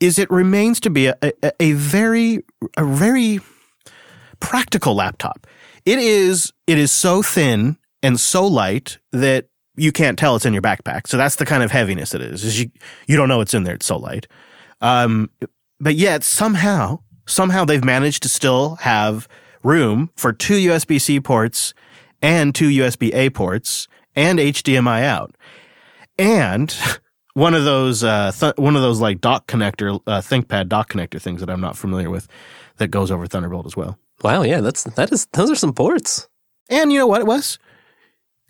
is 0.00 0.18
it 0.18 0.28
remains 0.28 0.80
to 0.80 0.90
be 0.90 1.06
a, 1.06 1.16
a, 1.22 1.52
a 1.60 1.72
very, 1.74 2.42
a 2.76 2.84
very 2.84 3.38
practical 4.40 4.96
laptop. 4.96 5.46
It 5.86 6.00
is, 6.00 6.52
it 6.66 6.78
is 6.78 6.90
so 6.90 7.22
thin 7.22 7.76
and 8.02 8.18
so 8.18 8.44
light 8.44 8.98
that 9.12 9.46
you 9.76 9.92
can't 9.92 10.18
tell 10.18 10.34
it's 10.34 10.44
in 10.44 10.52
your 10.52 10.62
backpack. 10.62 11.06
So 11.06 11.16
that's 11.16 11.36
the 11.36 11.46
kind 11.46 11.62
of 11.62 11.70
heaviness 11.70 12.12
it 12.12 12.20
is. 12.20 12.42
Is 12.42 12.60
you 12.60 12.72
you 13.06 13.16
don't 13.16 13.28
know 13.28 13.40
it's 13.40 13.54
in 13.54 13.62
there. 13.62 13.76
It's 13.76 13.86
so 13.86 13.98
light. 13.98 14.26
Um, 14.80 15.30
but 15.78 15.94
yet 15.94 16.24
somehow 16.24 16.98
somehow 17.26 17.64
they've 17.64 17.84
managed 17.84 18.24
to 18.24 18.28
still 18.28 18.74
have 18.80 19.28
room 19.62 20.10
for 20.16 20.32
two 20.32 20.54
USB 20.54 21.00
C 21.00 21.20
ports 21.20 21.72
and 22.20 22.52
two 22.52 22.68
USB 22.68 23.14
A 23.14 23.30
ports 23.30 23.86
and 24.16 24.38
HDMI 24.38 25.02
out, 25.04 25.34
and 26.18 26.74
one 27.34 27.54
of 27.54 27.64
those 27.64 28.02
uh, 28.02 28.32
th- 28.32 28.56
one 28.56 28.76
of 28.76 28.82
those 28.82 29.00
like 29.00 29.20
dock 29.20 29.46
connector 29.46 30.00
uh, 30.06 30.20
ThinkPad 30.20 30.68
dock 30.68 30.90
connector 30.92 31.20
things 31.20 31.40
that 31.40 31.50
I'm 31.50 31.60
not 31.60 31.76
familiar 31.76 32.10
with 32.10 32.28
that 32.78 32.88
goes 32.88 33.10
over 33.10 33.26
Thunderbolt 33.26 33.66
as 33.66 33.76
well. 33.76 33.98
Wow, 34.22 34.42
yeah, 34.42 34.60
that's 34.60 34.84
that 34.84 35.12
is 35.12 35.26
those 35.32 35.50
are 35.50 35.56
some 35.56 35.72
ports. 35.72 36.28
And 36.70 36.92
you 36.92 36.98
know 36.98 37.06
what 37.06 37.20
it 37.20 37.26
was? 37.26 37.58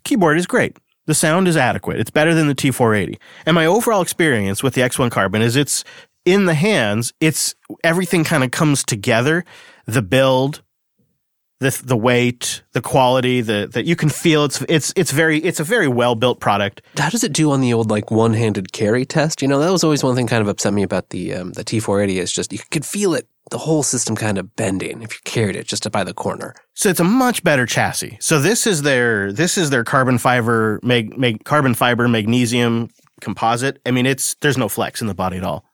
Keyboard 0.04 0.38
is 0.38 0.46
great. 0.46 0.76
The 1.06 1.14
sound 1.14 1.48
is 1.48 1.56
adequate. 1.56 1.98
It's 1.98 2.10
better 2.10 2.34
than 2.34 2.46
the 2.46 2.54
T480. 2.54 3.18
And 3.44 3.54
my 3.54 3.66
overall 3.66 4.00
experience 4.00 4.62
with 4.62 4.74
the 4.74 4.80
X1 4.80 5.10
Carbon 5.10 5.42
is 5.42 5.56
it's 5.56 5.84
in 6.24 6.46
the 6.46 6.54
hands, 6.54 7.12
it's 7.20 7.54
everything 7.82 8.24
kind 8.24 8.42
of 8.42 8.50
comes 8.50 8.82
together. 8.82 9.44
The 9.86 10.00
build, 10.00 10.62
the 11.60 11.82
the 11.84 11.96
weight, 11.96 12.62
the 12.72 12.80
quality, 12.80 13.40
the 13.40 13.68
that 13.72 13.84
you 13.84 13.96
can 13.96 14.08
feel 14.08 14.44
it's 14.44 14.62
it's 14.68 14.92
it's 14.96 15.10
very 15.12 15.38
it's 15.38 15.60
a 15.60 15.64
very 15.64 15.88
well 15.88 16.14
built 16.14 16.40
product. 16.40 16.82
How 16.96 17.10
does 17.10 17.24
it 17.24 17.32
do 17.32 17.50
on 17.52 17.60
the 17.60 17.72
old 17.72 17.90
like 17.90 18.10
one 18.10 18.34
handed 18.34 18.72
carry 18.72 19.04
test? 19.04 19.42
You 19.42 19.48
know, 19.48 19.60
that 19.60 19.72
was 19.72 19.84
always 19.84 20.02
one 20.02 20.14
thing 20.14 20.26
kind 20.26 20.42
of 20.42 20.48
upset 20.48 20.72
me 20.72 20.82
about 20.82 21.10
the 21.10 21.34
um, 21.34 21.52
the 21.52 21.64
T480 21.64 22.16
is 22.16 22.32
just 22.32 22.52
you 22.52 22.58
could 22.70 22.84
feel 22.84 23.14
it, 23.14 23.28
the 23.50 23.58
whole 23.58 23.82
system 23.82 24.16
kind 24.16 24.38
of 24.38 24.54
bending 24.56 25.02
if 25.02 25.12
you 25.12 25.20
carried 25.24 25.56
it 25.56 25.66
just 25.66 25.90
by 25.90 26.04
the 26.04 26.14
corner. 26.14 26.54
So 26.74 26.88
it's 26.88 27.00
a 27.00 27.04
much 27.04 27.44
better 27.44 27.66
chassis. 27.66 28.18
So 28.20 28.40
this 28.40 28.66
is 28.66 28.82
their 28.82 29.32
this 29.32 29.56
is 29.56 29.70
their 29.70 29.84
carbon 29.84 30.18
fiber 30.18 30.80
mag, 30.82 31.16
mag, 31.16 31.44
carbon 31.44 31.74
fiber 31.74 32.08
magnesium 32.08 32.90
composite. 33.20 33.80
I 33.86 33.90
mean, 33.90 34.06
it's 34.06 34.34
there's 34.40 34.58
no 34.58 34.68
flex 34.68 35.00
in 35.00 35.06
the 35.06 35.14
body 35.14 35.36
at 35.36 35.44
all. 35.44 35.64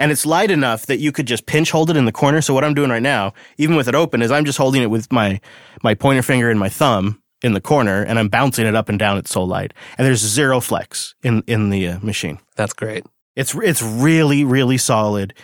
And 0.00 0.10
it's 0.10 0.24
light 0.24 0.50
enough 0.50 0.86
that 0.86 0.98
you 0.98 1.12
could 1.12 1.26
just 1.26 1.44
pinch 1.44 1.70
hold 1.70 1.90
it 1.90 1.96
in 1.96 2.06
the 2.06 2.12
corner. 2.12 2.40
So 2.40 2.54
what 2.54 2.64
I'm 2.64 2.72
doing 2.72 2.90
right 2.90 3.02
now, 3.02 3.34
even 3.58 3.76
with 3.76 3.86
it 3.86 3.94
open, 3.94 4.22
is 4.22 4.32
I'm 4.32 4.46
just 4.46 4.56
holding 4.56 4.82
it 4.82 4.90
with 4.90 5.12
my 5.12 5.40
my 5.82 5.94
pointer 5.94 6.22
finger 6.22 6.50
and 6.50 6.58
my 6.58 6.70
thumb 6.70 7.22
in 7.42 7.52
the 7.52 7.60
corner, 7.60 8.02
and 8.02 8.18
I'm 8.18 8.28
bouncing 8.28 8.66
it 8.66 8.74
up 8.74 8.88
and 8.88 8.98
down. 8.98 9.18
It's 9.18 9.30
so 9.30 9.44
light, 9.44 9.74
and 9.98 10.06
there's 10.06 10.20
zero 10.20 10.58
flex 10.58 11.14
in 11.22 11.42
in 11.46 11.68
the 11.68 11.86
uh, 11.86 11.98
machine. 12.00 12.40
That's 12.56 12.72
great. 12.72 13.04
It's 13.36 13.54
it's 13.54 13.82
really 13.82 14.42
really 14.42 14.78
solid. 14.78 15.34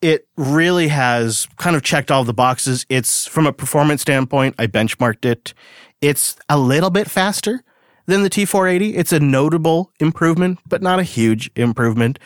It 0.00 0.26
really 0.38 0.88
has 0.88 1.46
kind 1.58 1.76
of 1.76 1.82
checked 1.82 2.10
all 2.10 2.24
the 2.24 2.32
boxes. 2.32 2.86
It's 2.88 3.26
from 3.26 3.46
a 3.46 3.52
performance 3.52 4.00
standpoint, 4.00 4.54
I 4.58 4.66
benchmarked 4.66 5.26
it. 5.26 5.52
It's 6.00 6.36
a 6.48 6.58
little 6.58 6.88
bit 6.88 7.10
faster 7.10 7.62
than 8.06 8.22
the 8.22 8.30
T480. 8.30 8.94
It's 8.96 9.12
a 9.12 9.20
notable 9.20 9.92
improvement, 10.00 10.58
but 10.66 10.80
not 10.80 11.00
a 11.00 11.02
huge 11.02 11.50
improvement. 11.54 12.18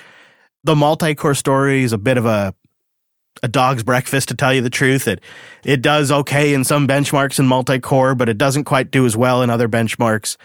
The 0.64 0.74
multi-core 0.74 1.34
story 1.34 1.84
is 1.84 1.92
a 1.92 1.98
bit 1.98 2.16
of 2.16 2.26
a 2.26 2.54
a 3.42 3.48
dog's 3.48 3.82
breakfast 3.82 4.28
to 4.28 4.34
tell 4.34 4.54
you 4.54 4.60
the 4.60 4.70
truth. 4.70 5.06
It 5.06 5.20
it 5.64 5.82
does 5.82 6.10
okay 6.10 6.54
in 6.54 6.64
some 6.64 6.88
benchmarks 6.88 7.38
in 7.38 7.46
multi-core, 7.46 8.14
but 8.14 8.28
it 8.28 8.38
doesn't 8.38 8.64
quite 8.64 8.90
do 8.90 9.06
as 9.06 9.16
well 9.16 9.42
in 9.42 9.50
other 9.50 9.68
benchmarks. 9.68 10.36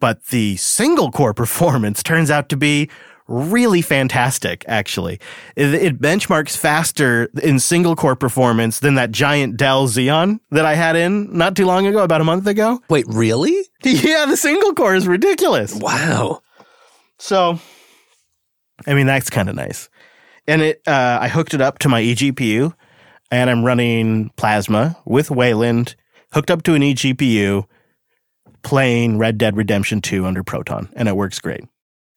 But 0.00 0.26
the 0.26 0.56
single 0.56 1.10
core 1.10 1.34
performance 1.42 2.02
turns 2.02 2.30
out 2.30 2.48
to 2.50 2.56
be 2.56 2.88
really 3.28 3.82
fantastic, 3.82 4.64
actually. 4.66 5.20
It, 5.54 5.74
it, 5.74 6.00
benchmarks 6.00 6.56
faster 6.56 7.28
in 7.42 7.60
single 7.60 7.94
core 7.94 8.16
performance 8.16 8.80
than 8.80 8.94
that 8.94 9.10
giant 9.10 9.58
Dell 9.58 9.86
Xeon 9.86 10.40
that 10.50 10.64
I 10.64 10.74
had 10.74 10.96
in 10.96 11.36
not 11.36 11.54
too 11.54 11.66
long 11.66 11.86
ago, 11.86 12.02
about 12.02 12.22
a 12.22 12.24
month 12.24 12.46
ago. 12.46 12.80
Wait, 12.88 13.04
really? 13.06 13.54
Yeah, 13.84 14.26
the 14.26 14.36
single 14.36 14.74
core 14.74 14.96
is 14.96 15.06
ridiculous. 15.06 15.74
Wow. 15.74 16.42
So, 17.18 17.60
I 18.86 18.94
mean, 18.94 19.06
that's 19.06 19.30
kind 19.30 19.48
of 19.48 19.54
nice. 19.54 19.88
And 20.46 20.62
it, 20.62 20.82
uh, 20.86 21.18
I 21.20 21.28
hooked 21.28 21.54
it 21.54 21.60
up 21.60 21.78
to 21.80 21.88
my 21.88 22.02
eGPU 22.02 22.74
and 23.30 23.50
I'm 23.50 23.64
running 23.64 24.30
Plasma 24.36 24.96
with 25.04 25.30
Wayland 25.30 25.96
hooked 26.32 26.50
up 26.50 26.62
to 26.64 26.74
an 26.74 26.82
eGPU 26.82 27.64
playing 28.62 29.18
Red 29.18 29.38
Dead 29.38 29.56
Redemption 29.56 30.00
2 30.00 30.26
under 30.26 30.42
Proton, 30.42 30.88
and 30.94 31.08
it 31.08 31.16
works 31.16 31.38
great. 31.38 31.64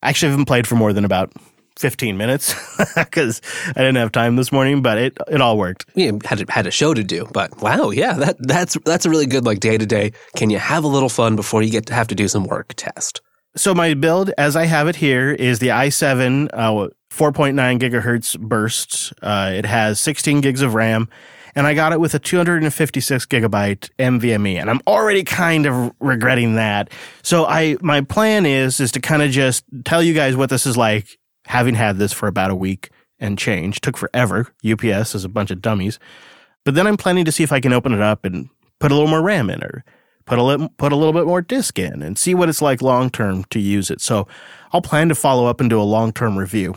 I 0.01 0.09
actually 0.09 0.31
haven't 0.31 0.45
played 0.45 0.67
for 0.67 0.75
more 0.75 0.93
than 0.93 1.05
about 1.05 1.31
15 1.79 2.17
minutes 2.17 2.53
because 2.95 3.41
I 3.67 3.73
didn't 3.73 3.95
have 3.95 4.11
time 4.11 4.35
this 4.35 4.51
morning, 4.51 4.81
but 4.81 4.97
it 4.97 5.17
it 5.27 5.41
all 5.41 5.57
worked. 5.57 5.85
Yeah, 5.95 6.11
had 6.25 6.41
a, 6.41 6.51
had 6.51 6.67
a 6.67 6.71
show 6.71 6.93
to 6.93 7.03
do, 7.03 7.27
but 7.31 7.61
wow, 7.61 7.91
yeah, 7.91 8.13
that 8.13 8.35
that's 8.39 8.77
that's 8.85 9.05
a 9.05 9.09
really 9.09 9.27
good 9.27 9.45
like 9.45 9.59
day 9.59 9.77
to 9.77 9.85
day. 9.85 10.11
Can 10.35 10.49
you 10.49 10.59
have 10.59 10.83
a 10.83 10.87
little 10.87 11.09
fun 11.09 11.35
before 11.35 11.61
you 11.61 11.71
get 11.71 11.85
to 11.87 11.93
have 11.93 12.07
to 12.07 12.15
do 12.15 12.27
some 12.27 12.45
work 12.45 12.73
test? 12.75 13.21
So 13.55 13.75
my 13.75 13.93
build, 13.93 14.31
as 14.37 14.55
I 14.55 14.65
have 14.65 14.87
it 14.87 14.95
here, 14.95 15.31
is 15.31 15.59
the 15.59 15.67
i7 15.69 16.49
uh, 16.53 16.87
4.9 17.11 17.79
gigahertz 17.79 18.39
burst. 18.39 19.11
Uh, 19.21 19.51
it 19.53 19.65
has 19.65 19.99
16 19.99 20.39
gigs 20.39 20.61
of 20.61 20.73
RAM, 20.73 21.09
and 21.53 21.67
I 21.67 21.73
got 21.73 21.91
it 21.91 21.99
with 21.99 22.13
a 22.13 22.19
256 22.19 23.25
gigabyte 23.25 23.89
NVMe, 23.99 24.55
and 24.55 24.69
I'm 24.69 24.79
already 24.87 25.25
kind 25.25 25.65
of 25.65 25.91
regretting 25.99 26.55
that. 26.55 26.91
So 27.23 27.45
I 27.45 27.75
my 27.81 27.99
plan 27.99 28.45
is 28.45 28.79
is 28.79 28.93
to 28.93 29.01
kind 29.01 29.21
of 29.21 29.31
just 29.31 29.65
tell 29.83 30.01
you 30.01 30.13
guys 30.13 30.37
what 30.37 30.49
this 30.49 30.65
is 30.65 30.77
like, 30.77 31.19
having 31.45 31.75
had 31.75 31.97
this 31.97 32.13
for 32.13 32.27
about 32.27 32.51
a 32.51 32.55
week 32.55 32.89
and 33.19 33.37
change. 33.37 33.81
Took 33.81 33.97
forever. 33.97 34.47
UPS 34.65 35.13
is 35.13 35.25
a 35.25 35.29
bunch 35.29 35.51
of 35.51 35.61
dummies, 35.61 35.99
but 36.63 36.73
then 36.73 36.87
I'm 36.87 36.95
planning 36.95 37.25
to 37.25 37.33
see 37.33 37.43
if 37.43 37.51
I 37.51 37.59
can 37.59 37.73
open 37.73 37.91
it 37.91 38.01
up 38.01 38.23
and 38.23 38.47
put 38.79 38.93
a 38.93 38.95
little 38.95 39.09
more 39.09 39.21
RAM 39.21 39.49
in 39.49 39.61
or 39.61 39.83
put 40.31 40.39
a 40.39 40.43
little 40.43 40.69
put 40.77 40.93
a 40.93 40.95
little 40.95 41.11
bit 41.11 41.25
more 41.25 41.41
disk 41.41 41.77
in 41.77 42.01
and 42.01 42.17
see 42.17 42.33
what 42.33 42.47
it's 42.47 42.61
like 42.61 42.81
long 42.81 43.09
term 43.09 43.43
to 43.49 43.59
use 43.59 43.91
it. 43.91 43.99
So 43.99 44.29
I'll 44.71 44.81
plan 44.81 45.09
to 45.09 45.15
follow 45.15 45.45
up 45.45 45.59
and 45.59 45.69
do 45.69 45.81
a 45.81 45.83
long 45.83 46.13
term 46.13 46.39
review. 46.39 46.75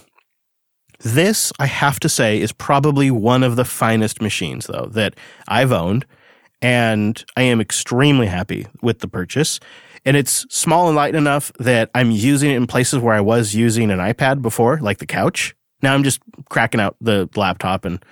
This, 0.99 1.53
I 1.61 1.67
have 1.67 2.01
to 2.01 2.09
say, 2.09 2.41
is 2.41 2.51
probably 2.51 3.13
one 3.13 3.45
of 3.45 3.55
the 3.55 3.65
finest 3.65 4.21
machines, 4.21 4.67
though, 4.67 4.89
that 4.93 5.15
I've 5.47 5.71
owned. 5.71 6.05
And 6.63 7.25
I 7.37 7.43
am 7.43 7.61
extremely 7.61 8.27
happy 8.27 8.67
with 8.83 8.99
the 8.99 9.09
purchase. 9.09 9.61
And 10.05 10.17
it's 10.17 10.47
small 10.51 10.89
and 10.89 10.97
light 10.97 11.15
enough 11.15 11.53
that 11.61 11.91
I'm 11.95 12.11
using 12.11 12.51
it 12.51 12.57
in 12.57 12.67
places 12.67 12.99
where 12.99 13.15
I 13.15 13.21
was 13.21 13.55
using 13.55 13.93
an 13.93 14.01
iPad 14.01 14.43
before, 14.43 14.79
like 14.81 14.99
the 14.99 15.07
couch. 15.07 15.55
Now 15.81 15.95
I'm 15.95 16.03
just 16.03 16.21
cracking 16.49 16.81
out 16.81 16.97
the 17.01 17.29
laptop 17.37 17.85
and 17.85 18.05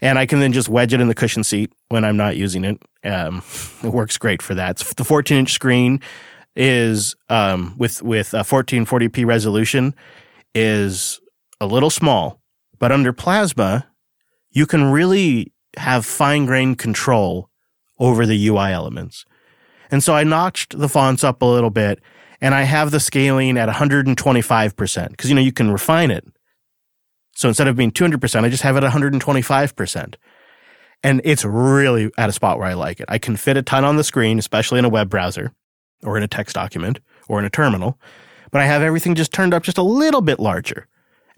and 0.00 0.18
I 0.18 0.26
can 0.26 0.40
then 0.40 0.52
just 0.52 0.68
wedge 0.68 0.92
it 0.92 1.00
in 1.00 1.08
the 1.08 1.14
cushion 1.14 1.44
seat 1.44 1.72
when 1.88 2.04
I'm 2.04 2.16
not 2.16 2.36
using 2.36 2.64
it. 2.64 2.82
Um, 3.04 3.42
it 3.82 3.92
works 3.92 4.18
great 4.18 4.42
for 4.42 4.54
that. 4.54 4.78
The 4.96 5.04
14 5.04 5.38
inch 5.38 5.52
screen 5.52 6.00
is 6.56 7.14
um, 7.28 7.74
with 7.78 8.02
with 8.02 8.34
a 8.34 8.38
1440p 8.38 9.24
resolution 9.24 9.94
is 10.54 11.20
a 11.60 11.66
little 11.66 11.90
small, 11.90 12.40
but 12.78 12.92
under 12.92 13.12
plasma, 13.12 13.86
you 14.50 14.66
can 14.66 14.90
really 14.90 15.52
have 15.76 16.04
fine 16.04 16.46
grained 16.46 16.78
control 16.78 17.48
over 17.98 18.26
the 18.26 18.48
UI 18.48 18.72
elements. 18.72 19.24
And 19.90 20.02
so 20.02 20.14
I 20.14 20.24
notched 20.24 20.78
the 20.78 20.88
fonts 20.88 21.24
up 21.24 21.42
a 21.42 21.46
little 21.46 21.70
bit 21.70 22.00
and 22.40 22.54
I 22.54 22.62
have 22.62 22.90
the 22.90 23.00
scaling 23.00 23.56
at 23.58 23.68
125% 23.68 25.10
because, 25.10 25.28
you 25.28 25.34
know, 25.34 25.40
you 25.42 25.52
can 25.52 25.70
refine 25.70 26.10
it. 26.10 26.24
So 27.38 27.46
instead 27.46 27.68
of 27.68 27.76
being 27.76 27.92
200%, 27.92 28.42
I 28.42 28.48
just 28.48 28.64
have 28.64 28.76
it 28.76 28.82
at 28.82 28.92
125%. 28.92 30.14
And 31.04 31.20
it's 31.22 31.44
really 31.44 32.10
at 32.18 32.28
a 32.28 32.32
spot 32.32 32.58
where 32.58 32.66
I 32.66 32.74
like 32.74 32.98
it. 32.98 33.06
I 33.08 33.18
can 33.18 33.36
fit 33.36 33.56
a 33.56 33.62
ton 33.62 33.84
on 33.84 33.94
the 33.94 34.02
screen, 34.02 34.40
especially 34.40 34.80
in 34.80 34.84
a 34.84 34.88
web 34.88 35.08
browser 35.08 35.52
or 36.02 36.16
in 36.16 36.24
a 36.24 36.28
text 36.28 36.56
document 36.56 36.98
or 37.28 37.38
in 37.38 37.44
a 37.44 37.50
terminal, 37.50 37.96
but 38.50 38.60
I 38.60 38.64
have 38.64 38.82
everything 38.82 39.14
just 39.14 39.32
turned 39.32 39.54
up 39.54 39.62
just 39.62 39.78
a 39.78 39.84
little 39.84 40.20
bit 40.20 40.40
larger. 40.40 40.88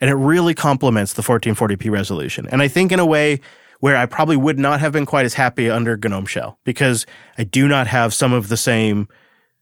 And 0.01 0.09
it 0.09 0.15
really 0.15 0.55
complements 0.55 1.13
the 1.13 1.23
1440p 1.23 1.91
resolution. 1.91 2.49
And 2.51 2.63
I 2.63 2.69
think 2.69 2.93
in 2.93 2.99
a 2.99 3.05
way 3.05 3.43
where 3.81 3.99
I 3.99 4.07
probably 4.07 4.39
would 4.39 4.59
not 4.59 4.81
have 4.81 4.93
been 4.93 5.05
quite 5.05 5.27
as 5.27 5.35
happy 5.35 5.69
under 5.69 5.99
GNOME 5.99 6.25
Shell 6.25 6.59
because 6.65 7.05
I 7.37 7.45
do 7.45 7.69
not 7.69 7.87
have 7.89 8.15
some 8.15 8.33
of 8.33 8.49
the 8.49 8.57
same 8.57 9.07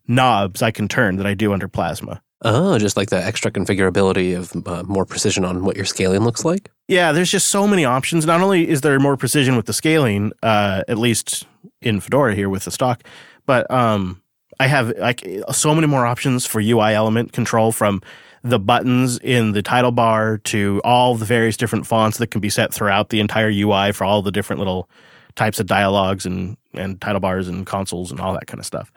knobs 0.07 0.62
I 0.62 0.70
can 0.70 0.86
turn 0.86 1.16
that 1.16 1.26
I 1.26 1.34
do 1.34 1.53
under 1.53 1.66
Plasma. 1.66 2.22
Oh, 2.43 2.78
just 2.78 2.97
like 2.97 3.11
the 3.11 3.22
extra 3.22 3.51
configurability 3.51 4.36
of 4.36 4.68
uh, 4.68 4.84
more 4.84 5.05
precision 5.05 5.45
on 5.45 5.64
what 5.64 5.76
your 5.76 5.84
scaling 5.84 6.22
looks 6.22 6.45
like? 6.45 6.70
Yeah, 6.86 7.11
there's 7.11 7.30
just 7.30 7.49
so 7.49 7.66
many 7.66 7.84
options. 7.84 8.24
Not 8.26 8.41
only 8.41 8.68
is 8.68 8.80
there 8.82 8.99
more 9.01 9.16
precision 9.16 9.57
with 9.57 9.66
the 9.66 9.72
scaling, 9.72 10.32
uh, 10.43 10.84
at 10.86 10.99
least 10.99 11.47
in 11.82 12.01
Fedora 12.01 12.34
here 12.34 12.49
with 12.49 12.64
the 12.64 12.70
stock, 12.70 13.03
but 13.45 13.68
um, 13.70 14.22
I 14.61 14.68
have 14.68 14.97
like 14.99 15.26
so 15.53 15.74
many 15.74 15.86
more 15.86 16.07
options 16.07 16.47
for 16.47 16.61
UI 16.61 16.95
element 16.95 17.32
control 17.32 17.72
from 17.72 18.03
the 18.45 18.59
buttons 18.59 19.18
in 19.18 19.53
the 19.53 19.62
title 19.62 19.91
bar 19.91 20.39
to 20.39 20.80
all 20.84 21.16
the 21.16 21.24
various 21.24 21.57
different 21.57 21.86
fonts 21.86 22.18
that 22.18 22.28
can 22.28 22.41
be 22.41 22.49
set 22.51 22.72
throughout 22.72 23.09
the 23.09 23.18
entire 23.18 23.51
UI 23.51 23.93
for 23.93 24.05
all 24.05 24.22
the 24.22 24.30
different 24.30 24.59
little 24.59 24.89
types 25.34 25.59
of 25.59 25.66
dialogues 25.66 26.24
and, 26.24 26.57
and 26.74 27.01
title 27.01 27.20
bars 27.20 27.49
and 27.49 27.66
consoles 27.66 28.11
and 28.11 28.20
all 28.20 28.32
that 28.32 28.47
kind 28.47 28.61
of 28.61 28.66
stuff. 28.66 28.93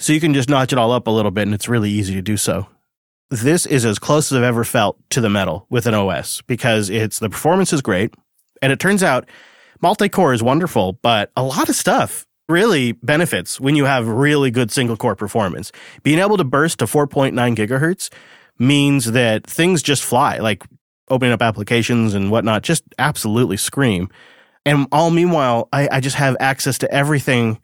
So 0.00 0.14
you 0.14 0.20
can 0.20 0.32
just 0.32 0.48
notch 0.48 0.72
it 0.72 0.78
all 0.78 0.92
up 0.92 1.06
a 1.06 1.10
little 1.10 1.30
bit 1.30 1.42
and 1.42 1.54
it's 1.54 1.68
really 1.68 1.90
easy 1.90 2.14
to 2.14 2.22
do 2.22 2.38
so. 2.38 2.66
This 3.28 3.66
is 3.66 3.84
as 3.84 3.98
close 3.98 4.32
as 4.32 4.38
I've 4.38 4.44
ever 4.44 4.64
felt 4.64 4.98
to 5.10 5.20
the 5.20 5.28
metal 5.28 5.66
with 5.68 5.86
an 5.86 5.92
OS 5.92 6.40
because 6.42 6.88
it's 6.88 7.18
the 7.18 7.28
performance 7.28 7.72
is 7.74 7.82
great. 7.82 8.14
And 8.62 8.72
it 8.72 8.80
turns 8.80 9.02
out 9.02 9.28
multi-core 9.82 10.32
is 10.32 10.42
wonderful, 10.42 10.94
but 10.94 11.30
a 11.36 11.42
lot 11.42 11.68
of 11.68 11.76
stuff 11.76 12.26
really 12.48 12.92
benefits 12.92 13.60
when 13.60 13.76
you 13.76 13.84
have 13.84 14.08
really 14.08 14.50
good 14.50 14.70
single 14.70 14.96
core 14.96 15.14
performance. 15.14 15.70
Being 16.02 16.18
able 16.18 16.38
to 16.38 16.44
burst 16.44 16.78
to 16.78 16.86
4.9 16.86 17.34
gigahertz 17.54 18.10
means 18.58 19.12
that 19.12 19.46
things 19.46 19.82
just 19.82 20.02
fly, 20.02 20.38
like 20.38 20.64
opening 21.08 21.32
up 21.32 21.42
applications 21.42 22.14
and 22.14 22.30
whatnot, 22.30 22.62
just 22.62 22.84
absolutely 22.98 23.58
scream. 23.58 24.08
And 24.64 24.86
all 24.92 25.10
meanwhile, 25.10 25.68
I, 25.74 25.88
I 25.92 26.00
just 26.00 26.16
have 26.16 26.38
access 26.40 26.78
to 26.78 26.90
everything 26.90 27.60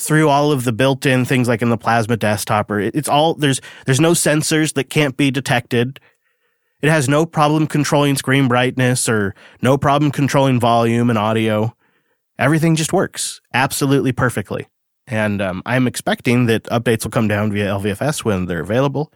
through 0.00 0.30
all 0.30 0.50
of 0.50 0.64
the 0.64 0.72
built-in 0.72 1.26
things 1.26 1.46
like 1.46 1.60
in 1.60 1.68
the 1.68 1.76
Plasma 1.76 2.16
desktop 2.16 2.70
or 2.70 2.80
it's 2.80 3.08
all 3.08 3.34
there's 3.34 3.60
there's 3.84 4.00
no 4.00 4.12
sensors 4.12 4.72
that 4.74 4.84
can't 4.84 5.16
be 5.16 5.30
detected. 5.30 6.00
It 6.80 6.88
has 6.88 7.06
no 7.06 7.26
problem 7.26 7.66
controlling 7.66 8.16
screen 8.16 8.48
brightness 8.48 9.10
or 9.10 9.34
no 9.60 9.76
problem 9.76 10.10
controlling 10.10 10.58
volume 10.58 11.10
and 11.10 11.18
audio. 11.18 11.76
Everything 12.38 12.74
just 12.76 12.94
works 12.94 13.42
absolutely 13.52 14.12
perfectly. 14.12 14.66
And 15.06 15.42
um, 15.42 15.62
I'm 15.66 15.86
expecting 15.86 16.46
that 16.46 16.64
updates 16.64 17.04
will 17.04 17.10
come 17.10 17.28
down 17.28 17.52
via 17.52 17.66
LVFS 17.66 18.24
when 18.24 18.46
they're 18.46 18.60
available. 18.60 19.12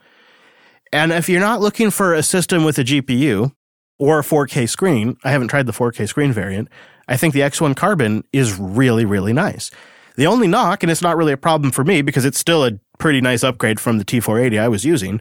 And 0.93 1.13
if 1.13 1.31
you're 1.31 1.41
not 1.41 1.63
looking 1.63 1.91
for 1.91 2.13
a 2.13 2.23
system 2.23 2.65
with 2.65 2.79
a 2.79 2.85
GPU 2.85 3.53
or 3.99 4.19
a 4.19 4.23
4K 4.23 4.69
screen, 4.69 5.17
I 5.25 5.31
haven't 5.31 5.49
tried 5.49 5.67
the 5.67 5.73
4K 5.73 6.07
screen 6.07 6.33
variant. 6.33 6.69
I 7.09 7.17
think 7.17 7.33
the 7.33 7.41
X1 7.41 7.75
Carbon 7.75 8.25
is 8.33 8.59
really, 8.59 9.07
really 9.07 9.33
nice. 9.33 9.71
The 10.17 10.27
only 10.27 10.47
knock, 10.47 10.83
and 10.83 10.91
it's 10.91 11.03
not 11.03 11.17
really 11.17 11.33
a 11.33 11.37
problem 11.37 11.73
for 11.73 11.85
me 11.85 12.03
because 12.03 12.25
it's 12.25 12.39
still 12.39 12.65
a 12.65 12.73
pretty 12.99 13.21
nice 13.21 13.43
upgrade 13.43 13.81
from 13.81 13.99
the 13.99 14.05
T480 14.05 14.61
I 14.61 14.69
was 14.69 14.85
using, 14.85 15.21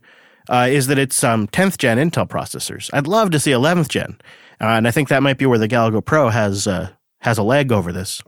uh, 0.50 0.68
is 0.70 0.88
that 0.88 1.00
it's 1.00 1.24
um, 1.24 1.48
10th 1.48 1.78
gen 1.78 1.98
Intel 1.98 2.28
processors. 2.28 2.90
I'd 2.94 3.08
love 3.08 3.32
to 3.32 3.40
see 3.40 3.52
11th 3.52 3.90
gen, 3.90 4.18
uh, 4.62 4.66
and 4.66 4.88
I 4.88 4.92
think 4.92 5.10
that 5.10 5.24
might 5.24 5.38
be 5.38 5.46
where 5.46 5.58
the 5.58 5.68
Galago 5.68 6.04
Pro 6.04 6.30
has 6.30 6.68
uh, 6.68 6.90
has 7.22 7.38
a 7.38 7.44
leg 7.44 7.72
over 7.72 7.92
this. 7.92 8.22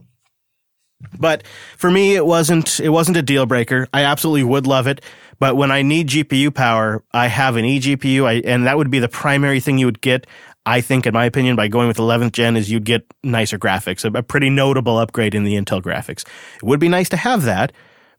But 1.20 1.46
for 1.78 1.92
me, 1.92 2.16
it 2.16 2.26
wasn't 2.26 2.80
it 2.80 2.90
wasn't 2.90 3.18
a 3.18 3.22
deal 3.22 3.46
breaker. 3.46 3.88
I 3.94 4.04
absolutely 4.04 4.44
would 4.44 4.66
love 4.66 4.88
it. 4.88 5.02
But 5.38 5.58
when 5.58 5.70
I 5.72 5.82
need 5.82 6.08
GPU 6.08 6.54
power, 6.56 7.04
I 7.12 7.28
have 7.28 7.58
an 7.58 7.66
eGPU, 7.66 8.26
I, 8.26 8.34
and 8.50 8.66
that 8.66 8.78
would 8.78 8.90
be 8.90 9.00
the 9.00 9.10
primary 9.10 9.60
thing 9.60 9.78
you 9.78 9.86
would 9.86 10.02
get. 10.02 10.26
I 10.66 10.82
think, 10.82 11.06
in 11.06 11.14
my 11.14 11.26
opinion, 11.26 11.56
by 11.56 11.68
going 11.68 11.88
with 11.88 11.98
11th 11.98 12.32
gen, 12.32 12.58
is 12.58 12.72
you'd 12.72 12.86
get 12.86 13.06
nicer 13.24 13.60
graphics, 13.60 14.04
a, 14.04 14.24
pretty 14.24 14.50
notable 14.50 14.98
upgrade 14.98 15.36
in 15.36 15.44
the 15.44 15.54
Intel 15.54 15.82
graphics. 15.82 16.26
It 16.58 16.64
would 16.64 16.80
be 16.80 16.90
nice 16.90 17.10
to 17.10 17.18
have 17.18 17.44
that, 17.44 17.72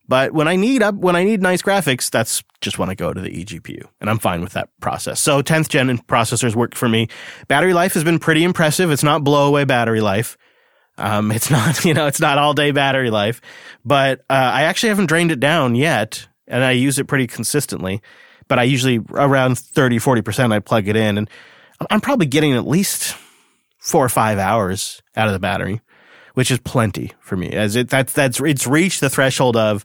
but 0.09 0.33
when 0.33 0.47
I 0.47 0.55
need 0.55 0.83
up, 0.83 0.95
when 0.95 1.17
I 1.17 1.25
need 1.25 1.43
nice 1.43 1.63
graphics, 1.63 2.09
that's 2.11 2.45
just 2.61 2.79
when 2.79 2.89
I 2.89 2.95
go 2.95 3.13
to 3.13 3.21
the 3.21 3.31
eGPU, 3.31 3.83
and 4.01 4.09
I'm 4.09 4.19
fine 4.19 4.43
with 4.43 4.53
that 4.53 4.69
process. 4.81 5.21
So 5.21 5.43
10th 5.43 5.69
gen 5.69 5.99
processors 5.99 6.55
work 6.55 6.75
for 6.75 6.89
me. 6.89 7.09
Battery 7.49 7.75
life 7.75 7.95
has 7.95 8.05
been 8.05 8.19
pretty 8.19 8.45
impressive. 8.45 8.91
It's 8.91 9.03
not 9.03 9.25
blow 9.25 9.49
away 9.49 9.65
battery 9.65 10.01
life. 10.01 10.39
Um, 10.99 11.33
it's 11.33 11.51
not, 11.51 11.85
you 11.85 11.95
know, 11.95 12.07
it's 12.07 12.21
not 12.21 12.39
all 12.39 12.55
day 12.55 12.71
battery 12.71 13.11
life, 13.11 13.41
but 13.85 14.21
uh, 14.31 14.35
I 14.35 14.63
actually 14.63 14.91
haven't 14.91 15.07
drained 15.07 15.33
it 15.33 15.41
down 15.41 15.75
yet 15.75 16.29
and 16.47 16.63
I 16.63 16.73
use 16.73 16.99
it 16.99 17.07
pretty 17.07 17.27
consistently. 17.27 18.01
But 18.49 18.61
I 18.61 18.63
usually 18.63 19.01
around 19.11 19.59
30, 19.59 19.99
40%, 19.99 20.53
I 20.53 20.61
plug 20.61 20.87
it 20.87 20.95
in 20.95 21.19
and 21.19 21.29
I'm 21.91 22.01
probably 22.01 22.27
getting 22.27 22.55
at 22.55 22.67
least 22.67 23.17
four 23.79 24.05
or 24.05 24.09
five 24.09 24.39
hours 24.39 25.03
out 25.17 25.27
of 25.29 25.33
the 25.33 25.39
battery, 25.39 25.81
which 26.35 26.51
is 26.51 26.59
plenty 26.59 27.13
for 27.21 27.37
me 27.37 27.51
as 27.53 27.77
it, 27.77 27.89
that's, 27.89 28.13
that's, 28.13 28.41
it's 28.41 28.67
reached 28.67 29.01
the 29.01 29.11
threshold 29.11 29.57
of 29.57 29.85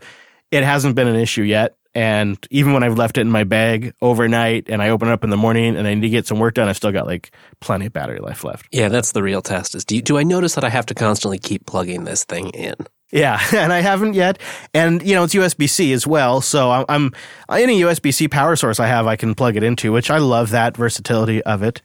it 0.51 0.63
hasn't 0.63 0.95
been 0.95 1.07
an 1.07 1.15
issue 1.15 1.43
yet. 1.43 1.75
And 1.93 2.37
even 2.51 2.71
when 2.71 2.83
I've 2.83 2.97
left 2.97 3.17
it 3.17 3.21
in 3.21 3.29
my 3.29 3.43
bag 3.43 3.93
overnight 4.01 4.69
and 4.69 4.81
I 4.81 4.89
open 4.89 5.09
it 5.09 5.11
up 5.11 5.25
in 5.25 5.29
the 5.29 5.37
morning 5.37 5.75
and 5.75 5.85
I 5.85 5.93
need 5.93 6.01
to 6.01 6.09
get 6.09 6.25
some 6.25 6.39
work 6.39 6.53
done, 6.53 6.69
I've 6.69 6.77
still 6.77 6.93
got 6.93 7.05
like 7.05 7.35
plenty 7.59 7.87
of 7.87 7.93
battery 7.93 8.19
life 8.19 8.45
left. 8.45 8.67
Yeah, 8.71 8.87
that's 8.87 9.11
the 9.11 9.21
real 9.21 9.41
test 9.41 9.75
is 9.75 9.83
do, 9.83 9.95
you, 9.97 10.01
do 10.01 10.17
I 10.17 10.23
notice 10.23 10.55
that 10.55 10.63
I 10.63 10.69
have 10.69 10.85
to 10.87 10.93
constantly 10.93 11.37
keep 11.37 11.65
plugging 11.65 12.05
this 12.05 12.23
thing 12.23 12.49
in? 12.51 12.75
Yeah, 13.11 13.41
and 13.55 13.73
I 13.73 13.81
haven't 13.81 14.13
yet. 14.13 14.39
And 14.73 15.05
you 15.05 15.13
know, 15.13 15.23
it's 15.23 15.33
USB 15.33 15.69
C 15.69 15.93
as 15.93 16.07
well. 16.07 16.41
So 16.41 16.85
I'm, 16.87 17.11
any 17.49 17.81
USB 17.81 18.13
C 18.13 18.27
power 18.27 18.55
source 18.55 18.79
I 18.79 18.87
have, 18.87 19.07
I 19.07 19.15
can 19.15 19.35
plug 19.35 19.55
it 19.55 19.63
into, 19.63 19.91
which 19.91 20.09
I 20.09 20.17
love 20.17 20.49
that 20.51 20.77
versatility 20.77 21.43
of 21.43 21.63
it. 21.63 21.81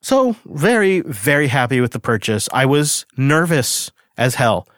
So 0.00 0.36
very, 0.46 1.00
very 1.00 1.48
happy 1.48 1.80
with 1.80 1.92
the 1.92 2.00
purchase. 2.00 2.48
I 2.52 2.66
was 2.66 3.04
nervous 3.16 3.90
as 4.16 4.34
hell 4.34 4.68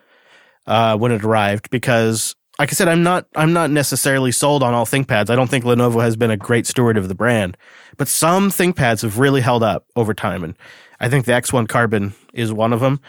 uh, 0.66 0.96
when 0.96 1.12
it 1.12 1.24
arrived 1.24 1.70
because, 1.70 2.34
like 2.58 2.70
I 2.70 2.72
said, 2.72 2.88
I'm 2.88 3.02
not, 3.02 3.26
I'm 3.36 3.52
not 3.52 3.70
necessarily 3.70 4.32
sold 4.32 4.62
on 4.62 4.72
all 4.72 4.86
ThinkPads. 4.86 5.28
I 5.28 5.36
don't 5.36 5.50
think 5.50 5.64
Lenovo 5.64 6.02
has 6.02 6.16
been 6.16 6.30
a 6.30 6.36
great 6.36 6.66
steward 6.66 6.96
of 6.96 7.08
the 7.08 7.14
brand, 7.14 7.56
but 7.98 8.08
some 8.08 8.50
ThinkPads 8.50 9.02
have 9.02 9.18
really 9.18 9.42
held 9.42 9.62
up 9.62 9.84
over 9.94 10.14
time, 10.14 10.42
and 10.42 10.56
I 11.00 11.08
think 11.08 11.26
the 11.26 11.32
X1 11.32 11.68
Carbon 11.68 12.14
is 12.32 12.52
one 12.52 12.72
of 12.72 12.80
them. 12.80 13.00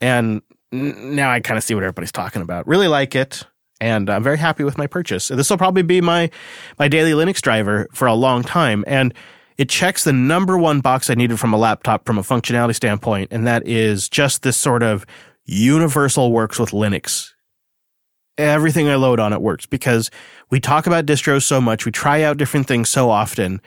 And 0.00 0.42
now 0.72 1.30
I 1.30 1.40
kind 1.40 1.58
of 1.58 1.64
see 1.64 1.74
what 1.74 1.84
everybody's 1.84 2.12
talking 2.12 2.42
about. 2.42 2.66
Really 2.66 2.88
like 2.88 3.14
it, 3.14 3.44
and 3.80 4.10
I'm 4.10 4.22
very 4.22 4.38
happy 4.38 4.64
with 4.64 4.78
my 4.78 4.86
purchase. 4.86 5.28
This 5.28 5.50
will 5.50 5.58
probably 5.58 5.82
be 5.82 6.00
my 6.00 6.30
my 6.78 6.88
daily 6.88 7.12
Linux 7.12 7.40
driver 7.40 7.88
for 7.92 8.06
a 8.06 8.14
long 8.14 8.42
time, 8.42 8.84
and 8.86 9.14
it 9.56 9.68
checks 9.68 10.04
the 10.04 10.12
number 10.12 10.58
one 10.58 10.80
box 10.80 11.10
I 11.10 11.14
needed 11.14 11.38
from 11.38 11.52
a 11.52 11.58
laptop 11.58 12.06
from 12.06 12.18
a 12.18 12.22
functionality 12.22 12.74
standpoint, 12.74 13.28
and 13.32 13.46
that 13.46 13.66
is 13.66 14.08
just 14.08 14.42
this 14.42 14.56
sort 14.56 14.82
of 14.82 15.06
universal 15.44 16.32
works 16.32 16.58
with 16.58 16.70
Linux. 16.70 17.30
Everything 18.36 18.88
I 18.88 18.96
load 18.96 19.20
on 19.20 19.32
it 19.32 19.40
works 19.40 19.64
because 19.64 20.10
we 20.50 20.58
talk 20.58 20.88
about 20.88 21.06
distros 21.06 21.42
so 21.42 21.60
much, 21.60 21.86
we 21.86 21.92
try 21.92 22.22
out 22.22 22.36
different 22.36 22.66
things 22.66 22.88
so 22.88 23.10
often 23.10 23.60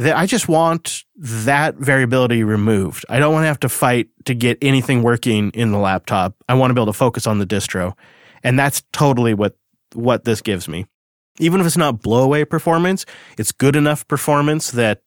that 0.00 0.16
I 0.16 0.24
just 0.24 0.48
want 0.48 1.04
that 1.16 1.74
variability 1.74 2.42
removed. 2.42 3.04
I 3.10 3.18
don't 3.18 3.34
want 3.34 3.42
to 3.42 3.48
have 3.48 3.60
to 3.60 3.68
fight 3.68 4.08
to 4.24 4.32
get 4.32 4.56
anything 4.62 5.02
working 5.02 5.50
in 5.50 5.72
the 5.72 5.78
laptop. 5.78 6.34
I 6.48 6.54
want 6.54 6.70
to 6.70 6.74
be 6.74 6.80
able 6.80 6.90
to 6.90 6.96
focus 6.96 7.26
on 7.26 7.38
the 7.38 7.46
distro. 7.46 7.92
And 8.42 8.58
that's 8.58 8.82
totally 8.92 9.34
what 9.34 9.58
what 9.92 10.24
this 10.24 10.40
gives 10.40 10.68
me. 10.68 10.86
Even 11.38 11.60
if 11.60 11.66
it's 11.66 11.76
not 11.76 12.00
blowaway 12.00 12.48
performance, 12.48 13.04
it's 13.36 13.52
good 13.52 13.76
enough 13.76 14.08
performance 14.08 14.70
that 14.70 15.02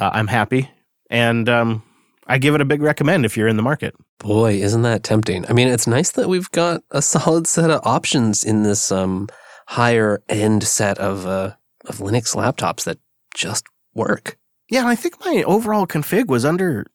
uh, 0.00 0.08
I'm 0.14 0.28
happy. 0.28 0.70
And 1.10 1.46
um, 1.50 1.82
I 2.26 2.38
give 2.38 2.54
it 2.54 2.62
a 2.62 2.64
big 2.64 2.80
recommend 2.80 3.26
if 3.26 3.36
you're 3.36 3.48
in 3.48 3.56
the 3.58 3.62
market. 3.62 3.94
Boy, 4.18 4.54
isn't 4.54 4.80
that 4.80 5.02
tempting? 5.02 5.44
I 5.46 5.52
mean, 5.52 5.68
it's 5.68 5.86
nice 5.86 6.12
that 6.12 6.30
we've 6.30 6.50
got 6.52 6.82
a 6.90 7.02
solid 7.14 7.46
set 7.46 7.70
of 7.70 7.82
options 7.84 8.44
in 8.44 8.62
this 8.62 8.90
um, 8.90 9.28
higher 9.66 10.22
end 10.26 10.64
set 10.64 10.96
of 10.96 11.26
uh, 11.26 11.52
of 11.84 11.98
Linux 11.98 12.34
laptops 12.34 12.84
that 12.84 12.98
just 13.34 13.66
work. 13.96 14.36
Yeah, 14.68 14.86
I 14.86 14.94
think 14.94 15.24
my 15.24 15.42
overall 15.44 15.86
config 15.86 16.26
was 16.26 16.44
under 16.44 16.86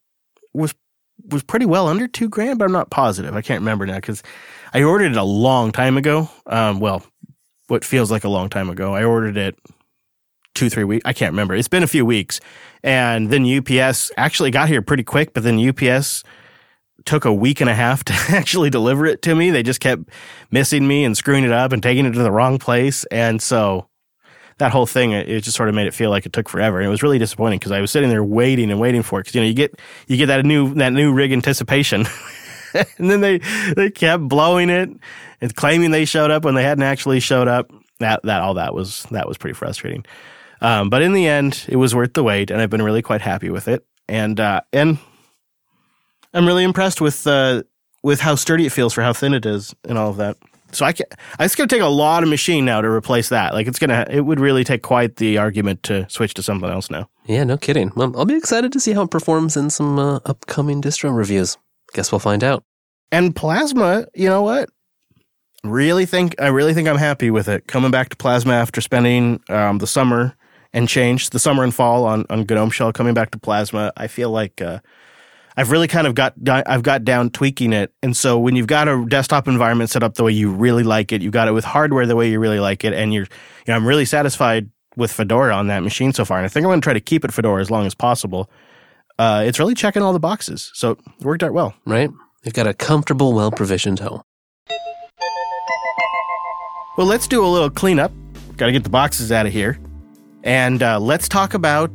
was 0.53 0.73
was 1.29 1.43
pretty 1.43 1.65
well 1.65 1.87
under 1.87 2.07
two 2.07 2.29
grand, 2.29 2.59
but 2.59 2.65
I'm 2.65 2.71
not 2.71 2.89
positive. 2.89 3.35
I 3.35 3.41
can't 3.41 3.61
remember 3.61 3.85
now 3.85 3.95
because 3.95 4.23
I 4.73 4.83
ordered 4.83 5.11
it 5.11 5.17
a 5.17 5.23
long 5.23 5.71
time 5.71 5.97
ago. 5.97 6.29
Um, 6.45 6.79
well, 6.79 7.03
what 7.67 7.85
feels 7.85 8.11
like 8.11 8.23
a 8.23 8.29
long 8.29 8.49
time 8.49 8.69
ago. 8.69 8.93
I 8.93 9.03
ordered 9.03 9.37
it 9.37 9.57
two, 10.53 10.69
three 10.69 10.83
weeks. 10.83 11.03
I 11.05 11.13
can't 11.13 11.31
remember. 11.31 11.55
It's 11.55 11.67
been 11.67 11.83
a 11.83 11.87
few 11.87 12.05
weeks, 12.05 12.39
and 12.83 13.29
then 13.29 13.45
UPS 13.45 14.11
actually 14.17 14.51
got 14.51 14.67
here 14.67 14.81
pretty 14.81 15.03
quick. 15.03 15.33
But 15.33 15.43
then 15.43 15.57
UPS 15.57 16.23
took 17.05 17.25
a 17.25 17.33
week 17.33 17.61
and 17.61 17.69
a 17.69 17.73
half 17.73 18.03
to 18.05 18.13
actually 18.29 18.69
deliver 18.69 19.05
it 19.05 19.21
to 19.23 19.35
me. 19.35 19.51
They 19.51 19.63
just 19.63 19.79
kept 19.79 20.03
missing 20.51 20.87
me 20.87 21.03
and 21.03 21.15
screwing 21.15 21.43
it 21.43 21.51
up 21.51 21.71
and 21.71 21.81
taking 21.81 22.05
it 22.05 22.11
to 22.11 22.23
the 22.23 22.31
wrong 22.31 22.59
place, 22.59 23.05
and 23.05 23.41
so 23.41 23.87
that 24.61 24.71
whole 24.71 24.85
thing 24.85 25.11
it 25.11 25.41
just 25.41 25.57
sort 25.57 25.69
of 25.69 25.75
made 25.75 25.87
it 25.87 25.93
feel 25.93 26.11
like 26.11 26.27
it 26.27 26.33
took 26.33 26.47
forever. 26.47 26.77
And 26.77 26.85
it 26.85 26.89
was 26.89 27.01
really 27.01 27.17
disappointing 27.17 27.57
because 27.57 27.71
i 27.71 27.81
was 27.81 27.89
sitting 27.89 28.09
there 28.09 28.23
waiting 28.23 28.69
and 28.69 28.79
waiting 28.79 29.01
for 29.01 29.19
it 29.19 29.23
because 29.23 29.35
you 29.35 29.41
know 29.41 29.47
you 29.47 29.55
get 29.55 29.79
you 30.07 30.17
get 30.17 30.27
that 30.27 30.45
new 30.45 30.73
that 30.75 30.93
new 30.93 31.11
rig 31.11 31.33
anticipation. 31.33 32.05
And 32.97 33.11
then 33.11 33.19
they 33.19 33.39
they 33.75 33.91
kept 33.91 34.29
blowing 34.29 34.69
it 34.69 34.89
and 35.41 35.55
claiming 35.57 35.91
they 35.91 36.05
showed 36.05 36.31
up 36.31 36.45
when 36.45 36.55
they 36.55 36.63
hadn't 36.63 36.85
actually 36.85 37.19
showed 37.19 37.49
up. 37.49 37.69
That 37.99 38.21
that 38.23 38.39
all 38.39 38.53
that 38.53 38.73
was 38.73 39.03
that 39.11 39.27
was 39.27 39.37
pretty 39.37 39.55
frustrating. 39.55 40.05
Um, 40.61 40.89
but 40.89 41.01
in 41.01 41.11
the 41.11 41.27
end 41.27 41.65
it 41.67 41.75
was 41.75 41.93
worth 41.93 42.13
the 42.13 42.23
wait 42.23 42.49
and 42.49 42.61
i've 42.61 42.69
been 42.69 42.81
really 42.81 43.01
quite 43.01 43.19
happy 43.19 43.49
with 43.49 43.67
it. 43.67 43.85
And 44.07 44.39
uh, 44.39 44.61
and 44.71 44.99
i'm 46.33 46.47
really 46.47 46.63
impressed 46.63 47.01
with 47.01 47.27
uh, 47.27 47.63
with 48.03 48.21
how 48.21 48.35
sturdy 48.35 48.67
it 48.67 48.71
feels 48.71 48.93
for 48.93 49.01
how 49.01 49.11
thin 49.11 49.33
it 49.33 49.45
is 49.45 49.75
and 49.83 49.97
all 49.97 50.11
of 50.11 50.15
that 50.17 50.37
so 50.73 50.85
I 50.85 50.93
can 50.93 51.05
It's 51.39 51.55
going 51.55 51.67
to 51.67 51.75
take 51.75 51.81
a 51.81 51.87
lot 51.87 52.23
of 52.23 52.29
machine 52.29 52.65
now 52.65 52.81
to 52.81 52.87
replace 52.87 53.29
that. 53.29 53.53
Like 53.53 53.67
it's 53.67 53.79
gonna, 53.79 54.05
it 54.09 54.21
would 54.21 54.39
really 54.39 54.63
take 54.63 54.81
quite 54.81 55.17
the 55.17 55.37
argument 55.37 55.83
to 55.83 56.09
switch 56.09 56.33
to 56.35 56.43
something 56.43 56.69
else 56.69 56.89
now. 56.89 57.09
Yeah, 57.25 57.43
no 57.43 57.57
kidding. 57.57 57.91
Well, 57.95 58.13
I'll 58.17 58.25
be 58.25 58.35
excited 58.35 58.71
to 58.73 58.79
see 58.79 58.93
how 58.93 59.03
it 59.03 59.11
performs 59.11 59.55
in 59.55 59.69
some 59.69 59.99
uh, 59.99 60.19
upcoming 60.25 60.81
distro 60.81 61.15
reviews. 61.15 61.57
Guess 61.93 62.11
we'll 62.11 62.19
find 62.19 62.43
out. 62.43 62.63
And 63.11 63.35
Plasma, 63.35 64.05
you 64.15 64.29
know 64.29 64.41
what? 64.41 64.69
Really 65.63 66.05
think 66.05 66.39
I 66.41 66.47
really 66.47 66.73
think 66.73 66.87
I'm 66.87 66.97
happy 66.97 67.29
with 67.29 67.47
it. 67.47 67.67
Coming 67.67 67.91
back 67.91 68.09
to 68.09 68.15
Plasma 68.15 68.53
after 68.53 68.81
spending 68.81 69.41
um, 69.49 69.77
the 69.77 69.87
summer 69.87 70.35
and 70.73 70.87
change 70.87 71.29
the 71.29 71.39
summer 71.39 71.63
and 71.63 71.73
fall 71.73 72.05
on 72.05 72.25
on 72.29 72.45
GNOME 72.49 72.71
Shell. 72.71 72.93
Coming 72.93 73.13
back 73.13 73.31
to 73.31 73.39
Plasma, 73.39 73.91
I 73.97 74.07
feel 74.07 74.31
like. 74.31 74.61
Uh, 74.61 74.79
I've 75.57 75.71
really 75.71 75.87
kind 75.87 76.07
of 76.07 76.15
got 76.15 76.33
I've 76.47 76.83
got 76.83 77.03
down 77.03 77.29
tweaking 77.29 77.73
it. 77.73 77.93
And 78.01 78.15
so 78.15 78.39
when 78.39 78.55
you've 78.55 78.67
got 78.67 78.87
a 78.87 79.05
desktop 79.07 79.47
environment 79.47 79.89
set 79.89 80.03
up 80.03 80.15
the 80.15 80.23
way 80.23 80.31
you 80.31 80.49
really 80.49 80.83
like 80.83 81.11
it, 81.11 81.21
you've 81.21 81.33
got 81.33 81.47
it 81.47 81.51
with 81.51 81.65
hardware 81.65 82.05
the 82.05 82.15
way 82.15 82.29
you 82.29 82.39
really 82.39 82.59
like 82.59 82.83
it, 82.83 82.93
and 82.93 83.13
you're 83.13 83.23
you 83.23 83.67
know 83.67 83.75
I'm 83.75 83.85
really 83.85 84.05
satisfied 84.05 84.69
with 84.95 85.11
Fedora 85.11 85.55
on 85.55 85.67
that 85.67 85.83
machine 85.83 86.13
so 86.13 86.25
far, 86.25 86.37
and 86.37 86.45
I 86.45 86.49
think 86.49 86.65
I'm 86.65 86.69
going 86.69 86.81
to 86.81 86.85
try 86.85 86.93
to 86.93 86.99
keep 86.99 87.25
it 87.25 87.33
Fedora 87.33 87.61
as 87.61 87.71
long 87.71 87.85
as 87.85 87.95
possible. 87.95 88.49
Uh, 89.19 89.43
it's 89.45 89.59
really 89.59 89.73
checking 89.73 90.01
all 90.01 90.13
the 90.13 90.19
boxes, 90.19 90.71
so 90.73 90.91
it 90.91 90.99
worked 91.21 91.43
out 91.43 91.53
well. 91.53 91.73
Right, 91.85 92.09
you've 92.43 92.53
got 92.53 92.67
a 92.67 92.73
comfortable, 92.73 93.33
well 93.33 93.51
provisioned 93.51 93.99
home. 93.99 94.21
Well, 96.97 97.07
let's 97.07 97.27
do 97.27 97.43
a 97.43 97.47
little 97.47 97.69
cleanup. 97.69 98.11
Got 98.57 98.67
to 98.67 98.71
get 98.71 98.83
the 98.83 98.89
boxes 98.89 99.31
out 99.31 99.45
of 99.45 99.53
here, 99.53 99.79
and 100.43 100.81
uh, 100.83 100.99
let's 100.99 101.27
talk 101.27 101.53
about 101.53 101.93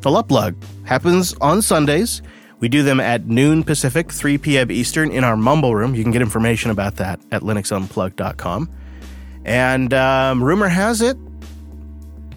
the 0.00 0.10
Luplug. 0.10 0.54
Happens 0.84 1.34
on 1.40 1.60
Sundays. 1.60 2.22
We 2.60 2.68
do 2.68 2.82
them 2.82 2.98
at 2.98 3.26
noon 3.26 3.62
Pacific, 3.62 4.12
3 4.12 4.38
p.m. 4.38 4.70
Eastern 4.70 5.10
in 5.12 5.22
our 5.22 5.36
Mumble 5.36 5.74
room. 5.74 5.94
You 5.94 6.02
can 6.02 6.12
get 6.12 6.22
information 6.22 6.70
about 6.70 6.96
that 6.96 7.20
at 7.30 7.42
linuxunplugged.com. 7.42 8.70
And 9.44 9.94
um, 9.94 10.42
rumor 10.42 10.68
has 10.68 11.00
it 11.00 11.16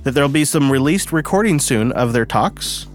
that 0.04 0.12
there'll 0.12 0.30
be 0.30 0.46
some 0.46 0.72
released 0.72 1.12
recordings 1.12 1.64
soon 1.64 1.92
of 1.92 2.14
their 2.14 2.26
talks. 2.26 2.88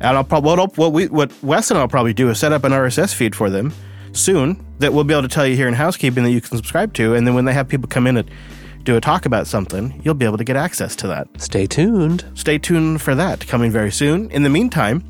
And 0.00 0.16
I'll 0.16 0.24
probably 0.24 0.56
what, 0.56 0.76
what 0.76 0.92
we 0.92 1.06
what 1.08 1.32
Wes 1.42 1.70
and 1.70 1.78
I'll 1.78 1.88
probably 1.88 2.14
do 2.14 2.30
is 2.30 2.38
set 2.38 2.52
up 2.52 2.64
an 2.64 2.72
RSS 2.72 3.14
feed 3.14 3.34
for 3.34 3.50
them 3.50 3.72
soon 4.12 4.64
that 4.78 4.92
we'll 4.92 5.04
be 5.04 5.14
able 5.14 5.22
to 5.22 5.28
tell 5.28 5.46
you 5.46 5.56
here 5.56 5.68
in 5.68 5.74
housekeeping 5.74 6.24
that 6.24 6.30
you 6.30 6.40
can 6.40 6.56
subscribe 6.56 6.92
to. 6.94 7.14
And 7.14 7.26
then 7.26 7.34
when 7.34 7.44
they 7.44 7.52
have 7.52 7.68
people 7.68 7.88
come 7.88 8.06
in 8.06 8.16
and 8.18 8.30
do 8.84 8.96
a 8.96 9.00
talk 9.00 9.26
about 9.26 9.46
something, 9.46 10.00
you'll 10.04 10.14
be 10.14 10.24
able 10.24 10.38
to 10.38 10.44
get 10.44 10.56
access 10.56 10.94
to 10.96 11.08
that. 11.08 11.28
Stay 11.38 11.66
tuned. 11.66 12.24
Stay 12.34 12.58
tuned 12.58 13.02
for 13.02 13.14
that 13.14 13.46
coming 13.46 13.70
very 13.70 13.90
soon. 13.90 14.30
In 14.30 14.42
the 14.42 14.50
meantime, 14.50 15.02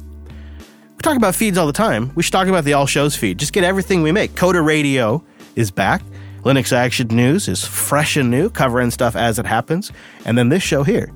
we 0.97 1.03
talk 1.03 1.17
about 1.17 1.35
feeds 1.35 1.59
all 1.59 1.67
the 1.67 1.73
time. 1.73 2.11
We 2.15 2.23
should 2.23 2.33
talk 2.33 2.49
about 2.49 2.65
the 2.65 2.73
All 2.73 2.87
Shows 2.87 3.15
feed. 3.15 3.39
Just 3.39 3.53
get 3.53 3.65
everything 3.65 4.03
we 4.03 4.13
make. 4.13 4.33
Coder 4.33 4.65
Radio 4.65 5.23
is 5.55 5.71
back. 5.71 6.03
Linux 6.43 6.73
Action 6.73 7.09
News 7.09 7.49
is 7.49 7.65
fresh 7.65 8.17
and 8.17 8.31
new, 8.31 8.49
covering 8.49 8.91
stuff 8.91 9.17
as 9.17 9.39
it 9.39 9.47
happens. 9.47 9.93
And 10.25 10.39
then 10.39 10.49
this 10.49 10.63
show 10.63 10.85
here. 10.85 11.13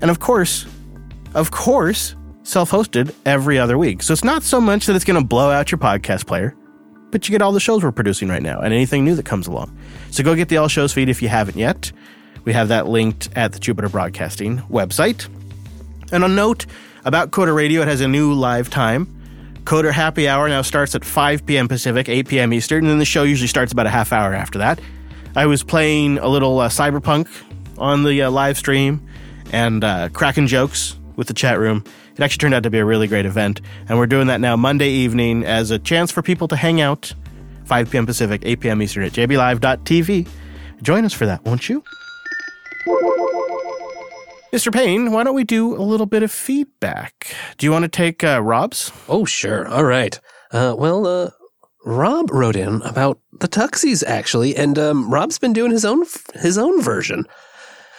And 0.00 0.10
of 0.10 0.20
course, 0.20 0.66
of 1.34 1.50
course, 1.50 2.14
self 2.42 2.70
hosted 2.70 3.14
every 3.24 3.58
other 3.58 3.78
week. 3.78 4.02
So 4.02 4.12
it's 4.12 4.24
not 4.24 4.42
so 4.42 4.60
much 4.60 4.86
that 4.86 4.94
it's 4.94 5.04
going 5.04 5.20
to 5.20 5.26
blow 5.26 5.50
out 5.50 5.72
your 5.72 5.78
podcast 5.78 6.26
player, 6.26 6.54
but 7.10 7.28
you 7.28 7.32
get 7.32 7.42
all 7.42 7.52
the 7.52 7.60
shows 7.60 7.82
we're 7.82 7.92
producing 7.92 8.28
right 8.28 8.42
now 8.42 8.60
and 8.60 8.72
anything 8.74 9.04
new 9.04 9.14
that 9.14 9.24
comes 9.24 9.46
along. 9.46 9.76
So 10.10 10.22
go 10.22 10.34
get 10.34 10.48
the 10.48 10.58
All 10.58 10.68
Shows 10.68 10.92
feed 10.92 11.08
if 11.08 11.22
you 11.22 11.28
haven't 11.28 11.56
yet. 11.56 11.90
We 12.44 12.52
have 12.52 12.68
that 12.68 12.88
linked 12.88 13.30
at 13.36 13.52
the 13.52 13.58
Jupiter 13.58 13.88
Broadcasting 13.88 14.58
website. 14.70 15.28
And 16.12 16.24
a 16.24 16.28
note 16.28 16.66
about 17.04 17.30
Coder 17.30 17.54
Radio, 17.54 17.82
it 17.82 17.88
has 17.88 18.00
a 18.00 18.08
new 18.08 18.32
live 18.32 18.70
time. 18.70 19.06
Coder 19.64 19.92
Happy 19.92 20.28
Hour 20.28 20.48
now 20.48 20.62
starts 20.62 20.94
at 20.94 21.04
5 21.04 21.46
p.m. 21.46 21.68
Pacific, 21.68 22.08
8 22.08 22.28
p.m. 22.28 22.52
Eastern, 22.52 22.84
and 22.84 22.90
then 22.90 22.98
the 22.98 23.04
show 23.04 23.22
usually 23.22 23.48
starts 23.48 23.72
about 23.72 23.86
a 23.86 23.90
half 23.90 24.12
hour 24.12 24.34
after 24.34 24.58
that. 24.58 24.80
I 25.36 25.46
was 25.46 25.62
playing 25.62 26.18
a 26.18 26.28
little 26.28 26.58
uh, 26.58 26.68
Cyberpunk 26.68 27.28
on 27.78 28.04
the 28.04 28.22
uh, 28.22 28.30
live 28.30 28.58
stream 28.58 29.06
and 29.52 29.82
uh, 29.84 30.08
cracking 30.10 30.46
jokes 30.46 30.96
with 31.16 31.28
the 31.28 31.34
chat 31.34 31.58
room. 31.58 31.84
It 32.14 32.20
actually 32.20 32.38
turned 32.38 32.54
out 32.54 32.64
to 32.64 32.70
be 32.70 32.78
a 32.78 32.84
really 32.84 33.06
great 33.06 33.24
event, 33.24 33.60
and 33.88 33.98
we're 33.98 34.06
doing 34.06 34.26
that 34.26 34.40
now 34.40 34.56
Monday 34.56 34.88
evening 34.88 35.44
as 35.44 35.70
a 35.70 35.78
chance 35.78 36.10
for 36.10 36.22
people 36.22 36.48
to 36.48 36.56
hang 36.56 36.80
out 36.80 37.14
5 37.64 37.90
p.m. 37.90 38.04
Pacific, 38.04 38.42
8 38.44 38.60
p.m. 38.60 38.82
Eastern 38.82 39.04
at 39.04 39.12
jblive.tv. 39.12 40.28
Join 40.82 41.04
us 41.04 41.12
for 41.12 41.26
that, 41.26 41.44
won't 41.44 41.68
you? 41.68 41.82
Mr. 44.52 44.70
Payne, 44.70 45.12
why 45.12 45.24
don't 45.24 45.34
we 45.34 45.44
do 45.44 45.74
a 45.74 45.80
little 45.80 46.04
bit 46.04 46.22
of 46.22 46.30
feedback? 46.30 47.34
Do 47.56 47.64
you 47.64 47.72
want 47.72 47.84
to 47.84 47.88
take 47.88 48.22
uh, 48.22 48.42
Rob's? 48.42 48.92
Oh, 49.08 49.24
sure. 49.24 49.66
All 49.66 49.84
right. 49.84 50.20
Uh, 50.50 50.74
well, 50.76 51.06
uh, 51.06 51.30
Rob 51.86 52.30
wrote 52.30 52.56
in 52.56 52.82
about 52.82 53.18
the 53.40 53.48
Tuxies 53.48 54.04
actually, 54.06 54.54
and 54.54 54.78
um, 54.78 55.10
Rob's 55.10 55.38
been 55.38 55.54
doing 55.54 55.70
his 55.70 55.86
own 55.86 56.04
his 56.34 56.58
own 56.58 56.82
version. 56.82 57.24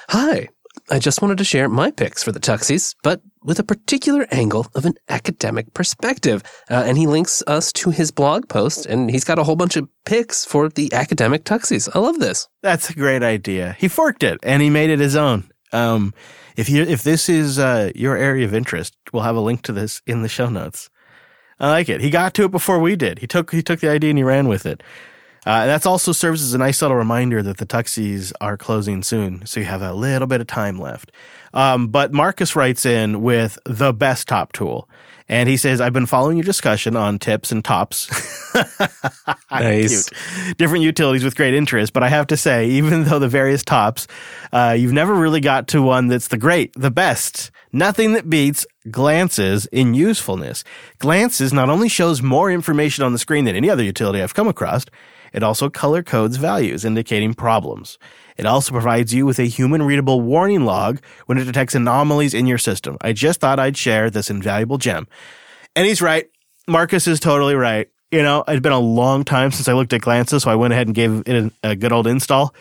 Hi, 0.09 0.47
I 0.91 0.99
just 0.99 1.23
wanted 1.23 1.39
to 1.39 1.43
share 1.43 1.67
my 1.69 1.89
picks 1.89 2.21
for 2.21 2.31
the 2.31 2.39
Tuxies, 2.39 2.95
but 3.01 3.21
with 3.41 3.57
a 3.57 3.63
particular 3.63 4.27
angle 4.29 4.67
of 4.75 4.85
an 4.85 4.93
academic 5.09 5.73
perspective. 5.73 6.43
Uh, 6.69 6.83
and 6.85 6.99
he 6.99 7.07
links 7.07 7.41
us 7.47 7.73
to 7.73 7.89
his 7.89 8.11
blog 8.11 8.47
post, 8.47 8.85
and 8.85 9.09
he's 9.09 9.23
got 9.23 9.39
a 9.39 9.43
whole 9.43 9.55
bunch 9.55 9.75
of 9.75 9.89
picks 10.05 10.45
for 10.45 10.69
the 10.69 10.93
academic 10.93 11.45
Tuxies. 11.45 11.89
I 11.95 11.99
love 11.99 12.19
this. 12.19 12.47
That's 12.61 12.91
a 12.91 12.93
great 12.93 13.23
idea. 13.23 13.75
He 13.79 13.87
forked 13.87 14.21
it 14.21 14.39
and 14.43 14.61
he 14.61 14.69
made 14.69 14.91
it 14.91 14.99
his 14.99 15.15
own. 15.15 15.49
Um, 15.73 16.13
if 16.55 16.69
you 16.69 16.83
if 16.83 17.03
this 17.03 17.29
is 17.29 17.59
uh, 17.59 17.91
your 17.95 18.15
area 18.15 18.45
of 18.45 18.53
interest, 18.53 18.95
we'll 19.11 19.23
have 19.23 19.35
a 19.35 19.41
link 19.41 19.63
to 19.63 19.71
this 19.71 20.01
in 20.05 20.21
the 20.21 20.29
show 20.29 20.49
notes. 20.49 20.89
I 21.59 21.69
like 21.69 21.89
it. 21.89 22.01
He 22.01 22.09
got 22.09 22.33
to 22.35 22.45
it 22.45 22.51
before 22.51 22.79
we 22.79 22.95
did. 22.95 23.19
He 23.19 23.27
took 23.27 23.51
he 23.51 23.61
took 23.61 23.79
the 23.79 23.89
idea 23.89 24.09
and 24.11 24.19
he 24.19 24.23
ran 24.23 24.47
with 24.47 24.65
it. 24.65 24.83
Uh, 25.45 25.65
that 25.65 25.85
also 25.85 26.13
serves 26.13 26.41
as 26.41 26.53
a 26.53 26.57
nice 26.57 26.81
little 26.81 26.95
reminder 26.95 27.43
that 27.43 27.57
the 27.57 27.65
Tuxies 27.65 28.31
are 28.39 28.55
closing 28.55 29.03
soon, 29.03 29.45
so 29.45 29.59
you 29.59 29.65
have 29.65 29.81
a 29.81 29.93
little 29.93 30.27
bit 30.27 30.39
of 30.39 30.47
time 30.47 30.79
left. 30.79 31.11
Um, 31.53 31.87
but 31.87 32.13
Marcus 32.13 32.55
writes 32.55 32.85
in 32.85 33.21
with 33.21 33.59
the 33.65 33.91
best 33.91 34.27
top 34.27 34.53
tool. 34.53 34.87
And 35.29 35.47
he 35.47 35.57
says, 35.57 35.79
I've 35.79 35.93
been 35.93 36.05
following 36.05 36.37
your 36.37 36.43
discussion 36.43 36.95
on 36.95 37.17
tips 37.19 37.51
and 37.51 37.63
tops. 37.63 38.09
nice. 39.51 40.09
Cute. 40.09 40.57
Different 40.57 40.83
utilities 40.83 41.23
with 41.23 41.35
great 41.35 41.53
interest. 41.53 41.93
But 41.93 42.03
I 42.03 42.09
have 42.09 42.27
to 42.27 42.37
say, 42.37 42.67
even 42.69 43.05
though 43.05 43.19
the 43.19 43.27
various 43.27 43.63
tops, 43.63 44.07
uh, 44.51 44.75
you've 44.77 44.91
never 44.91 45.13
really 45.13 45.41
got 45.41 45.67
to 45.69 45.81
one 45.81 46.07
that's 46.07 46.27
the 46.27 46.37
great, 46.37 46.73
the 46.73 46.91
best. 46.91 47.51
Nothing 47.71 48.13
that 48.13 48.29
beats 48.29 48.65
glances 48.91 49.65
in 49.67 49.93
usefulness. 49.93 50.63
Glances 50.99 51.53
not 51.53 51.69
only 51.69 51.89
shows 51.89 52.21
more 52.21 52.51
information 52.51 53.03
on 53.03 53.13
the 53.13 53.19
screen 53.19 53.45
than 53.45 53.55
any 53.55 53.69
other 53.69 53.83
utility 53.83 54.21
I've 54.21 54.33
come 54.33 54.47
across, 54.47 54.85
it 55.33 55.41
also 55.41 55.69
color 55.69 56.03
codes 56.03 56.37
values 56.37 56.85
indicating 56.85 57.33
problems. 57.33 57.97
It 58.37 58.45
also 58.45 58.71
provides 58.71 59.13
you 59.13 59.25
with 59.25 59.39
a 59.39 59.45
human 59.45 59.83
readable 59.83 60.21
warning 60.21 60.65
log 60.65 60.99
when 61.25 61.37
it 61.37 61.45
detects 61.45 61.75
anomalies 61.75 62.33
in 62.33 62.47
your 62.47 62.57
system. 62.57 62.97
I 63.01 63.13
just 63.13 63.39
thought 63.39 63.59
I'd 63.59 63.77
share 63.77 64.09
this 64.09 64.29
invaluable 64.29 64.77
gem. 64.77 65.07
And 65.75 65.85
he's 65.85 66.01
right. 66.01 66.29
Marcus 66.67 67.07
is 67.07 67.19
totally 67.19 67.55
right. 67.55 67.89
You 68.11 68.21
know, 68.21 68.43
it's 68.47 68.61
been 68.61 68.71
a 68.71 68.79
long 68.79 69.23
time 69.23 69.51
since 69.51 69.67
I 69.67 69.73
looked 69.73 69.93
at 69.93 70.01
glances, 70.01 70.43
so 70.43 70.51
I 70.51 70.55
went 70.55 70.73
ahead 70.73 70.87
and 70.87 70.95
gave 70.95 71.23
it 71.25 71.53
a 71.63 71.75
good 71.75 71.91
old 71.91 72.05
install. 72.07 72.53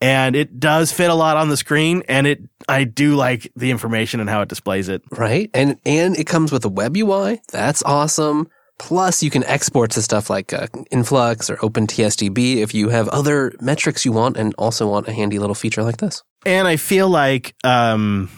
And 0.00 0.36
it 0.36 0.58
does 0.58 0.92
fit 0.92 1.10
a 1.10 1.14
lot 1.14 1.36
on 1.36 1.48
the 1.48 1.56
screen, 1.56 2.02
and 2.08 2.26
it 2.26 2.40
I 2.68 2.84
do 2.84 3.14
like 3.14 3.50
the 3.56 3.70
information 3.70 4.20
and 4.20 4.28
how 4.28 4.42
it 4.42 4.48
displays 4.48 4.88
it. 4.88 5.02
Right, 5.10 5.50
and 5.54 5.78
and 5.86 6.16
it 6.18 6.26
comes 6.26 6.52
with 6.52 6.64
a 6.66 6.68
web 6.68 6.96
UI. 6.96 7.40
That's 7.50 7.82
awesome. 7.82 8.48
Plus, 8.78 9.22
you 9.22 9.30
can 9.30 9.42
export 9.44 9.90
to 9.92 10.02
stuff 10.02 10.28
like 10.28 10.52
uh, 10.52 10.66
Influx 10.90 11.48
or 11.48 11.56
OpenTSDB 11.56 12.56
if 12.56 12.74
you 12.74 12.90
have 12.90 13.08
other 13.08 13.52
metrics 13.60 14.04
you 14.04 14.12
want 14.12 14.36
and 14.36 14.54
also 14.58 14.88
want 14.88 15.08
a 15.08 15.12
handy 15.12 15.38
little 15.38 15.54
feature 15.54 15.82
like 15.82 15.96
this. 15.96 16.22
And 16.44 16.68
I 16.68 16.76
feel 16.76 17.08
like 17.08 17.54
um, 17.64 18.30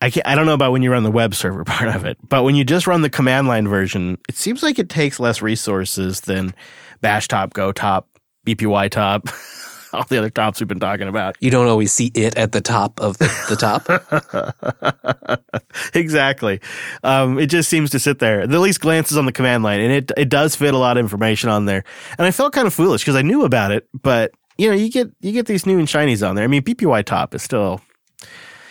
I 0.00 0.12
I 0.24 0.34
don't 0.34 0.46
know 0.46 0.54
about 0.54 0.72
when 0.72 0.82
you 0.82 0.92
run 0.92 1.02
the 1.02 1.10
web 1.10 1.34
server 1.34 1.64
part 1.64 1.94
of 1.94 2.04
it, 2.04 2.18
but 2.28 2.42
when 2.44 2.54
you 2.54 2.64
just 2.64 2.86
run 2.86 3.02
the 3.02 3.10
command 3.10 3.48
line 3.48 3.66
version, 3.66 4.18
it 4.28 4.36
seems 4.36 4.62
like 4.62 4.78
it 4.78 4.88
takes 4.88 5.18
less 5.18 5.42
resources 5.42 6.20
than 6.22 6.54
bashtop, 7.02 7.52
Go 7.52 7.72
top, 7.72 8.08
bpytop, 8.46 9.30
all 9.92 10.04
the 10.04 10.18
other 10.18 10.30
tops 10.30 10.60
we've 10.60 10.68
been 10.68 10.80
talking 10.80 11.08
about. 11.08 11.36
You 11.40 11.50
don't 11.50 11.66
always 11.66 11.92
see 11.92 12.10
it 12.14 12.36
at 12.36 12.52
the 12.52 12.60
top 12.60 13.00
of 13.00 13.18
the, 13.18 13.26
the 13.48 13.56
top. 13.56 15.42
exactly. 15.94 16.60
Um, 17.02 17.38
it 17.38 17.46
just 17.46 17.68
seems 17.68 17.90
to 17.90 17.98
sit 17.98 18.18
there. 18.18 18.40
At 18.40 18.50
least 18.50 18.80
glances 18.80 19.16
on 19.16 19.26
the 19.26 19.32
command 19.32 19.62
line, 19.62 19.80
and 19.80 19.92
it 19.92 20.12
it 20.16 20.28
does 20.28 20.56
fit 20.56 20.74
a 20.74 20.78
lot 20.78 20.96
of 20.96 21.04
information 21.04 21.50
on 21.50 21.64
there. 21.66 21.84
And 22.18 22.26
I 22.26 22.30
felt 22.30 22.52
kind 22.52 22.66
of 22.66 22.74
foolish 22.74 23.02
because 23.02 23.16
I 23.16 23.22
knew 23.22 23.44
about 23.44 23.72
it, 23.72 23.88
but 23.94 24.32
you 24.56 24.68
know, 24.68 24.74
you 24.74 24.90
get 24.90 25.10
you 25.20 25.32
get 25.32 25.46
these 25.46 25.66
new 25.66 25.78
and 25.78 25.88
shinies 25.88 26.28
on 26.28 26.34
there. 26.34 26.44
I 26.44 26.48
mean, 26.48 26.62
bpytop 26.62 27.34
is 27.34 27.42
still. 27.42 27.80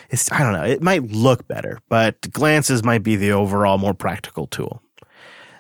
It's, 0.09 0.31
I 0.31 0.39
don't 0.39 0.53
know. 0.53 0.63
It 0.63 0.81
might 0.81 1.03
look 1.11 1.49
better, 1.49 1.79
but 1.89 2.31
glances 2.31 2.81
might 2.81 3.03
be 3.03 3.17
the 3.17 3.33
overall 3.33 3.77
more 3.77 3.93
practical 3.93 4.47
tool. 4.47 4.81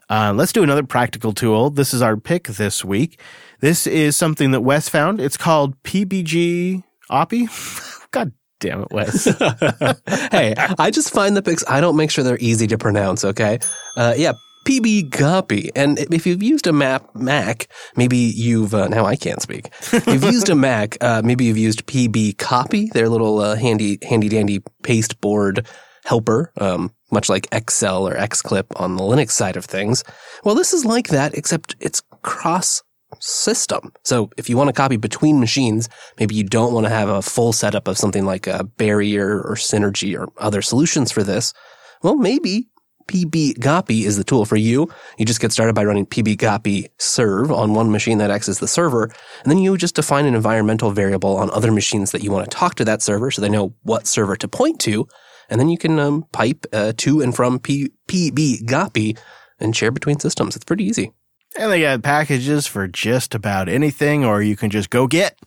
Uh, 0.09 0.31
let's 0.33 0.53
do 0.53 0.63
another 0.63 0.83
practical 0.83 1.33
tool. 1.33 1.69
This 1.69 1.93
is 1.93 2.01
our 2.01 2.15
pick 2.15 2.47
this 2.47 2.85
week. 2.85 3.19
This 3.59 3.87
is 3.87 4.15
something 4.15 4.51
that 4.51 4.61
Wes 4.61 4.87
found. 4.87 5.19
It's 5.19 5.37
called 5.37 5.81
PBG 5.83 6.83
OPI. 7.09 8.07
God 8.11 8.31
damn 8.59 8.83
it, 8.83 8.91
Wes. 8.91 9.25
hey, 10.31 10.53
I 10.77 10.91
just 10.91 11.11
find 11.11 11.35
the 11.35 11.41
pics. 11.41 11.63
I 11.67 11.81
don't 11.81 11.95
make 11.95 12.11
sure 12.11 12.23
they're 12.23 12.37
easy 12.39 12.67
to 12.67 12.77
pronounce. 12.77 13.25
Okay, 13.25 13.59
uh, 13.95 14.13
yeah, 14.15 14.33
PB 14.67 15.11
Copy. 15.11 15.71
And 15.75 15.97
if 16.13 16.27
you've 16.27 16.43
used 16.43 16.67
a 16.67 16.73
map 16.73 17.15
Mac, 17.15 17.67
maybe 17.95 18.17
you've 18.17 18.75
uh, 18.75 18.89
now 18.89 19.05
I 19.05 19.15
can't 19.15 19.41
speak. 19.41 19.67
If 19.91 20.05
you've 20.05 20.23
used 20.23 20.49
a 20.49 20.55
Mac, 20.67 20.97
uh, 21.01 21.21
maybe 21.23 21.45
you've 21.45 21.57
used 21.57 21.87
PB 21.87 22.37
Copy, 22.37 22.89
their 22.93 23.09
little 23.09 23.39
uh, 23.39 23.55
handy 23.55 23.97
handy 24.03 24.29
dandy 24.29 24.59
pasteboard 24.83 25.65
helper. 26.05 26.51
Um, 26.57 26.91
much 27.09 27.29
like 27.29 27.49
xsel 27.51 28.01
or 28.01 28.15
XClip 28.15 28.65
on 28.75 28.97
the 28.97 29.03
Linux 29.03 29.31
side 29.31 29.55
of 29.55 29.65
things. 29.65 30.03
Well, 30.43 30.55
this 30.55 30.73
is 30.73 30.83
like 30.83 31.07
that, 31.07 31.33
except 31.37 31.75
it's 31.79 32.01
cross 32.21 32.83
system. 33.19 33.91
So 34.03 34.29
if 34.37 34.49
you 34.49 34.57
want 34.57 34.67
to 34.69 34.73
copy 34.73 34.97
between 34.97 35.39
machines, 35.39 35.89
maybe 36.19 36.35
you 36.35 36.43
don't 36.43 36.73
want 36.73 36.85
to 36.85 36.91
have 36.91 37.09
a 37.09 37.21
full 37.21 37.53
setup 37.53 37.87
of 37.87 37.97
something 37.97 38.25
like 38.25 38.47
a 38.47 38.63
barrier 38.63 39.41
or 39.41 39.55
synergy 39.55 40.17
or 40.17 40.29
other 40.37 40.61
solutions 40.61 41.11
for 41.11 41.23
this. 41.23 41.53
Well, 42.03 42.15
maybe 42.15 42.67
pbcopy 43.07 44.03
is 44.03 44.17
the 44.17 44.23
tool 44.23 44.45
for 44.45 44.57
you. 44.57 44.89
You 45.17 45.25
just 45.25 45.39
get 45.39 45.51
started 45.51 45.73
by 45.73 45.85
running 45.85 46.05
pbcopy 46.05 46.87
serve 46.97 47.51
on 47.51 47.73
one 47.73 47.91
machine 47.91 48.17
that 48.17 48.31
acts 48.31 48.49
as 48.49 48.59
the 48.59 48.67
server, 48.67 49.03
and 49.03 49.51
then 49.51 49.59
you 49.59 49.77
just 49.77 49.95
define 49.95 50.25
an 50.25 50.35
environmental 50.35 50.91
variable 50.91 51.37
on 51.37 51.49
other 51.51 51.71
machines 51.71 52.11
that 52.11 52.23
you 52.23 52.31
want 52.31 52.49
to 52.49 52.55
talk 52.55 52.75
to 52.75 52.85
that 52.85 53.01
server 53.01 53.31
so 53.31 53.41
they 53.41 53.49
know 53.49 53.73
what 53.83 54.07
server 54.07 54.35
to 54.35 54.47
point 54.47 54.79
to, 54.81 55.07
and 55.49 55.59
then 55.59 55.69
you 55.69 55.77
can 55.77 55.97
um, 55.99 56.25
pipe 56.33 56.65
uh, 56.73 56.93
to 56.97 57.21
and 57.21 57.35
from 57.35 57.59
P- 57.59 57.91
pbcopy 58.07 59.17
and 59.59 59.75
share 59.75 59.91
between 59.91 60.19
systems. 60.19 60.55
It's 60.55 60.65
pretty 60.65 60.83
easy. 60.83 61.13
And 61.57 61.71
they 61.71 61.81
got 61.81 62.03
packages 62.03 62.67
for 62.67 62.87
just 62.87 63.33
about 63.33 63.69
anything, 63.69 64.25
or 64.25 64.41
you 64.41 64.55
can 64.55 64.69
just 64.69 64.89
go 64.89 65.07
get 65.07 65.37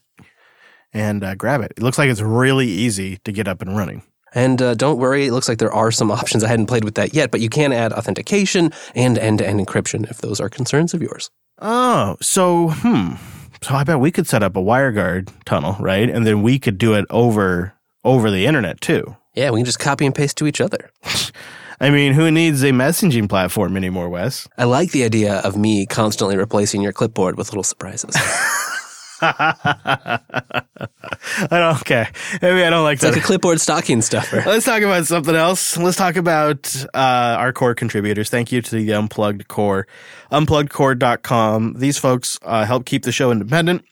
and 0.92 1.22
uh, 1.22 1.34
grab 1.34 1.60
it. 1.60 1.72
It 1.76 1.82
looks 1.82 1.98
like 1.98 2.10
it's 2.10 2.20
really 2.20 2.66
easy 2.66 3.18
to 3.18 3.32
get 3.32 3.46
up 3.46 3.62
and 3.62 3.76
running. 3.76 4.02
And 4.32 4.62
uh, 4.62 4.74
don't 4.74 4.98
worry, 4.98 5.26
it 5.26 5.32
looks 5.32 5.48
like 5.48 5.58
there 5.58 5.72
are 5.72 5.90
some 5.90 6.10
options. 6.10 6.44
I 6.44 6.48
hadn't 6.48 6.66
played 6.66 6.84
with 6.84 6.94
that 6.94 7.14
yet, 7.14 7.30
but 7.30 7.40
you 7.40 7.48
can 7.48 7.72
add 7.72 7.92
authentication 7.92 8.72
and 8.94 9.18
end 9.18 9.38
to 9.38 9.46
end 9.46 9.60
encryption 9.60 10.08
if 10.10 10.18
those 10.18 10.40
are 10.40 10.48
concerns 10.48 10.94
of 10.94 11.02
yours. 11.02 11.30
Oh, 11.58 12.16
so, 12.20 12.68
hmm. 12.70 13.14
So 13.62 13.74
I 13.74 13.84
bet 13.84 14.00
we 14.00 14.10
could 14.10 14.26
set 14.26 14.42
up 14.42 14.56
a 14.56 14.60
WireGuard 14.60 15.30
tunnel, 15.44 15.76
right? 15.80 16.08
And 16.08 16.26
then 16.26 16.42
we 16.42 16.58
could 16.58 16.78
do 16.78 16.94
it 16.94 17.04
over 17.10 17.74
over 18.02 18.30
the 18.30 18.46
internet 18.46 18.80
too. 18.80 19.16
Yeah, 19.34 19.50
we 19.50 19.60
can 19.60 19.66
just 19.66 19.78
copy 19.78 20.06
and 20.06 20.14
paste 20.14 20.38
to 20.38 20.46
each 20.46 20.60
other. 20.60 20.90
I 21.82 21.88
mean, 21.90 22.12
who 22.12 22.30
needs 22.30 22.62
a 22.62 22.70
messaging 22.72 23.28
platform 23.28 23.76
anymore, 23.76 24.08
Wes? 24.10 24.46
I 24.58 24.64
like 24.64 24.92
the 24.92 25.02
idea 25.04 25.36
of 25.38 25.56
me 25.56 25.86
constantly 25.86 26.36
replacing 26.36 26.82
your 26.82 26.92
clipboard 26.92 27.38
with 27.38 27.48
little 27.48 27.62
surprises. 27.64 28.14
I 29.22 30.18
don't. 31.50 31.80
Okay, 31.80 32.06
maybe 32.42 32.64
I 32.64 32.70
don't 32.70 32.84
like 32.84 32.94
It's 32.94 33.02
that. 33.02 33.12
like 33.12 33.22
a 33.22 33.26
clipboard 33.26 33.60
stocking 33.60 34.02
stuffer. 34.02 34.42
Let's 34.46 34.64
talk 34.64 34.82
about 34.82 35.06
something 35.06 35.34
else. 35.34 35.76
Let's 35.76 35.96
talk 35.96 36.16
about 36.16 36.74
uh, 36.94 37.36
our 37.38 37.52
core 37.52 37.74
contributors. 37.74 38.30
Thank 38.30 38.50
you 38.52 38.62
to 38.62 38.76
the 38.76 38.92
Unplugged 38.92 39.48
Core, 39.48 39.86
unpluggedcore.com. 40.32 41.74
These 41.78 41.98
folks 41.98 42.38
uh, 42.42 42.64
help 42.64 42.84
keep 42.86 43.02
the 43.04 43.12
show 43.12 43.30
independent, 43.30 43.84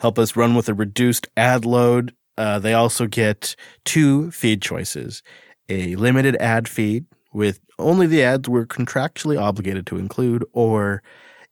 help 0.00 0.18
us 0.18 0.36
run 0.36 0.54
with 0.54 0.68
a 0.68 0.74
reduced 0.74 1.28
ad 1.36 1.64
load. 1.64 2.14
Uh, 2.38 2.58
they 2.58 2.72
also 2.74 3.06
get 3.06 3.54
two 3.84 4.30
feed 4.30 4.62
choices 4.62 5.22
a 5.68 5.94
limited 5.96 6.36
ad 6.36 6.66
feed 6.68 7.04
with 7.32 7.60
only 7.78 8.06
the 8.06 8.22
ads 8.22 8.48
we're 8.48 8.66
contractually 8.66 9.40
obligated 9.40 9.86
to 9.88 9.98
include, 9.98 10.44
or 10.52 11.02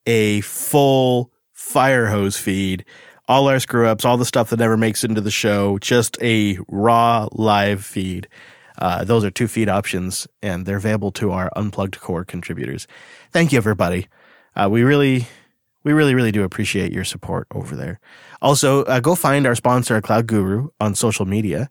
a 0.06 0.40
full 0.42 1.30
fire 1.52 2.06
hose 2.06 2.36
feed 2.36 2.84
all 3.30 3.46
our 3.46 3.60
screw 3.60 3.86
ups, 3.86 4.04
all 4.04 4.16
the 4.16 4.24
stuff 4.24 4.50
that 4.50 4.58
never 4.58 4.76
makes 4.76 5.04
it 5.04 5.08
into 5.10 5.20
the 5.20 5.30
show, 5.30 5.78
just 5.78 6.20
a 6.20 6.58
raw 6.66 7.28
live 7.30 7.84
feed. 7.84 8.26
Uh, 8.76 9.04
those 9.04 9.24
are 9.24 9.30
two 9.30 9.46
feed 9.46 9.68
options, 9.68 10.26
and 10.42 10.66
they're 10.66 10.78
available 10.78 11.12
to 11.12 11.30
our 11.30 11.48
unplugged 11.54 12.00
core 12.00 12.24
contributors. 12.24 12.88
Thank 13.30 13.52
you, 13.52 13.58
everybody. 13.58 14.08
Uh, 14.56 14.68
we 14.68 14.82
really, 14.82 15.28
we 15.84 15.92
really, 15.92 16.16
really 16.16 16.32
do 16.32 16.42
appreciate 16.42 16.92
your 16.92 17.04
support 17.04 17.46
over 17.54 17.76
there. 17.76 18.00
Also, 18.42 18.82
uh, 18.86 18.98
go 18.98 19.14
find 19.14 19.46
our 19.46 19.54
sponsor, 19.54 20.00
Cloud 20.00 20.26
Guru, 20.26 20.70
on 20.80 20.96
social 20.96 21.24
media. 21.24 21.70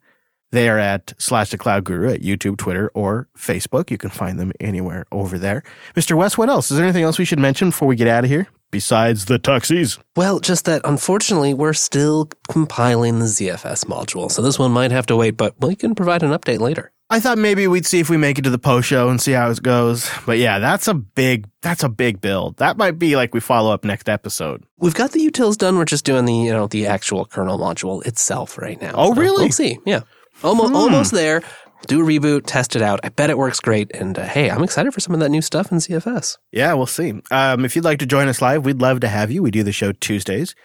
They 0.51 0.67
are 0.69 0.79
at 0.79 1.13
slash 1.17 1.51
the 1.51 1.57
Cloud 1.57 1.83
Guru 1.83 2.11
at 2.11 2.21
YouTube, 2.21 2.57
Twitter, 2.57 2.89
or 2.93 3.27
Facebook. 3.37 3.91
You 3.91 3.97
can 3.97 4.09
find 4.09 4.39
them 4.39 4.51
anywhere 4.59 5.05
over 5.11 5.37
there. 5.37 5.63
Mr. 5.95 6.17
Wes, 6.17 6.37
what 6.37 6.49
else? 6.49 6.71
Is 6.71 6.77
there 6.77 6.85
anything 6.85 7.03
else 7.03 7.19
we 7.19 7.25
should 7.25 7.39
mention 7.39 7.69
before 7.69 7.87
we 7.87 7.95
get 7.95 8.07
out 8.07 8.23
of 8.23 8.29
here? 8.29 8.47
Besides 8.71 9.25
the 9.25 9.39
tuxies. 9.39 9.97
Well, 10.15 10.39
just 10.39 10.65
that 10.65 10.81
unfortunately, 10.85 11.53
we're 11.55 11.73
still 11.73 12.29
compiling 12.49 13.19
the 13.19 13.25
ZFS 13.25 13.85
module. 13.85 14.31
So 14.31 14.41
this 14.43 14.59
one 14.59 14.71
might 14.71 14.91
have 14.91 15.07
to 15.07 15.15
wait, 15.15 15.37
but 15.37 15.55
we 15.59 15.75
can 15.75 15.95
provide 15.95 16.21
an 16.23 16.31
update 16.31 16.59
later. 16.59 16.91
I 17.11 17.19
thought 17.19 17.39
maybe 17.39 17.67
we'd 17.67 17.87
see 17.87 17.99
if 17.99 18.07
we 18.11 18.17
make 18.17 18.37
it 18.37 18.43
to 18.43 18.51
the 18.51 18.59
post 18.59 18.87
show 18.87 19.09
and 19.09 19.19
see 19.19 19.31
how 19.31 19.49
it 19.49 19.63
goes. 19.63 20.07
But 20.27 20.37
yeah, 20.37 20.59
that's 20.59 20.87
a 20.87 20.93
big 20.93 21.47
that's 21.63 21.81
a 21.83 21.89
big 21.89 22.21
build. 22.21 22.57
That 22.57 22.77
might 22.77 22.99
be 22.99 23.15
like 23.15 23.33
we 23.33 23.39
follow 23.39 23.73
up 23.73 23.83
next 23.83 24.07
episode. 24.07 24.63
We've 24.77 24.93
got 24.93 25.11
the 25.13 25.27
utils 25.27 25.57
done. 25.57 25.75
We're 25.79 25.85
just 25.85 26.05
doing 26.05 26.25
the, 26.25 26.35
you 26.35 26.51
know, 26.53 26.67
the 26.67 26.85
actual 26.85 27.25
kernel 27.25 27.57
module 27.57 28.05
itself 28.05 28.59
right 28.59 28.79
now. 28.79 28.91
Oh, 28.93 29.15
So 29.15 29.19
really? 29.21 29.45
We'll 29.45 29.51
see. 29.51 29.79
Yeah. 29.87 30.01
Almost, 30.43 30.73
almost 30.73 31.11
there. 31.11 31.41
Do 31.87 32.01
a 32.01 32.05
reboot, 32.05 32.43
test 32.45 32.75
it 32.75 32.81
out. 32.81 32.99
I 33.03 33.09
bet 33.09 33.29
it 33.29 33.37
works 33.37 33.59
great. 33.59 33.89
And 33.95 34.17
uh, 34.17 34.25
hey, 34.25 34.49
I'm 34.49 34.63
excited 34.63 34.93
for 34.93 34.99
some 34.99 35.13
of 35.13 35.19
that 35.21 35.29
new 35.29 35.41
stuff 35.41 35.71
in 35.71 35.77
ZFS. 35.77 36.37
Yeah, 36.51 36.73
we'll 36.73 36.85
see. 36.85 37.13
Um, 37.31 37.63
if 37.63 37.75
you'd 37.75 37.85
like 37.85 37.99
to 37.99 38.05
join 38.05 38.27
us 38.27 38.41
live, 38.41 38.65
we'd 38.65 38.81
love 38.81 38.99
to 39.01 39.07
have 39.07 39.31
you. 39.31 39.41
We 39.41 39.51
do 39.51 39.63
the 39.63 39.71
show 39.71 39.91
Tuesdays. 39.93 40.55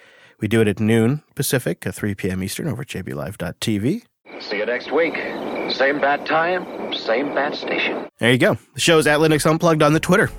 We 0.41 0.49
do 0.49 0.61
it 0.61 0.68
at 0.68 0.81
noon 0.81 1.22
Pacific, 1.35 1.87
at 1.87 1.95
3 1.95 2.14
p.m. 2.16 2.43
Eastern 2.43 2.68
over 2.68 2.83
at 2.83 2.89
jblive.tv. 2.89 4.03
See 4.41 4.57
you 4.57 4.66
next 4.66 4.91
week. 4.93 5.14
Same 5.70 6.01
bat 6.01 6.27
time, 6.27 6.93
same 6.93 7.35
bat 7.35 7.55
station. 7.55 8.09
There 8.18 8.33
you 8.33 8.39
go. 8.39 8.59
The 8.75 8.81
show's 8.81 9.07
at 9.07 9.20
Linux 9.20 9.49
Unplugged 9.49 9.83
on 9.83 9.93
the 9.93 10.01
Twitter. 10.01 10.31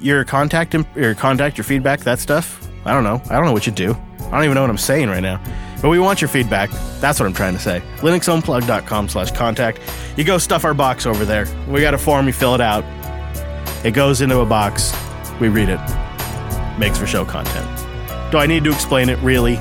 Your 0.00 0.24
contact, 0.24 0.74
your 0.94 1.14
contact, 1.14 1.56
your 1.56 1.64
feedback, 1.64 2.00
that 2.00 2.18
stuff. 2.18 2.63
I 2.84 2.92
don't 2.92 3.04
know. 3.04 3.20
I 3.30 3.36
don't 3.36 3.44
know 3.44 3.52
what 3.52 3.66
you 3.66 3.72
do. 3.72 3.96
I 4.20 4.30
don't 4.30 4.44
even 4.44 4.54
know 4.54 4.62
what 4.62 4.70
I'm 4.70 4.78
saying 4.78 5.08
right 5.08 5.20
now. 5.22 5.40
But 5.80 5.90
we 5.90 5.98
want 5.98 6.20
your 6.20 6.28
feedback. 6.28 6.70
That's 7.00 7.20
what 7.20 7.26
I'm 7.26 7.34
trying 7.34 7.54
to 7.54 7.60
say. 7.60 7.82
LinuxUnplugged.com 7.98 9.08
slash 9.08 9.30
contact. 9.32 9.80
You 10.16 10.24
go 10.24 10.38
stuff 10.38 10.64
our 10.64 10.74
box 10.74 11.06
over 11.06 11.24
there. 11.24 11.46
We 11.68 11.80
got 11.80 11.94
a 11.94 11.98
form, 11.98 12.26
you 12.26 12.32
fill 12.32 12.54
it 12.54 12.60
out. 12.60 12.84
It 13.84 13.92
goes 13.92 14.20
into 14.22 14.40
a 14.40 14.46
box. 14.46 14.94
We 15.40 15.48
read 15.48 15.68
it. 15.68 15.80
Makes 16.78 16.98
for 16.98 17.06
show 17.06 17.24
content. 17.24 17.66
Do 18.32 18.38
I 18.38 18.46
need 18.46 18.64
to 18.64 18.72
explain 18.72 19.08
it, 19.08 19.18
really? 19.20 19.56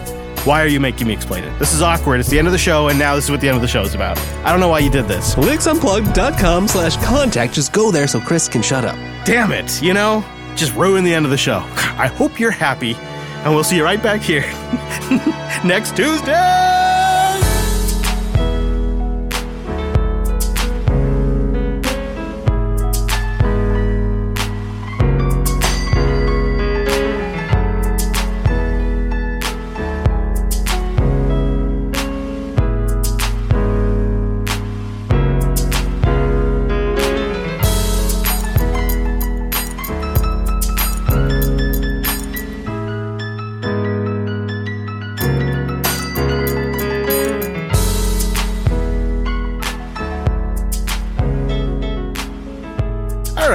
Why 0.45 0.61
are 0.61 0.67
you 0.67 0.79
making 0.79 1.07
me 1.07 1.13
explain 1.13 1.43
it? 1.43 1.57
This 1.59 1.73
is 1.73 1.81
awkward. 1.81 2.19
It's 2.19 2.29
the 2.29 2.37
end 2.37 2.47
of 2.47 2.51
the 2.53 2.57
show, 2.57 2.89
and 2.89 2.99
now 2.99 3.15
this 3.15 3.25
is 3.25 3.31
what 3.31 3.39
the 3.39 3.47
end 3.47 3.55
of 3.55 3.61
the 3.61 3.67
show 3.67 3.81
is 3.81 3.93
about. 3.95 4.17
I 4.43 4.51
don't 4.51 4.59
know 4.59 4.67
why 4.67 4.79
you 4.79 4.89
did 4.89 5.07
this. 5.07 5.35
LinuxUnplugged.com 5.35 6.67
slash 6.67 6.97
contact. 6.97 7.53
Just 7.53 7.71
go 7.73 7.91
there 7.91 8.07
so 8.07 8.19
Chris 8.19 8.47
can 8.47 8.61
shut 8.61 8.83
up. 8.85 8.95
damn 9.25 9.51
it, 9.51 9.81
you 9.81 9.93
know, 9.93 10.23
just 10.55 10.73
ruin 10.75 11.03
the 11.03 11.13
end 11.13 11.25
of 11.25 11.31
the 11.31 11.37
show. 11.37 11.59
I 11.97 12.07
hope 12.07 12.39
you're 12.39 12.51
happy, 12.51 12.93
and 13.43 13.53
we'll 13.53 13.63
see 13.63 13.75
you 13.77 13.83
right 13.83 14.01
back 14.01 14.21
here 14.21 14.41
next 15.65 15.95
Tuesday. 15.95 16.82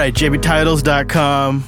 Right, 0.08 0.14
jbtitles.com. 0.14 1.64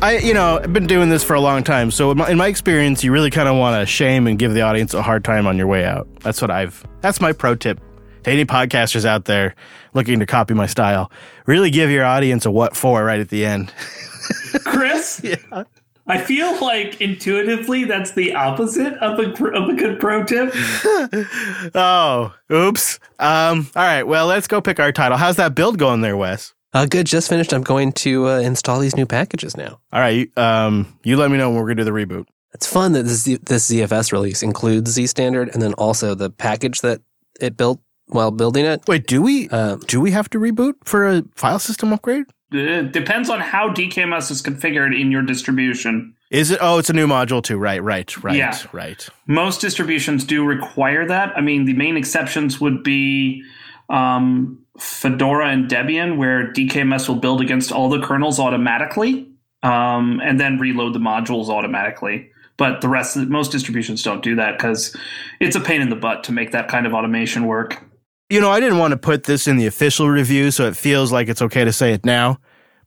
I, 0.00 0.18
you 0.18 0.32
know, 0.32 0.60
I've 0.62 0.72
been 0.72 0.86
doing 0.86 1.08
this 1.08 1.24
for 1.24 1.34
a 1.34 1.40
long 1.40 1.64
time. 1.64 1.90
So 1.90 2.12
in 2.12 2.18
my, 2.18 2.30
in 2.30 2.38
my 2.38 2.46
experience, 2.46 3.02
you 3.02 3.10
really 3.10 3.30
kind 3.30 3.48
of 3.48 3.56
want 3.56 3.80
to 3.80 3.86
shame 3.86 4.28
and 4.28 4.38
give 4.38 4.54
the 4.54 4.60
audience 4.62 4.94
a 4.94 5.02
hard 5.02 5.24
time 5.24 5.46
on 5.46 5.58
your 5.58 5.66
way 5.66 5.84
out. 5.84 6.06
That's 6.20 6.40
what 6.40 6.52
I've, 6.52 6.86
that's 7.00 7.20
my 7.20 7.32
pro 7.32 7.56
tip 7.56 7.80
to 8.22 8.30
any 8.30 8.44
podcasters 8.44 9.04
out 9.04 9.24
there 9.24 9.56
looking 9.92 10.20
to 10.20 10.26
copy 10.26 10.54
my 10.54 10.66
style. 10.66 11.10
Really 11.46 11.70
give 11.70 11.90
your 11.90 12.04
audience 12.04 12.46
a 12.46 12.50
what 12.50 12.76
for 12.76 13.04
right 13.04 13.18
at 13.18 13.28
the 13.28 13.44
end. 13.44 13.72
Chris, 14.64 15.20
yeah. 15.24 15.64
I 16.06 16.18
feel 16.18 16.60
like 16.60 17.00
intuitively 17.00 17.84
that's 17.84 18.12
the 18.12 18.34
opposite 18.34 18.94
of 18.94 19.18
a 19.18 19.30
of 19.48 19.68
a 19.68 19.74
good 19.74 20.00
pro 20.00 20.24
tip. 20.24 20.52
oh, 21.74 22.34
oops. 22.50 22.98
Um, 23.18 23.68
all 23.76 23.82
right, 23.82 24.04
well, 24.04 24.26
let's 24.26 24.46
go 24.46 24.62
pick 24.62 24.80
our 24.80 24.90
title. 24.90 25.18
How's 25.18 25.36
that 25.36 25.54
build 25.54 25.78
going 25.78 26.00
there, 26.00 26.16
Wes? 26.16 26.54
Uh, 26.78 26.86
good. 26.86 27.06
Just 27.06 27.28
finished. 27.28 27.52
I'm 27.52 27.62
going 27.62 27.90
to 27.92 28.28
uh, 28.28 28.38
install 28.38 28.78
these 28.78 28.94
new 28.94 29.04
packages 29.06 29.56
now. 29.56 29.80
All 29.92 30.00
right, 30.00 30.10
you- 30.10 30.30
um, 30.42 30.96
you 31.02 31.16
let 31.16 31.28
me 31.30 31.36
know 31.36 31.48
when 31.50 31.58
we're 31.58 31.64
going 31.74 31.78
to 31.78 31.84
do 31.84 31.90
the 31.90 31.90
reboot. 31.90 32.26
It's 32.54 32.66
fun 32.66 32.92
that 32.92 33.02
this, 33.02 33.24
this 33.24 33.68
ZFS 33.70 34.12
release 34.12 34.42
includes 34.44 34.92
Z 34.92 35.08
standard 35.08 35.48
and 35.52 35.60
then 35.60 35.74
also 35.74 36.14
the 36.14 36.30
package 36.30 36.80
that 36.82 37.00
it 37.40 37.56
built 37.56 37.80
while 38.06 38.30
building 38.30 38.64
it. 38.64 38.82
Wait, 38.86 39.06
do 39.08 39.20
we 39.20 39.48
Um, 39.48 39.80
do 39.88 40.00
we 40.00 40.12
have 40.12 40.30
to 40.30 40.38
reboot 40.38 40.74
for 40.84 41.06
a 41.08 41.24
file 41.34 41.58
system 41.58 41.92
upgrade? 41.92 42.26
It 42.52 42.92
depends 42.92 43.28
on 43.28 43.40
how 43.40 43.68
DKMS 43.70 44.30
is 44.30 44.40
configured 44.40 44.98
in 44.98 45.10
your 45.10 45.22
distribution. 45.22 46.14
Is 46.30 46.50
it? 46.50 46.58
Oh, 46.62 46.78
it's 46.78 46.88
a 46.88 46.94
new 46.94 47.06
module 47.06 47.42
too. 47.42 47.58
Right, 47.58 47.82
right, 47.82 48.22
right, 48.24 48.36
Yeah. 48.36 48.56
right. 48.72 49.06
Most 49.26 49.60
distributions 49.60 50.24
do 50.24 50.44
require 50.44 51.06
that. 51.08 51.36
I 51.36 51.40
mean, 51.42 51.64
the 51.66 51.74
main 51.74 51.96
exceptions 51.96 52.60
would 52.60 52.82
be 52.82 53.42
um, 53.88 54.58
Fedora 54.78 55.48
and 55.48 55.68
Debian, 55.68 56.16
where 56.16 56.52
DKMS 56.52 57.08
will 57.08 57.16
build 57.16 57.40
against 57.40 57.72
all 57.72 57.88
the 57.88 58.00
kernels 58.00 58.38
automatically 58.38 59.28
um, 59.62 60.20
and 60.22 60.38
then 60.38 60.58
reload 60.58 60.94
the 60.94 60.98
modules 60.98 61.48
automatically. 61.48 62.30
But 62.56 62.80
the 62.80 62.88
rest, 62.88 63.16
of 63.16 63.28
most 63.28 63.52
distributions 63.52 64.02
don't 64.02 64.22
do 64.22 64.34
that 64.36 64.58
because 64.58 64.96
it's 65.40 65.56
a 65.56 65.60
pain 65.60 65.80
in 65.80 65.90
the 65.90 65.96
butt 65.96 66.24
to 66.24 66.32
make 66.32 66.50
that 66.52 66.68
kind 66.68 66.86
of 66.86 66.92
automation 66.92 67.46
work. 67.46 67.82
You 68.30 68.40
know, 68.40 68.50
I 68.50 68.60
didn't 68.60 68.78
want 68.78 68.92
to 68.92 68.98
put 68.98 69.24
this 69.24 69.46
in 69.46 69.56
the 69.56 69.66
official 69.66 70.08
review, 70.08 70.50
so 70.50 70.66
it 70.66 70.76
feels 70.76 71.12
like 71.12 71.28
it's 71.28 71.40
okay 71.40 71.64
to 71.64 71.72
say 71.72 71.92
it 71.92 72.04
now. 72.04 72.38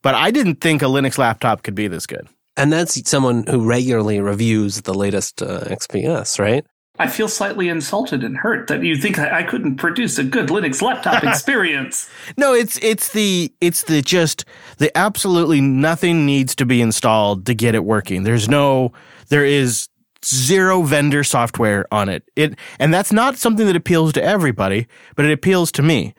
But 0.02 0.14
I 0.16 0.30
didn't 0.30 0.56
think 0.56 0.82
a 0.82 0.86
Linux 0.86 1.18
laptop 1.18 1.64
could 1.64 1.76
be 1.76 1.88
this 1.88 2.06
good. 2.06 2.28
And 2.58 2.72
that's 2.72 3.10
someone 3.10 3.46
who 3.48 3.66
regularly 3.66 4.20
reviews 4.20 4.82
the 4.82 4.94
latest 4.94 5.42
uh, 5.42 5.62
XPS, 5.62 6.38
right? 6.38 6.66
I 7.00 7.08
feel 7.08 7.28
slightly 7.28 7.70
insulted 7.70 8.24
and 8.24 8.38
hurt 8.38 8.68
that 8.68 8.84
you 8.84 8.96
think 8.96 9.18
I 9.18 9.40
I 9.40 9.44
couldn't 9.44 9.78
produce 9.78 10.18
a 10.18 10.24
good 10.24 10.50
Linux 10.50 10.82
laptop 10.82 11.24
experience. 11.24 12.10
No, 12.38 12.54
it's 12.54 12.78
it's 12.84 13.12
the 13.14 13.52
it's 13.62 13.84
the 13.84 14.02
just 14.02 14.46
the 14.78 14.96
absolutely 14.98 15.62
nothing 15.62 16.26
needs 16.26 16.54
to 16.56 16.66
be 16.66 16.82
installed 16.82 17.46
to 17.48 17.54
get 17.54 17.76
it 17.76 17.86
working. 17.86 18.24
There's 18.24 18.50
no 18.50 18.92
there 19.30 19.46
is 19.46 19.88
zero 20.24 20.84
vendor 20.84 21.24
software 21.24 21.86
on 21.92 22.10
it. 22.10 22.24
It 22.36 22.58
and 22.78 22.94
that's 22.94 23.12
not 23.12 23.38
something 23.38 23.66
that 23.66 23.76
appeals 23.76 24.14
to 24.14 24.24
everybody, 24.24 24.88
but 25.16 25.26
it 25.26 25.32
appeals 25.32 25.72
to 25.74 25.82
me. 25.82 26.14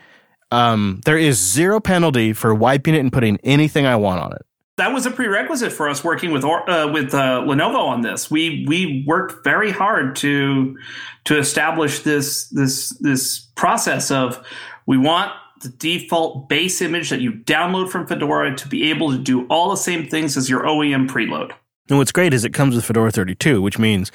Um, 0.50 1.00
there 1.04 1.16
is 1.16 1.38
zero 1.38 1.80
penalty 1.80 2.32
for 2.32 2.54
wiping 2.54 2.94
it 2.94 2.98
and 2.98 3.12
putting 3.12 3.38
anything 3.42 3.86
I 3.86 3.96
want 3.96 4.20
on 4.20 4.32
it. 4.32 4.42
That 4.76 4.92
was 4.92 5.04
a 5.04 5.10
prerequisite 5.10 5.72
for 5.72 5.88
us 5.88 6.02
working 6.02 6.32
with 6.32 6.44
uh, 6.44 6.90
with 6.92 7.14
uh, 7.14 7.42
Lenovo 7.42 7.86
on 7.86 8.00
this. 8.00 8.30
We 8.30 8.64
we 8.66 9.04
worked 9.06 9.44
very 9.44 9.70
hard 9.70 10.16
to 10.16 10.76
to 11.24 11.38
establish 11.38 12.00
this 12.00 12.48
this 12.48 12.90
this 13.00 13.38
process 13.54 14.10
of 14.10 14.44
we 14.86 14.96
want 14.96 15.32
the 15.60 15.68
default 15.68 16.48
base 16.48 16.80
image 16.80 17.10
that 17.10 17.20
you 17.20 17.32
download 17.32 17.90
from 17.90 18.06
Fedora 18.06 18.56
to 18.56 18.68
be 18.68 18.90
able 18.90 19.12
to 19.12 19.18
do 19.18 19.46
all 19.46 19.70
the 19.70 19.76
same 19.76 20.08
things 20.08 20.36
as 20.36 20.50
your 20.50 20.62
OEM 20.64 21.08
preload. 21.08 21.52
And 21.88 21.98
what's 21.98 22.12
great 22.12 22.34
is 22.34 22.44
it 22.44 22.52
comes 22.54 22.74
with 22.74 22.84
Fedora 22.84 23.12
32, 23.12 23.60
which 23.62 23.78
means 23.78 24.10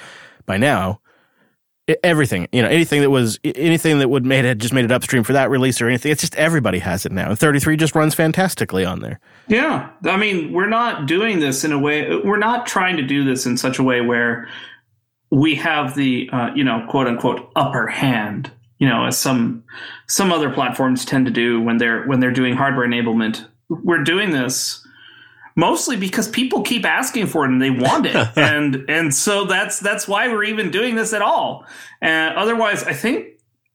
by 0.45 0.57
now 0.57 0.99
everything, 2.03 2.47
you 2.51 2.61
know, 2.61 2.67
anything 2.67 3.01
that 3.01 3.09
was 3.09 3.39
anything 3.43 3.99
that 3.99 4.09
would 4.09 4.25
made 4.25 4.45
it 4.45 4.57
just 4.57 4.73
made 4.73 4.85
it 4.85 4.91
upstream 4.91 5.23
for 5.23 5.33
that 5.33 5.49
release 5.49 5.81
or 5.81 5.87
anything, 5.87 6.11
it's 6.11 6.21
just 6.21 6.35
everybody 6.35 6.79
has 6.79 7.05
it 7.05 7.11
now. 7.11 7.29
And 7.29 7.39
33 7.39 7.77
just 7.77 7.95
runs 7.95 8.13
fantastically 8.13 8.83
on 8.83 8.99
there. 8.99 9.19
Yeah, 9.47 9.89
I 10.03 10.17
mean, 10.17 10.51
we're 10.51 10.67
not 10.67 11.05
doing 11.05 11.39
this 11.39 11.63
in 11.63 11.71
a 11.71 11.79
way. 11.79 12.15
We're 12.17 12.37
not 12.37 12.65
trying 12.67 12.97
to 12.97 13.03
do 13.03 13.23
this 13.23 13.45
in 13.45 13.57
such 13.57 13.79
a 13.79 13.83
way 13.83 14.01
where 14.01 14.49
we 15.29 15.55
have 15.55 15.95
the 15.95 16.29
uh, 16.31 16.51
you 16.53 16.63
know 16.63 16.85
quote 16.89 17.07
unquote 17.07 17.49
upper 17.55 17.87
hand. 17.87 18.51
You 18.79 18.87
know, 18.87 19.05
as 19.05 19.17
some 19.17 19.63
some 20.07 20.31
other 20.31 20.51
platforms 20.51 21.05
tend 21.05 21.25
to 21.25 21.31
do 21.31 21.61
when 21.61 21.77
they're 21.77 22.03
when 22.05 22.19
they're 22.19 22.31
doing 22.31 22.55
hardware 22.55 22.87
enablement. 22.87 23.47
We're 23.69 24.03
doing 24.03 24.31
this 24.31 24.85
mostly 25.57 25.97
because 25.97 26.29
people 26.29 26.61
keep 26.61 26.85
asking 26.85 27.27
for 27.27 27.43
it 27.43 27.49
and 27.49 27.61
they 27.61 27.71
want 27.71 28.05
it, 28.05 28.15
and 28.37 28.85
and 28.87 29.13
so 29.13 29.43
that's 29.43 29.81
that's 29.81 30.07
why 30.07 30.29
we're 30.29 30.45
even 30.45 30.71
doing 30.71 30.95
this 30.95 31.11
at 31.11 31.21
all. 31.21 31.65
And 32.01 32.37
otherwise, 32.37 32.83
I 32.83 32.93
think 32.93 33.27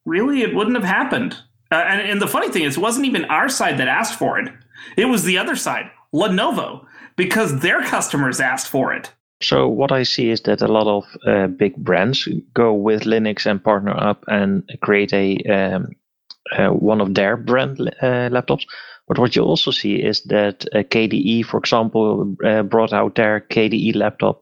really 0.06 0.40
it 0.40 0.54
wouldn't 0.54 0.76
have 0.76 0.84
happened. 0.84 1.36
Uh, 1.70 1.76
and, 1.76 2.00
and 2.02 2.22
the 2.22 2.26
funny 2.26 2.50
thing 2.50 2.64
is, 2.64 2.76
it 2.76 2.80
wasn't 2.80 3.06
even 3.06 3.24
our 3.26 3.48
side 3.48 3.78
that 3.78 3.88
asked 3.88 4.18
for 4.18 4.38
it. 4.38 4.50
It 4.96 5.06
was 5.06 5.24
the 5.24 5.38
other 5.38 5.56
side, 5.56 5.90
Lenovo, 6.14 6.84
because 7.16 7.60
their 7.60 7.82
customers 7.82 8.40
asked 8.40 8.68
for 8.68 8.92
it. 8.92 9.10
So 9.42 9.68
what 9.68 9.90
I 9.90 10.04
see 10.04 10.30
is 10.30 10.42
that 10.42 10.62
a 10.62 10.68
lot 10.68 10.86
of 10.86 11.04
uh, 11.26 11.46
big 11.48 11.76
brands 11.76 12.28
go 12.54 12.74
with 12.74 13.02
Linux 13.02 13.46
and 13.46 13.62
partner 13.62 13.96
up 13.96 14.24
and 14.28 14.62
create 14.82 15.12
a 15.12 15.38
um, 15.44 15.88
uh, 16.56 16.68
one 16.68 17.00
of 17.00 17.14
their 17.14 17.36
brand 17.36 17.80
uh, 17.80 18.28
laptops. 18.30 18.64
But 19.12 19.20
what 19.20 19.36
you 19.36 19.42
also 19.42 19.70
see 19.70 19.96
is 19.96 20.22
that 20.22 20.64
uh, 20.74 20.78
KDE, 20.78 21.44
for 21.44 21.58
example, 21.58 22.34
uh, 22.42 22.62
brought 22.62 22.94
out 22.94 23.16
their 23.16 23.40
KDE 23.40 23.94
laptop, 23.94 24.40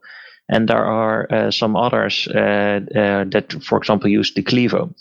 and 0.48 0.68
there 0.68 0.84
are 0.84 1.26
uh, 1.28 1.50
some 1.50 1.74
others 1.74 2.28
uh, 2.28 2.78
uh, 2.94 3.24
that, 3.24 3.52
for 3.64 3.78
example, 3.78 4.08
use 4.08 4.32
the 4.32 4.44
Clevo. 4.44 4.94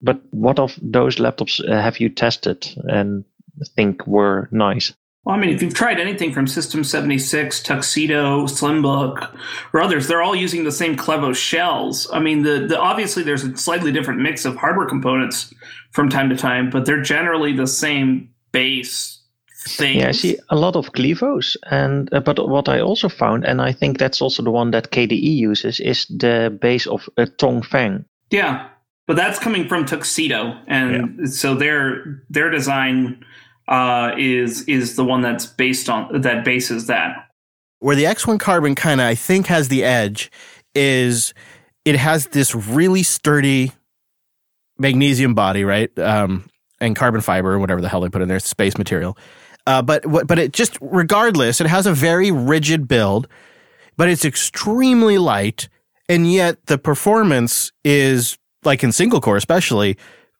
But 0.00 0.20
what 0.30 0.60
of 0.60 0.78
those 0.80 1.16
laptops 1.16 1.58
uh, 1.68 1.82
have 1.82 1.98
you 1.98 2.08
tested 2.08 2.72
and 2.84 3.24
think 3.74 4.06
were 4.06 4.48
nice? 4.52 4.92
Well, 5.24 5.34
I 5.34 5.40
mean, 5.40 5.50
if 5.50 5.60
you've 5.60 5.74
tried 5.74 5.98
anything 5.98 6.32
from 6.32 6.46
System 6.46 6.84
76, 6.84 7.64
Tuxedo, 7.64 8.44
Slimbook, 8.44 9.36
or 9.72 9.82
others, 9.82 10.06
they're 10.06 10.22
all 10.22 10.36
using 10.36 10.62
the 10.62 10.70
same 10.70 10.94
Clevo 10.94 11.34
shells. 11.34 12.08
I 12.12 12.20
mean, 12.20 12.44
the, 12.44 12.66
the 12.68 12.78
obviously 12.78 13.24
there's 13.24 13.42
a 13.42 13.56
slightly 13.56 13.90
different 13.90 14.20
mix 14.20 14.44
of 14.44 14.54
hardware 14.54 14.86
components 14.86 15.52
from 15.90 16.10
time 16.10 16.28
to 16.28 16.36
time, 16.36 16.70
but 16.70 16.86
they're 16.86 17.02
generally 17.02 17.52
the 17.52 17.66
same 17.66 18.28
base 18.54 19.20
things. 19.66 20.00
Yeah, 20.00 20.08
I 20.08 20.12
see 20.12 20.38
a 20.48 20.56
lot 20.56 20.76
of 20.76 20.92
Clevos, 20.92 21.56
and 21.70 22.08
uh, 22.14 22.20
but 22.20 22.48
what 22.48 22.68
I 22.68 22.80
also 22.80 23.08
found, 23.08 23.44
and 23.44 23.60
I 23.60 23.72
think 23.72 23.98
that's 23.98 24.22
also 24.22 24.42
the 24.42 24.50
one 24.50 24.70
that 24.70 24.90
KDE 24.90 25.36
uses, 25.36 25.80
is 25.80 26.06
the 26.06 26.56
base 26.60 26.86
of 26.86 27.08
a 27.18 27.22
uh, 27.22 27.26
Tongfang. 27.38 28.04
Yeah, 28.30 28.68
but 29.06 29.16
that's 29.16 29.38
coming 29.38 29.68
from 29.68 29.84
Tuxedo, 29.84 30.58
and 30.66 31.28
so 31.28 31.54
their 31.54 32.22
their 32.30 32.50
design 32.50 33.24
uh, 33.68 34.12
is 34.16 34.62
is 34.68 34.96
the 34.96 35.04
one 35.04 35.22
that's 35.22 35.46
based 35.46 35.88
on 35.88 36.20
that 36.22 36.44
bases 36.44 36.86
that. 36.86 37.28
Where 37.80 37.96
the 37.96 38.04
X1 38.04 38.40
Carbon 38.40 38.74
kind 38.74 39.00
of, 39.00 39.06
I 39.06 39.14
think, 39.14 39.46
has 39.48 39.68
the 39.68 39.84
edge 39.84 40.30
is 40.74 41.34
it 41.84 41.96
has 41.96 42.28
this 42.28 42.54
really 42.54 43.02
sturdy 43.02 43.72
magnesium 44.78 45.34
body, 45.34 45.64
right? 45.64 45.96
Um, 45.98 46.48
and 46.84 46.96
carbon 46.96 47.20
fiber, 47.20 47.54
or 47.54 47.58
whatever 47.58 47.80
the 47.80 47.88
hell 47.88 48.00
they 48.00 48.08
put 48.08 48.22
in 48.22 48.28
there, 48.28 48.38
space 48.38 48.76
material. 48.78 49.16
Uh, 49.66 49.82
but 49.82 50.04
but 50.26 50.38
it 50.38 50.52
just 50.52 50.76
regardless, 50.80 51.60
it 51.60 51.66
has 51.66 51.86
a 51.86 51.92
very 51.92 52.30
rigid 52.30 52.86
build, 52.86 53.26
but 53.96 54.08
it's 54.08 54.24
extremely 54.24 55.18
light, 55.18 55.68
and 56.08 56.30
yet 56.30 56.64
the 56.66 56.76
performance 56.76 57.72
is 57.82 58.38
like 58.64 58.84
in 58.84 58.92
single 58.92 59.20
core, 59.20 59.36
especially 59.36 59.96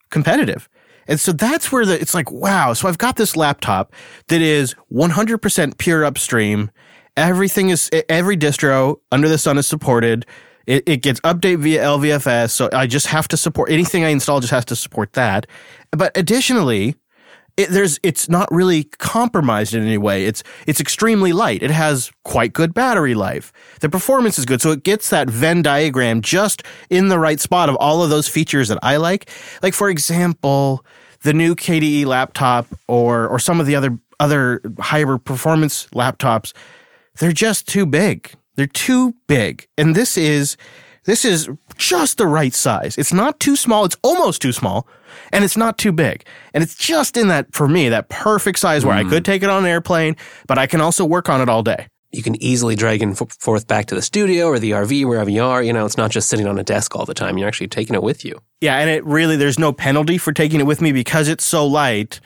competitive. 0.09 0.69
And 1.07 1.19
so 1.19 1.31
that's 1.31 1.71
where 1.71 1.85
the 1.85 1.99
it's 1.99 2.13
like 2.13 2.31
wow. 2.31 2.73
So 2.73 2.87
I've 2.87 2.97
got 2.97 3.15
this 3.15 3.35
laptop 3.35 3.93
that 4.27 4.41
is 4.41 4.75
100% 4.91 5.77
pure 5.77 6.05
upstream. 6.05 6.71
Everything 7.17 7.69
is 7.69 7.89
every 8.09 8.37
distro 8.37 8.97
under 9.11 9.29
the 9.29 9.37
sun 9.37 9.57
is 9.57 9.67
supported. 9.67 10.25
It, 10.67 10.83
it 10.87 10.97
gets 10.97 11.19
update 11.21 11.59
via 11.59 11.83
LVFS, 11.83 12.49
so 12.49 12.69
I 12.73 12.87
just 12.87 13.05
have 13.07 13.27
to 13.29 13.37
support 13.37 13.69
anything 13.69 14.03
I 14.03 14.09
install. 14.09 14.39
Just 14.39 14.51
has 14.51 14.65
to 14.65 14.75
support 14.75 15.13
that. 15.13 15.45
But 15.95 16.15
additionally, 16.15 16.95
it, 17.57 17.69
there's 17.69 17.99
it's 18.03 18.27
not 18.27 18.51
really 18.51 18.83
compromised 18.83 19.73
in 19.73 19.83
any 19.83 19.97
way. 19.97 20.25
It's 20.25 20.43
it's 20.67 20.81
extremely 20.81 21.31
light. 21.31 21.63
It 21.63 21.71
has 21.71 22.11
quite 22.23 22.53
good 22.53 22.73
battery 22.73 23.15
life. 23.15 23.53
The 23.79 23.89
performance 23.89 24.37
is 24.37 24.45
good, 24.45 24.61
so 24.61 24.71
it 24.71 24.83
gets 24.83 25.09
that 25.09 25.29
Venn 25.29 25.61
diagram 25.61 26.21
just 26.21 26.63
in 26.89 27.07
the 27.07 27.19
right 27.19 27.39
spot 27.39 27.69
of 27.69 27.75
all 27.77 28.03
of 28.03 28.09
those 28.09 28.27
features 28.27 28.67
that 28.67 28.79
I 28.83 28.97
like. 28.97 29.29
Like 29.63 29.73
for 29.73 29.89
example, 29.89 30.85
the 31.21 31.33
new 31.33 31.55
KDE 31.55 32.05
laptop 32.05 32.67
or 32.87 33.27
or 33.27 33.39
some 33.39 33.59
of 33.61 33.67
the 33.67 33.75
other 33.75 33.97
other 34.19 34.61
higher 34.79 35.17
performance 35.17 35.87
laptops, 35.95 36.53
they're 37.19 37.31
just 37.31 37.67
too 37.67 37.85
big. 37.85 38.31
They're 38.55 38.67
too 38.67 39.15
big, 39.27 39.67
and 39.77 39.95
this 39.95 40.17
is 40.17 40.57
This 41.05 41.23
is 41.23 41.49
just 41.77 42.17
the 42.17 42.27
right 42.27 42.53
size. 42.53 42.97
It's 42.97 43.13
not 43.13 43.39
too 43.39 43.55
small. 43.55 43.85
It's 43.85 43.97
almost 44.03 44.41
too 44.41 44.51
small, 44.51 44.87
and 45.31 45.43
it's 45.43 45.57
not 45.57 45.77
too 45.77 45.91
big. 45.91 46.25
And 46.53 46.63
it's 46.63 46.75
just 46.75 47.17
in 47.17 47.27
that 47.29 47.53
for 47.53 47.67
me 47.67 47.89
that 47.89 48.09
perfect 48.09 48.59
size 48.59 48.85
where 48.85 48.95
I 48.95 49.01
mm-hmm. 49.01 49.09
could 49.09 49.25
take 49.25 49.43
it 49.43 49.49
on 49.49 49.63
an 49.63 49.69
airplane, 49.69 50.15
but 50.47 50.57
I 50.57 50.67
can 50.67 50.81
also 50.81 51.05
work 51.05 51.29
on 51.29 51.41
it 51.41 51.49
all 51.49 51.63
day. 51.63 51.87
You 52.11 52.23
can 52.23 52.41
easily 52.41 52.75
drag 52.75 53.01
it 53.01 53.21
f- 53.21 53.37
forth 53.39 53.67
back 53.67 53.87
to 53.87 53.95
the 53.95 54.01
studio 54.01 54.47
or 54.47 54.57
the 54.57 54.71
RV, 54.71 55.05
wherever 55.05 55.29
you 55.29 55.43
are. 55.43 55.61
You 55.61 55.73
know, 55.73 55.85
it's 55.85 55.97
not 55.97 56.11
just 56.11 56.29
sitting 56.29 56.47
on 56.47 56.57
a 56.57 56.63
desk 56.63 56.95
all 56.95 57.05
the 57.05 57.13
time. 57.13 57.37
You're 57.37 57.47
actually 57.47 57.67
taking 57.67 57.93
it 57.93 58.03
with 58.03 58.23
you. 58.23 58.39
Yeah, 58.61 58.77
and 58.77 58.89
it 58.89 59.03
really 59.05 59.35
there's 59.35 59.59
no 59.59 59.73
penalty 59.73 60.17
for 60.17 60.31
taking 60.31 60.59
it 60.59 60.65
with 60.65 60.81
me 60.81 60.91
because 60.91 61.27
it's 61.27 61.45
so 61.45 61.67
light. 61.67 62.21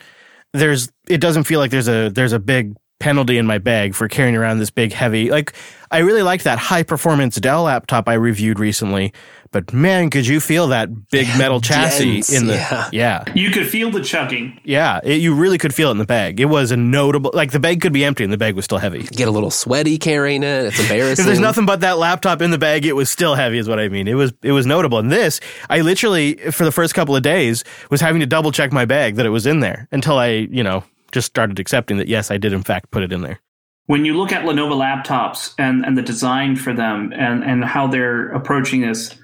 There's 0.52 0.90
it 1.08 1.20
doesn't 1.20 1.44
feel 1.44 1.58
like 1.58 1.70
there's 1.70 1.88
a 1.88 2.08
there's 2.08 2.32
a 2.32 2.38
big 2.38 2.76
penalty 3.00 3.38
in 3.38 3.46
my 3.46 3.58
bag 3.58 3.94
for 3.94 4.06
carrying 4.06 4.36
around 4.36 4.58
this 4.58 4.70
big 4.70 4.92
heavy. 4.92 5.30
Like 5.30 5.54
I 5.90 5.98
really 5.98 6.22
liked 6.22 6.44
that 6.44 6.58
high 6.58 6.84
performance 6.84 7.36
Dell 7.36 7.64
laptop 7.64 8.08
I 8.08 8.14
reviewed 8.14 8.60
recently, 8.60 9.12
but 9.50 9.72
man, 9.72 10.10
could 10.10 10.26
you 10.26 10.38
feel 10.38 10.68
that 10.68 11.08
big 11.10 11.26
metal 11.38 11.60
chassis 11.60 12.16
dense, 12.16 12.32
in 12.32 12.46
the 12.46 12.54
yeah. 12.54 12.88
yeah. 12.92 13.24
You 13.34 13.50
could 13.50 13.66
feel 13.66 13.90
the 13.90 14.00
chugging. 14.00 14.60
Yeah, 14.62 15.00
it, 15.02 15.20
you 15.20 15.34
really 15.34 15.58
could 15.58 15.74
feel 15.74 15.88
it 15.88 15.92
in 15.92 15.98
the 15.98 16.04
bag. 16.04 16.38
It 16.38 16.44
was 16.44 16.70
a 16.70 16.76
notable 16.76 17.32
like 17.34 17.50
the 17.50 17.58
bag 17.58 17.80
could 17.80 17.92
be 17.92 18.04
empty 18.04 18.22
and 18.22 18.32
the 18.32 18.38
bag 18.38 18.54
was 18.54 18.64
still 18.64 18.78
heavy. 18.78 19.02
Get 19.02 19.26
a 19.26 19.32
little 19.32 19.50
sweaty 19.50 19.98
carrying 19.98 20.44
it. 20.44 20.66
It's 20.66 20.78
embarrassing. 20.78 21.10
If 21.20 21.26
there's 21.26 21.40
nothing 21.40 21.66
but 21.66 21.80
that 21.80 21.98
laptop 21.98 22.40
in 22.40 22.50
the 22.50 22.58
bag, 22.58 22.86
it 22.86 22.94
was 22.94 23.10
still 23.10 23.34
heavy, 23.34 23.58
is 23.58 23.68
what 23.68 23.80
I 23.80 23.88
mean. 23.88 24.06
It 24.06 24.14
was 24.14 24.32
it 24.42 24.52
was 24.52 24.66
notable. 24.66 24.98
And 24.98 25.10
this, 25.10 25.40
I 25.68 25.80
literally 25.80 26.34
for 26.50 26.64
the 26.64 26.72
first 26.72 26.94
couple 26.94 27.16
of 27.16 27.22
days 27.22 27.64
was 27.90 28.00
having 28.00 28.20
to 28.20 28.26
double 28.26 28.52
check 28.52 28.72
my 28.72 28.84
bag 28.84 29.16
that 29.16 29.26
it 29.26 29.30
was 29.30 29.46
in 29.46 29.60
there 29.60 29.88
until 29.90 30.18
I, 30.18 30.28
you 30.28 30.62
know, 30.62 30.84
just 31.12 31.26
started 31.26 31.58
accepting 31.58 31.96
that 31.98 32.08
yes, 32.08 32.30
I 32.30 32.38
did 32.38 32.52
in 32.52 32.62
fact 32.62 32.90
put 32.90 33.02
it 33.02 33.12
in 33.12 33.22
there. 33.22 33.40
when 33.86 34.04
you 34.04 34.16
look 34.16 34.30
at 34.30 34.44
Lenovo 34.44 34.76
laptops 34.76 35.52
and, 35.58 35.84
and 35.84 35.98
the 35.98 36.02
design 36.02 36.54
for 36.54 36.72
them 36.72 37.12
and, 37.12 37.42
and 37.42 37.64
how 37.64 37.88
they're 37.88 38.28
approaching 38.30 38.82
this, 38.82 39.16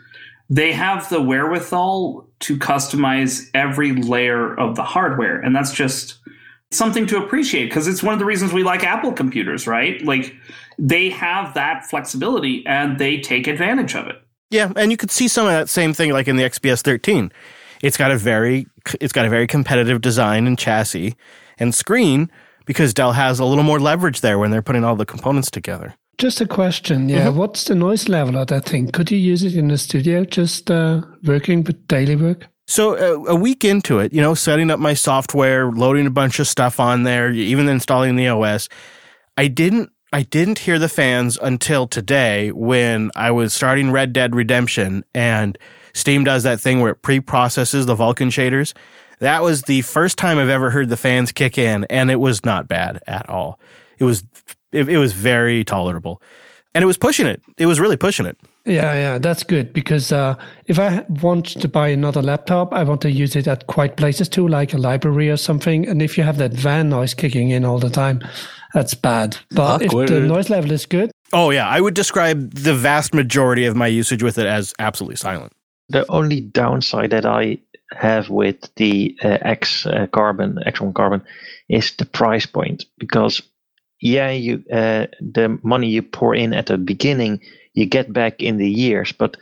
they 0.50 0.72
have 0.72 1.08
the 1.08 1.22
wherewithal 1.22 2.28
to 2.40 2.56
customize 2.56 3.48
every 3.54 3.92
layer 3.92 4.58
of 4.58 4.74
the 4.74 4.82
hardware. 4.82 5.38
And 5.38 5.54
that's 5.54 5.72
just 5.72 6.18
something 6.72 7.06
to 7.06 7.16
appreciate 7.16 7.66
because 7.66 7.86
it's 7.86 8.02
one 8.02 8.12
of 8.12 8.18
the 8.18 8.24
reasons 8.24 8.52
we 8.52 8.64
like 8.64 8.82
Apple 8.82 9.12
computers, 9.12 9.68
right? 9.68 10.02
Like 10.02 10.34
they 10.78 11.10
have 11.10 11.54
that 11.54 11.84
flexibility 11.86 12.66
and 12.66 12.98
they 12.98 13.20
take 13.20 13.46
advantage 13.46 13.94
of 13.94 14.08
it. 14.08 14.16
Yeah, 14.50 14.72
and 14.74 14.90
you 14.90 14.96
could 14.96 15.12
see 15.12 15.28
some 15.28 15.46
of 15.46 15.52
that 15.52 15.68
same 15.68 15.92
thing 15.94 16.12
like 16.12 16.26
in 16.26 16.36
the 16.36 16.42
XPS 16.42 16.82
13. 16.82 17.32
It's 17.82 17.96
got 17.96 18.10
a 18.10 18.16
very 18.16 18.66
it's 19.00 19.12
got 19.12 19.26
a 19.26 19.28
very 19.28 19.46
competitive 19.46 20.00
design 20.00 20.48
and 20.48 20.58
chassis 20.58 21.14
and 21.58 21.74
screen 21.74 22.30
because 22.64 22.92
Dell 22.92 23.12
has 23.12 23.38
a 23.38 23.44
little 23.44 23.64
more 23.64 23.78
leverage 23.78 24.20
there 24.20 24.38
when 24.38 24.50
they're 24.50 24.62
putting 24.62 24.84
all 24.84 24.96
the 24.96 25.06
components 25.06 25.50
together. 25.50 25.94
Just 26.18 26.40
a 26.40 26.46
question. 26.46 27.08
Yeah. 27.08 27.26
Mm-hmm. 27.26 27.38
What's 27.38 27.64
the 27.64 27.74
noise 27.74 28.08
level 28.08 28.38
of 28.38 28.46
that 28.48 28.64
thing? 28.64 28.90
Could 28.90 29.10
you 29.10 29.18
use 29.18 29.42
it 29.42 29.54
in 29.54 29.68
the 29.68 29.76
studio, 29.78 30.24
just 30.24 30.70
uh, 30.70 31.02
working, 31.24 31.62
but 31.62 31.86
daily 31.88 32.16
work? 32.16 32.48
So 32.66 32.96
uh, 32.96 33.30
a 33.30 33.34
week 33.36 33.64
into 33.64 34.00
it, 34.00 34.12
you 34.12 34.20
know, 34.20 34.34
setting 34.34 34.70
up 34.70 34.80
my 34.80 34.94
software, 34.94 35.70
loading 35.70 36.06
a 36.06 36.10
bunch 36.10 36.40
of 36.40 36.48
stuff 36.48 36.80
on 36.80 37.04
there, 37.04 37.30
even 37.30 37.68
installing 37.68 38.16
the 38.16 38.28
OS, 38.28 38.68
I 39.36 39.48
didn't 39.48 39.90
I 40.12 40.22
didn't 40.22 40.60
hear 40.60 40.78
the 40.78 40.88
fans 40.88 41.36
until 41.40 41.86
today 41.86 42.50
when 42.52 43.10
I 43.14 43.32
was 43.32 43.52
starting 43.52 43.90
Red 43.90 44.12
Dead 44.12 44.34
Redemption 44.34 45.04
and 45.14 45.58
Steam 45.94 46.24
does 46.24 46.42
that 46.44 46.60
thing 46.60 46.80
where 46.80 46.92
it 46.92 47.02
pre-processes 47.02 47.86
the 47.86 47.96
Vulkan 47.96 48.28
shaders. 48.28 48.72
That 49.20 49.42
was 49.42 49.62
the 49.62 49.82
first 49.82 50.18
time 50.18 50.38
I've 50.38 50.48
ever 50.48 50.70
heard 50.70 50.88
the 50.88 50.96
fans 50.96 51.32
kick 51.32 51.58
in 51.58 51.84
and 51.84 52.10
it 52.10 52.20
was 52.20 52.44
not 52.44 52.68
bad 52.68 53.02
at 53.06 53.28
all. 53.28 53.58
It 53.98 54.04
was 54.04 54.24
it, 54.72 54.88
it 54.88 54.98
was 54.98 55.12
very 55.12 55.64
tolerable. 55.64 56.20
And 56.74 56.82
it 56.82 56.86
was 56.86 56.98
pushing 56.98 57.26
it. 57.26 57.40
It 57.56 57.64
was 57.64 57.80
really 57.80 57.96
pushing 57.96 58.26
it. 58.26 58.36
Yeah, 58.66 58.92
yeah, 58.92 59.18
that's 59.18 59.42
good 59.42 59.72
because 59.72 60.12
uh, 60.12 60.34
if 60.66 60.78
I 60.78 61.06
want 61.08 61.46
to 61.46 61.68
buy 61.68 61.88
another 61.88 62.20
laptop, 62.20 62.74
I 62.74 62.82
want 62.82 63.00
to 63.02 63.10
use 63.10 63.34
it 63.34 63.46
at 63.46 63.66
quiet 63.66 63.96
places 63.96 64.28
too, 64.28 64.46
like 64.46 64.74
a 64.74 64.78
library 64.78 65.30
or 65.30 65.38
something. 65.38 65.88
And 65.88 66.02
if 66.02 66.18
you 66.18 66.24
have 66.24 66.36
that 66.36 66.52
van 66.52 66.90
noise 66.90 67.14
kicking 67.14 67.48
in 67.48 67.64
all 67.64 67.78
the 67.78 67.88
time, 67.88 68.22
that's 68.74 68.92
bad. 68.92 69.38
But 69.52 69.82
if 69.82 69.90
the 69.90 70.20
noise 70.20 70.50
level 70.50 70.70
is 70.72 70.84
good, 70.84 71.10
Oh 71.32 71.50
yeah, 71.50 71.68
I 71.68 71.80
would 71.80 71.94
describe 71.94 72.54
the 72.54 72.74
vast 72.74 73.12
majority 73.14 73.64
of 73.64 73.74
my 73.74 73.86
usage 73.86 74.22
with 74.22 74.38
it 74.38 74.46
as 74.46 74.72
absolutely 74.78 75.16
silent. 75.16 75.52
The 75.88 76.04
only 76.10 76.40
downside 76.40 77.10
that 77.10 77.26
I 77.26 77.58
have 77.92 78.28
with 78.28 78.74
the 78.76 79.16
uh, 79.22 79.38
X 79.42 79.86
uh, 79.86 80.06
Carbon, 80.12 80.58
X1 80.66 80.94
Carbon, 80.94 81.22
is 81.68 81.92
the 81.96 82.04
price 82.06 82.46
point. 82.46 82.84
Because 82.98 83.42
yeah, 84.00 84.30
you 84.30 84.62
uh, 84.72 85.06
the 85.20 85.58
money 85.62 85.88
you 85.88 86.02
pour 86.02 86.34
in 86.34 86.52
at 86.52 86.66
the 86.66 86.78
beginning, 86.78 87.40
you 87.74 87.86
get 87.86 88.12
back 88.12 88.42
in 88.42 88.56
the 88.58 88.68
years, 88.70 89.12
but 89.12 89.36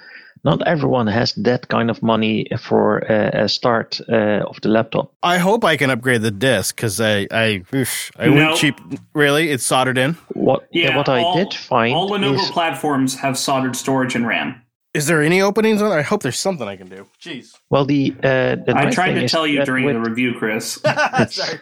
not 0.45 0.67
everyone 0.67 1.07
has 1.07 1.33
that 1.37 1.69
kind 1.69 1.91
of 1.91 2.03
money 2.03 2.47
for 2.61 3.11
uh, 3.11 3.45
a 3.45 3.49
start 3.49 3.99
uh, 4.13 4.45
of 4.47 4.61
the 4.61 4.69
laptop. 4.69 5.13
I 5.23 5.39
hope 5.39 5.65
I 5.65 5.77
can 5.79 5.91
upgrade 5.91 6.21
the 6.21 6.31
disc 6.31 6.77
because 6.77 7.01
I 7.01 7.27
I 7.31 7.63
oof, 7.75 8.11
I 8.19 8.27
No. 8.27 8.35
went 8.35 8.57
cheap. 8.59 8.75
Really, 9.15 9.51
it's 9.51 9.65
soldered 9.65 9.97
in. 9.99 10.17
What 10.35 10.69
Yeah, 10.71 10.97
what 10.97 11.09
I 11.09 11.23
did 11.33 11.55
find 11.55 11.95
All 11.95 12.11
Lenovo 12.11 12.35
is 12.35 12.51
platforms 12.51 13.15
have 13.17 13.37
soldered 13.39 13.75
storage 13.77 14.15
and 14.15 14.27
RAM. 14.27 14.61
Is 14.95 15.07
there 15.07 15.23
any 15.23 15.41
openings 15.43 15.83
on 15.83 15.91
there? 15.91 15.99
I 15.99 16.03
hope 16.03 16.23
there's 16.23 16.39
something 16.39 16.69
I 16.69 16.77
can 16.77 16.89
do. 16.89 17.07
Jeez. 17.21 17.55
well 17.71 17.85
the 17.85 18.15
uh, 18.23 18.57
the 18.67 18.75
I 18.77 18.85
nice 18.85 18.95
tried 18.95 19.15
to 19.15 19.29
tell 19.29 19.47
you 19.47 19.65
during 19.65 19.85
with, 19.85 19.95
the 19.97 20.01
review, 20.11 20.35
Chris. 20.39 20.81
Sorry. 21.31 21.59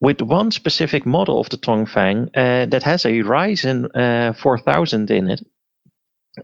with 0.00 0.20
one 0.20 0.50
specific 0.50 1.06
model 1.06 1.40
of 1.40 1.48
the 1.48 1.56
Tongfang 1.56 2.28
uh, 2.36 2.66
that 2.66 2.82
has 2.82 3.04
a 3.04 3.22
Ryzen 3.22 3.88
uh, 3.96 4.32
4000 4.34 5.10
in 5.10 5.30
it, 5.30 5.40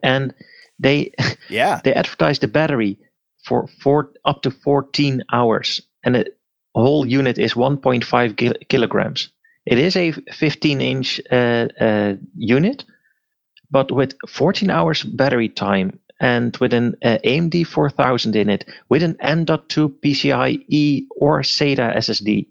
and 0.02 0.34
they 0.78 1.12
Yeah. 1.50 1.80
they 1.84 1.92
advertise 1.94 2.38
the 2.38 2.48
battery 2.48 2.98
for 3.46 3.68
four 3.82 4.10
up 4.24 4.40
to 4.42 4.50
14 4.50 5.22
hours, 5.32 5.82
and 6.04 6.14
the 6.14 6.26
whole 6.74 7.06
unit 7.06 7.38
is 7.38 7.52
1.5 7.54 8.36
kil- 8.36 8.54
kilograms. 8.70 9.28
It 9.66 9.78
is 9.78 9.94
a 9.96 10.12
15 10.32 10.80
inch 10.80 11.20
uh, 11.30 11.68
uh, 11.80 12.14
unit, 12.34 12.84
but 13.70 13.90
with 13.92 14.14
14 14.28 14.70
hours 14.70 15.02
battery 15.02 15.48
time 15.50 15.98
and 16.24 16.56
with 16.56 16.72
an 16.72 16.96
uh, 17.04 17.18
AMD 17.22 17.66
4000 17.66 18.34
in 18.34 18.48
it, 18.48 18.64
with 18.88 19.02
an 19.02 19.14
M.2 19.20 19.90
PCIe 20.00 21.04
or 21.20 21.42
SATA 21.42 21.94
SSD. 21.98 22.46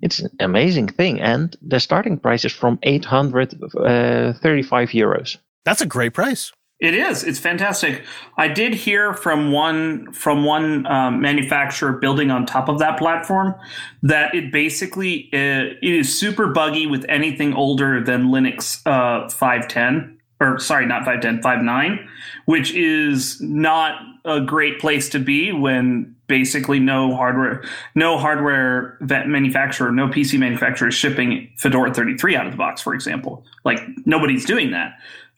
It's 0.00 0.20
an 0.20 0.30
amazing 0.40 0.88
thing, 0.88 1.20
and 1.20 1.54
the 1.60 1.78
starting 1.78 2.18
price 2.18 2.46
is 2.46 2.52
from 2.52 2.78
835 2.82 4.88
euros. 4.90 5.36
That's 5.66 5.82
a 5.82 5.86
great 5.86 6.14
price. 6.14 6.52
It 6.78 6.94
is. 6.94 7.24
It's 7.24 7.38
fantastic. 7.38 8.04
I 8.36 8.48
did 8.48 8.74
hear 8.74 9.14
from 9.14 9.52
one 9.52 10.12
from 10.12 10.44
one 10.44 10.86
um, 10.86 11.22
manufacturer 11.22 11.92
building 11.92 12.30
on 12.30 12.44
top 12.44 12.68
of 12.68 12.78
that 12.78 12.98
platform 12.98 13.54
that 14.02 14.34
it 14.34 14.52
basically 14.52 15.30
uh, 15.32 15.72
it 15.82 15.94
is 16.00 16.18
super 16.18 16.48
buggy 16.48 16.86
with 16.86 17.06
anything 17.08 17.54
older 17.54 18.04
than 18.04 18.26
Linux 18.26 18.86
uh, 18.86 19.30
510 19.30 20.15
or 20.40 20.58
sorry, 20.58 20.86
not 20.86 21.04
510, 21.04 21.42
5.9, 21.42 22.06
which 22.44 22.72
is 22.74 23.40
not 23.40 24.00
a 24.24 24.40
great 24.40 24.78
place 24.80 25.08
to 25.10 25.18
be 25.18 25.52
when 25.52 26.14
basically 26.26 26.80
no 26.80 27.14
hardware 27.14 27.64
no 27.94 28.18
hardware 28.18 28.98
that 29.00 29.28
manufacturer, 29.28 29.92
no 29.92 30.08
PC 30.08 30.38
manufacturer 30.38 30.88
is 30.88 30.94
shipping 30.94 31.50
Fedora 31.56 31.94
33 31.94 32.36
out 32.36 32.46
of 32.46 32.52
the 32.52 32.58
box, 32.58 32.82
for 32.82 32.94
example. 32.94 33.44
Like 33.64 33.80
nobody's 34.04 34.44
doing 34.44 34.72
that. 34.72 34.94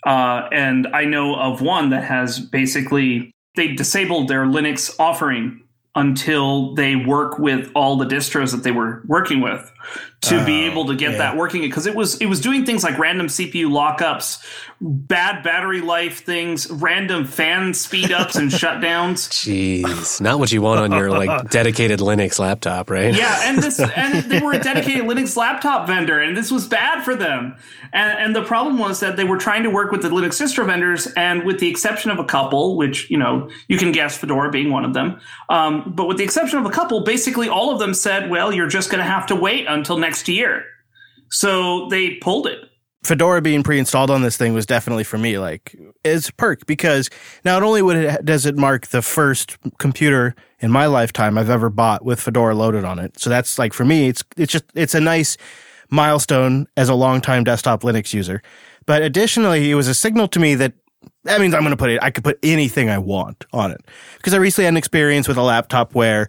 Uh, 0.06 0.48
and 0.52 0.86
I 0.88 1.04
know 1.04 1.36
of 1.36 1.60
one 1.60 1.90
that 1.90 2.04
has 2.04 2.40
basically 2.40 3.32
they 3.56 3.68
disabled 3.74 4.28
their 4.28 4.44
Linux 4.44 4.94
offering 4.98 5.62
until 5.94 6.74
they 6.74 6.94
work 6.94 7.38
with 7.38 7.70
all 7.74 7.96
the 7.96 8.06
distros 8.06 8.52
that 8.52 8.62
they 8.62 8.70
were 8.70 9.02
working 9.06 9.40
with 9.40 9.72
to 10.20 10.44
be 10.44 10.66
able 10.66 10.86
to 10.86 10.96
get 10.96 11.16
that 11.18 11.36
working 11.36 11.60
because 11.62 11.86
it 11.86 11.94
was 11.94 12.16
it 12.20 12.26
was 12.26 12.40
doing 12.40 12.66
things 12.66 12.82
like 12.82 12.98
random 12.98 13.28
CPU 13.28 13.66
lockups, 13.66 14.44
bad 14.80 15.44
battery 15.44 15.80
life 15.80 16.24
things, 16.24 16.68
random 16.70 17.24
fan 17.24 17.72
speed 17.72 18.10
ups 18.10 18.34
and 18.34 18.50
shutdowns. 18.50 19.28
Jeez, 19.30 20.20
not 20.20 20.40
what 20.40 20.50
you 20.50 20.60
want 20.60 20.80
on 20.80 20.98
your 20.98 21.10
like 21.10 21.50
dedicated 21.50 22.00
Linux 22.00 22.40
laptop, 22.40 22.90
right? 22.90 23.14
Yeah, 23.14 23.42
and 23.44 23.62
this 23.62 23.78
and 23.96 24.28
they 24.28 24.40
were 24.40 24.54
a 24.54 24.58
dedicated 24.58 25.04
Linux 25.04 25.36
laptop 25.36 25.86
vendor, 25.86 26.18
and 26.18 26.36
this 26.36 26.50
was 26.50 26.66
bad 26.66 27.04
for 27.04 27.14
them. 27.14 27.56
And, 27.92 28.18
and 28.18 28.36
the 28.36 28.42
problem 28.42 28.78
was 28.78 28.98
that 29.00 29.16
they 29.16 29.24
were 29.24 29.38
trying 29.38 29.62
to 29.62 29.70
work 29.70 29.92
with 29.92 30.02
the 30.02 30.08
Linux 30.08 30.42
distro 30.42 30.66
vendors, 30.66 31.06
and 31.16 31.44
with 31.44 31.60
the 31.60 31.68
exception 31.68 32.10
of 32.10 32.18
a 32.18 32.24
couple, 32.24 32.76
which 32.76 33.08
you 33.08 33.18
know 33.18 33.48
you 33.68 33.78
can 33.78 33.92
guess 33.92 34.18
Fedora 34.18 34.50
being 34.50 34.72
one 34.72 34.84
of 34.84 34.94
them, 34.94 35.20
um, 35.48 35.92
but 35.94 36.08
with 36.08 36.18
the 36.18 36.24
exception 36.24 36.58
of 36.58 36.66
a 36.66 36.70
couple, 36.70 37.04
basically 37.04 37.48
all 37.48 37.72
of 37.72 37.78
them 37.78 37.94
said, 37.94 38.30
"Well, 38.30 38.52
you're 38.52 38.66
just 38.66 38.90
going 38.90 38.98
to 38.98 39.08
have 39.08 39.26
to 39.28 39.36
wait 39.36 39.68
until 39.78 39.96
next 39.98 40.28
year." 40.28 40.64
So 41.30 41.88
they 41.88 42.16
pulled 42.16 42.46
it. 42.46 42.58
Fedora 43.04 43.40
being 43.40 43.62
pre-installed 43.62 44.10
on 44.10 44.22
this 44.22 44.36
thing 44.36 44.54
was 44.54 44.66
definitely 44.66 45.04
for 45.04 45.18
me 45.18 45.38
like 45.38 45.74
is 46.04 46.30
perk 46.32 46.66
because 46.66 47.08
not 47.44 47.62
only 47.62 47.80
would 47.80 47.96
it 47.96 48.24
does 48.24 48.44
it 48.44 48.56
mark 48.56 48.88
the 48.88 49.02
first 49.02 49.56
computer 49.78 50.34
in 50.60 50.70
my 50.70 50.86
lifetime 50.86 51.38
I've 51.38 51.48
ever 51.48 51.70
bought 51.70 52.04
with 52.04 52.20
Fedora 52.20 52.54
loaded 52.54 52.84
on 52.84 52.98
it. 52.98 53.18
So 53.18 53.30
that's 53.30 53.58
like 53.58 53.72
for 53.72 53.84
me 53.84 54.08
it's 54.08 54.24
it's 54.36 54.52
just 54.52 54.64
it's 54.74 54.94
a 54.94 55.00
nice 55.00 55.36
milestone 55.90 56.66
as 56.76 56.88
a 56.88 56.94
longtime 56.94 57.44
desktop 57.44 57.82
Linux 57.82 58.12
user. 58.12 58.42
But 58.86 59.02
additionally, 59.02 59.70
it 59.70 59.74
was 59.74 59.88
a 59.88 59.94
signal 59.94 60.28
to 60.28 60.40
me 60.40 60.54
that 60.56 60.72
that 61.24 61.40
means 61.40 61.54
I'm 61.54 61.60
going 61.60 61.70
to 61.70 61.76
put 61.76 61.90
it, 61.90 62.02
I 62.02 62.10
could 62.10 62.24
put 62.24 62.38
anything 62.42 62.90
I 62.90 62.98
want 62.98 63.44
on 63.52 63.70
it. 63.70 63.80
Because 64.16 64.34
I 64.34 64.38
recently 64.38 64.64
had 64.64 64.74
an 64.74 64.76
experience 64.76 65.28
with 65.28 65.36
a 65.36 65.42
laptop 65.42 65.94
where 65.94 66.28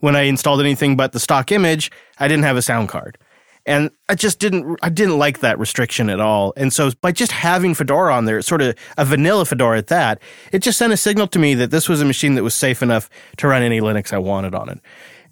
when 0.00 0.16
I 0.16 0.22
installed 0.22 0.60
anything 0.60 0.96
but 0.96 1.12
the 1.12 1.20
stock 1.20 1.52
image, 1.52 1.90
I 2.18 2.28
didn't 2.28 2.44
have 2.44 2.56
a 2.56 2.62
sound 2.62 2.88
card. 2.88 3.18
And 3.66 3.90
I 4.08 4.14
just 4.14 4.38
didn't, 4.38 4.78
I 4.82 4.88
didn't 4.88 5.18
like 5.18 5.40
that 5.40 5.58
restriction 5.58 6.08
at 6.08 6.18
all. 6.18 6.54
And 6.56 6.72
so 6.72 6.90
by 7.02 7.12
just 7.12 7.30
having 7.30 7.74
Fedora 7.74 8.14
on 8.14 8.24
there, 8.24 8.40
sort 8.42 8.62
of 8.62 8.74
a 8.96 9.04
vanilla 9.04 9.44
Fedora 9.44 9.78
at 9.78 9.88
that, 9.88 10.20
it 10.50 10.60
just 10.60 10.78
sent 10.78 10.92
a 10.92 10.96
signal 10.96 11.26
to 11.28 11.38
me 11.38 11.54
that 11.54 11.70
this 11.70 11.88
was 11.88 12.00
a 12.00 12.04
machine 12.04 12.34
that 12.34 12.42
was 12.42 12.54
safe 12.54 12.82
enough 12.82 13.10
to 13.36 13.48
run 13.48 13.62
any 13.62 13.80
Linux 13.80 14.12
I 14.12 14.18
wanted 14.18 14.54
on 14.54 14.70
it. 14.70 14.80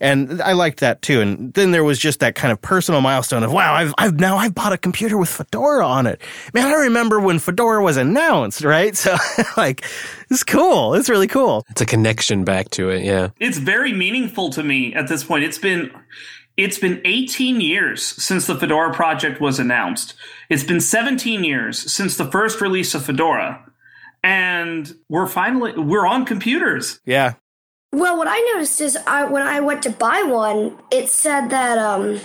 And 0.00 0.40
I 0.42 0.52
liked 0.52 0.80
that 0.80 1.02
too. 1.02 1.20
And 1.20 1.52
then 1.54 1.72
there 1.72 1.84
was 1.84 1.98
just 1.98 2.20
that 2.20 2.34
kind 2.34 2.52
of 2.52 2.60
personal 2.62 3.00
milestone 3.00 3.42
of, 3.42 3.52
wow, 3.52 3.74
I've, 3.74 3.94
I've 3.98 4.20
now 4.20 4.36
I've 4.36 4.54
bought 4.54 4.72
a 4.72 4.78
computer 4.78 5.18
with 5.18 5.28
Fedora 5.28 5.86
on 5.86 6.06
it. 6.06 6.20
Man, 6.54 6.66
I 6.66 6.74
remember 6.74 7.20
when 7.20 7.38
Fedora 7.38 7.82
was 7.82 7.96
announced, 7.96 8.62
right? 8.64 8.96
So 9.08 9.16
like, 9.56 9.86
it's 10.28 10.44
cool. 10.44 10.94
It's 10.94 11.08
really 11.08 11.28
cool. 11.28 11.64
It's 11.70 11.80
a 11.80 11.86
connection 11.86 12.44
back 12.44 12.68
to 12.70 12.90
it. 12.90 13.04
Yeah. 13.04 13.30
It's 13.38 13.56
very 13.56 13.92
meaningful 13.92 14.50
to 14.50 14.62
me 14.62 14.92
at 14.92 15.08
this 15.08 15.24
point. 15.24 15.44
It's 15.44 15.56
been 15.56 15.92
it's 16.58 16.78
been 16.78 17.00
18 17.04 17.60
years 17.60 18.02
since 18.02 18.46
the 18.46 18.56
Fedora 18.56 18.92
project 18.92 19.40
was 19.40 19.60
announced. 19.60 20.14
It's 20.50 20.64
been 20.64 20.80
17 20.80 21.44
years 21.44 21.90
since 21.90 22.16
the 22.16 22.28
first 22.30 22.60
release 22.60 22.94
of 22.94 23.06
Fedora. 23.06 23.64
And 24.24 24.92
we're 25.08 25.28
finally 25.28 25.72
we're 25.78 26.06
on 26.06 26.26
computers. 26.26 27.00
Yeah. 27.06 27.34
Well, 27.92 28.18
what 28.18 28.28
I 28.28 28.38
noticed 28.52 28.80
is 28.80 28.96
I 29.06 29.24
when 29.24 29.42
I 29.42 29.60
went 29.60 29.82
to 29.84 29.90
buy 29.90 30.22
one, 30.22 30.76
it 30.90 31.08
said 31.08 31.48
that 31.50 31.78
um, 31.78 32.20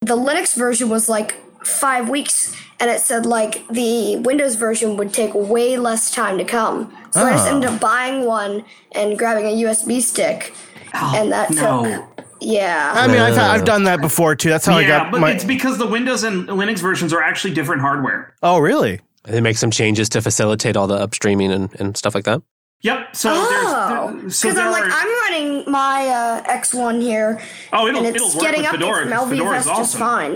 the 0.00 0.16
Linux 0.16 0.56
version 0.56 0.88
was 0.88 1.08
like 1.08 1.36
five 1.64 2.08
weeks, 2.08 2.54
and 2.80 2.90
it 2.90 3.00
said 3.00 3.24
like 3.24 3.66
the 3.68 4.16
Windows 4.16 4.56
version 4.56 4.96
would 4.96 5.12
take 5.12 5.32
way 5.34 5.76
less 5.76 6.12
time 6.12 6.38
to 6.38 6.44
come. 6.44 6.92
So 7.12 7.22
I 7.22 7.32
just 7.32 7.46
Oh. 7.46 7.54
ended 7.54 7.70
up 7.70 7.80
buying 7.80 8.24
one 8.26 8.64
and 8.92 9.16
grabbing 9.18 9.46
a 9.46 9.62
USB 9.64 10.00
stick, 10.02 10.52
and 10.92 11.30
that 11.32 11.50
no. 11.52 11.84
took 11.84 12.26
yeah. 12.40 12.92
I 12.94 13.06
mean, 13.06 13.18
I've, 13.18 13.38
I've 13.38 13.64
done 13.64 13.84
that 13.84 14.00
before 14.02 14.34
too. 14.36 14.50
That's 14.50 14.66
how 14.66 14.76
I 14.76 14.82
yeah, 14.82 14.88
got 15.04 15.12
but 15.12 15.20
my. 15.22 15.30
it's 15.30 15.44
because 15.44 15.78
the 15.78 15.86
Windows 15.86 16.22
and 16.24 16.48
Linux 16.48 16.80
versions 16.80 17.12
are 17.12 17.22
actually 17.22 17.54
different 17.54 17.80
hardware. 17.80 18.34
oh, 18.42 18.58
really? 18.58 19.00
They 19.24 19.40
make 19.40 19.56
some 19.56 19.70
changes 19.72 20.08
to 20.10 20.20
facilitate 20.22 20.76
all 20.76 20.86
the 20.86 20.98
upstreaming 20.98 21.50
and, 21.50 21.80
and 21.80 21.96
stuff 21.96 22.14
like 22.14 22.24
that. 22.24 22.42
Yep. 22.86 23.16
So 23.16 23.30
Oh, 23.32 24.16
there's 24.20 24.36
so 24.36 24.48
because 24.48 24.58
I'm 24.60 24.70
like 24.70 24.84
are, 24.84 24.90
I'm 24.92 25.08
running 25.22 25.70
my 25.70 26.06
uh, 26.08 26.42
X1 26.44 27.02
here, 27.02 27.40
oh 27.72 27.86
it'll 27.88 28.04
and 28.06 28.14
it'll 28.14 28.26
it's 28.28 28.34
work 28.36 28.44
getting 28.44 28.60
with 28.60 28.68
up 28.68 28.74
Fedora. 28.76 29.04
to 29.04 29.10
'cause 29.10 29.28
Fedora 29.28 29.56
LVFS 29.56 29.60
is 29.60 29.66
just 29.66 30.00
awesome. 30.00 30.00
fine. 30.00 30.32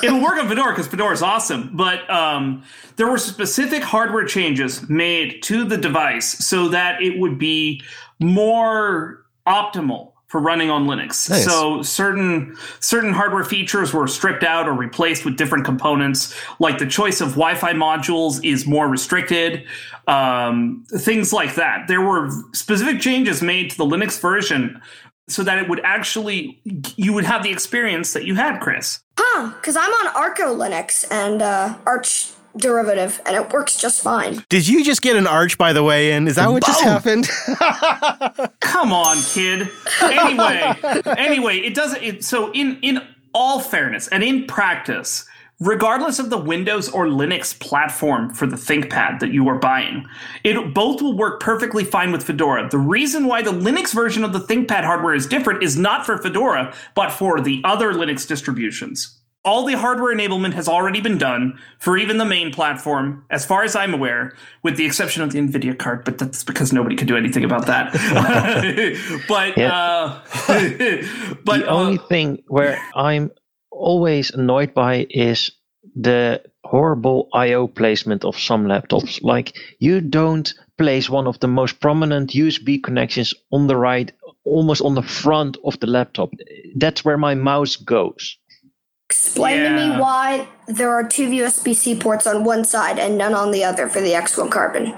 It'll 0.02 0.20
work 0.22 0.36
on 0.42 0.48
Fedora 0.48 0.72
because 0.72 0.88
Fedora 0.88 1.12
is 1.12 1.22
awesome. 1.22 1.70
But 1.74 2.08
um, 2.10 2.64
there 2.96 3.06
were 3.08 3.18
specific 3.18 3.82
hardware 3.84 4.24
changes 4.24 4.88
made 4.88 5.42
to 5.44 5.64
the 5.64 5.76
device 5.76 6.44
so 6.44 6.68
that 6.68 7.00
it 7.00 7.18
would 7.20 7.38
be 7.38 7.82
more 8.18 9.24
optimal 9.46 10.11
for 10.32 10.40
running 10.40 10.70
on 10.70 10.86
Linux. 10.86 11.28
Nice. 11.28 11.44
So 11.44 11.82
certain 11.82 12.56
certain 12.80 13.12
hardware 13.12 13.44
features 13.44 13.92
were 13.92 14.06
stripped 14.06 14.42
out 14.42 14.66
or 14.66 14.72
replaced 14.72 15.26
with 15.26 15.36
different 15.36 15.66
components. 15.66 16.34
Like 16.58 16.78
the 16.78 16.86
choice 16.86 17.20
of 17.20 17.32
Wi-Fi 17.32 17.74
modules 17.74 18.42
is 18.42 18.66
more 18.66 18.88
restricted. 18.88 19.66
Um, 20.08 20.86
things 20.96 21.34
like 21.34 21.56
that. 21.56 21.86
There 21.86 22.00
were 22.00 22.30
specific 22.54 22.98
changes 22.98 23.42
made 23.42 23.72
to 23.72 23.76
the 23.76 23.84
Linux 23.84 24.18
version 24.18 24.80
so 25.28 25.42
that 25.42 25.58
it 25.58 25.68
would 25.68 25.80
actually 25.84 26.62
you 26.96 27.12
would 27.12 27.24
have 27.24 27.42
the 27.42 27.50
experience 27.50 28.14
that 28.14 28.24
you 28.24 28.34
had, 28.34 28.58
Chris. 28.58 29.00
Huh? 29.18 29.52
Because 29.56 29.76
I'm 29.76 29.90
on 29.90 30.16
Arco 30.16 30.56
Linux 30.56 31.04
and 31.10 31.42
uh, 31.42 31.76
Arch 31.84 32.30
derivative, 32.56 33.20
and 33.26 33.36
it 33.36 33.52
works 33.52 33.76
just 33.76 34.02
fine. 34.02 34.44
Did 34.48 34.66
you 34.66 34.84
just 34.84 35.02
get 35.02 35.16
an 35.16 35.26
arch 35.26 35.58
by 35.58 35.72
the 35.72 35.82
way 35.82 36.12
in? 36.12 36.28
Is 36.28 36.36
that 36.36 36.50
what 36.50 36.64
just 36.64 36.82
happened? 36.82 37.28
Come 38.60 38.92
on, 38.92 39.16
kid. 39.18 39.68
Anyway, 40.00 40.74
anyway, 41.16 41.58
it 41.58 41.74
doesn't. 41.74 42.02
It, 42.02 42.24
so 42.24 42.52
in 42.52 42.78
in 42.82 43.00
all 43.34 43.60
fairness 43.60 44.08
and 44.08 44.22
in 44.22 44.46
practice, 44.46 45.24
regardless 45.60 46.18
of 46.18 46.30
the 46.30 46.38
Windows 46.38 46.88
or 46.88 47.06
Linux 47.06 47.58
platform 47.58 48.32
for 48.32 48.46
the 48.46 48.56
ThinkPad 48.56 49.20
that 49.20 49.32
you 49.32 49.48
are 49.48 49.58
buying, 49.58 50.06
it 50.44 50.74
both 50.74 51.00
will 51.00 51.16
work 51.16 51.40
perfectly 51.40 51.84
fine 51.84 52.12
with 52.12 52.24
Fedora. 52.24 52.68
The 52.68 52.78
reason 52.78 53.26
why 53.26 53.42
the 53.42 53.52
Linux 53.52 53.94
version 53.94 54.24
of 54.24 54.32
the 54.32 54.40
ThinkPad 54.40 54.84
hardware 54.84 55.14
is 55.14 55.26
different 55.26 55.62
is 55.62 55.76
not 55.76 56.04
for 56.04 56.18
Fedora, 56.18 56.74
but 56.94 57.10
for 57.10 57.40
the 57.40 57.62
other 57.64 57.92
Linux 57.92 58.26
distributions. 58.26 59.21
All 59.44 59.64
the 59.64 59.76
hardware 59.76 60.14
enablement 60.14 60.52
has 60.52 60.68
already 60.68 61.00
been 61.00 61.18
done 61.18 61.58
for 61.78 61.96
even 61.96 62.18
the 62.18 62.24
main 62.24 62.52
platform, 62.52 63.24
as 63.30 63.44
far 63.44 63.64
as 63.64 63.74
I'm 63.74 63.92
aware, 63.92 64.36
with 64.62 64.76
the 64.76 64.86
exception 64.86 65.22
of 65.22 65.32
the 65.32 65.40
NVIDIA 65.40 65.76
card, 65.76 66.04
but 66.04 66.18
that's 66.18 66.44
because 66.44 66.72
nobody 66.72 66.94
could 66.94 67.08
do 67.08 67.16
anything 67.16 67.44
about 67.44 67.66
that. 67.66 67.92
but, 69.28 69.58
uh, 69.58 70.20
but, 71.44 71.58
the 71.58 71.66
only 71.66 71.98
uh, 71.98 72.06
thing 72.06 72.42
where 72.46 72.80
I'm 72.94 73.32
always 73.72 74.30
annoyed 74.30 74.74
by 74.74 75.08
is 75.10 75.50
the 75.96 76.40
horrible 76.64 77.28
I/O 77.34 77.66
placement 77.66 78.24
of 78.24 78.38
some 78.38 78.66
laptops. 78.66 79.22
Like 79.22 79.56
you 79.78 80.00
don't 80.00 80.54
place 80.78 81.10
one 81.10 81.26
of 81.26 81.40
the 81.40 81.48
most 81.48 81.80
prominent 81.80 82.30
USB 82.30 82.82
connections 82.82 83.34
on 83.50 83.66
the 83.66 83.76
right, 83.76 84.12
almost 84.44 84.82
on 84.82 84.94
the 84.94 85.02
front 85.02 85.56
of 85.64 85.78
the 85.80 85.86
laptop. 85.86 86.30
That's 86.76 87.04
where 87.04 87.18
my 87.18 87.34
mouse 87.34 87.76
goes. 87.76 88.38
Explain 89.12 89.62
to 89.64 89.70
me 89.76 89.90
why 90.00 90.48
there 90.66 90.90
are 90.90 91.06
two 91.06 91.28
USB 91.28 91.76
C 91.76 91.94
ports 91.94 92.26
on 92.26 92.44
one 92.44 92.64
side 92.64 92.98
and 92.98 93.18
none 93.18 93.34
on 93.34 93.50
the 93.50 93.62
other 93.62 93.86
for 93.86 94.00
the 94.00 94.12
X1 94.12 94.50
Carbon. 94.50 94.94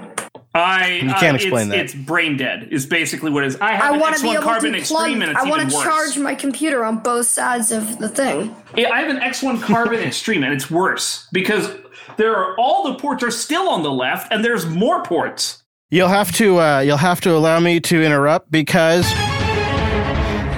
I, 0.53 1.01
You 1.03 1.09
uh, 1.09 1.19
can't 1.19 1.35
explain 1.35 1.63
it's, 1.67 1.69
that. 1.71 1.79
It's 1.79 1.93
brain 1.93 2.37
dead, 2.37 2.69
is 2.71 2.85
basically 2.85 3.29
what 3.29 3.43
it 3.43 3.47
is. 3.47 3.57
I 3.59 3.73
have 3.73 3.91
I 3.91 3.95
an 3.95 3.99
want 3.99 4.15
to 4.15 4.21
be 4.23 4.29
X1 4.29 4.33
able 4.35 4.43
Carbon 4.43 4.71
to 4.71 4.77
Extreme, 4.77 4.97
plug. 4.97 5.11
and 5.11 5.31
it's 5.31 5.39
I 5.41 5.49
want 5.49 5.61
even 5.61 5.69
to 5.69 5.75
worse. 5.75 5.83
charge 5.83 6.17
my 6.17 6.33
computer 6.33 6.85
on 6.85 6.99
both 6.99 7.25
sides 7.25 7.73
of 7.73 7.97
the 7.97 8.07
thing. 8.07 8.55
Yeah, 8.77 8.89
I 8.91 9.01
have 9.01 9.09
an 9.09 9.19
X1 9.21 9.61
Carbon 9.61 9.99
Extreme, 10.07 10.45
and 10.45 10.53
it's 10.53 10.71
worse 10.71 11.27
because 11.33 11.69
there 12.15 12.33
are 12.37 12.57
all 12.57 12.85
the 12.93 12.95
ports 12.97 13.21
are 13.21 13.31
still 13.31 13.67
on 13.67 13.83
the 13.83 13.91
left, 13.91 14.31
and 14.31 14.45
there's 14.45 14.65
more 14.65 15.03
ports. 15.03 15.61
You'll 15.91 16.07
have 16.07 16.31
to 16.35 16.57
uh, 16.61 16.79
you'll 16.79 16.95
have 16.97 17.19
to 17.21 17.31
allow 17.35 17.59
me 17.59 17.81
to 17.81 18.01
interrupt 18.01 18.49
because, 18.49 19.05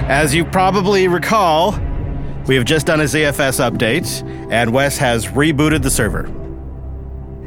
as 0.08 0.32
you 0.32 0.44
probably 0.44 1.08
recall, 1.08 1.72
we 2.48 2.56
have 2.56 2.64
just 2.64 2.86
done 2.86 3.00
a 3.00 3.04
ZFS 3.04 3.70
update, 3.70 4.22
and 4.50 4.72
Wes 4.72 4.96
has 4.96 5.26
rebooted 5.26 5.82
the 5.82 5.90
server, 5.90 6.26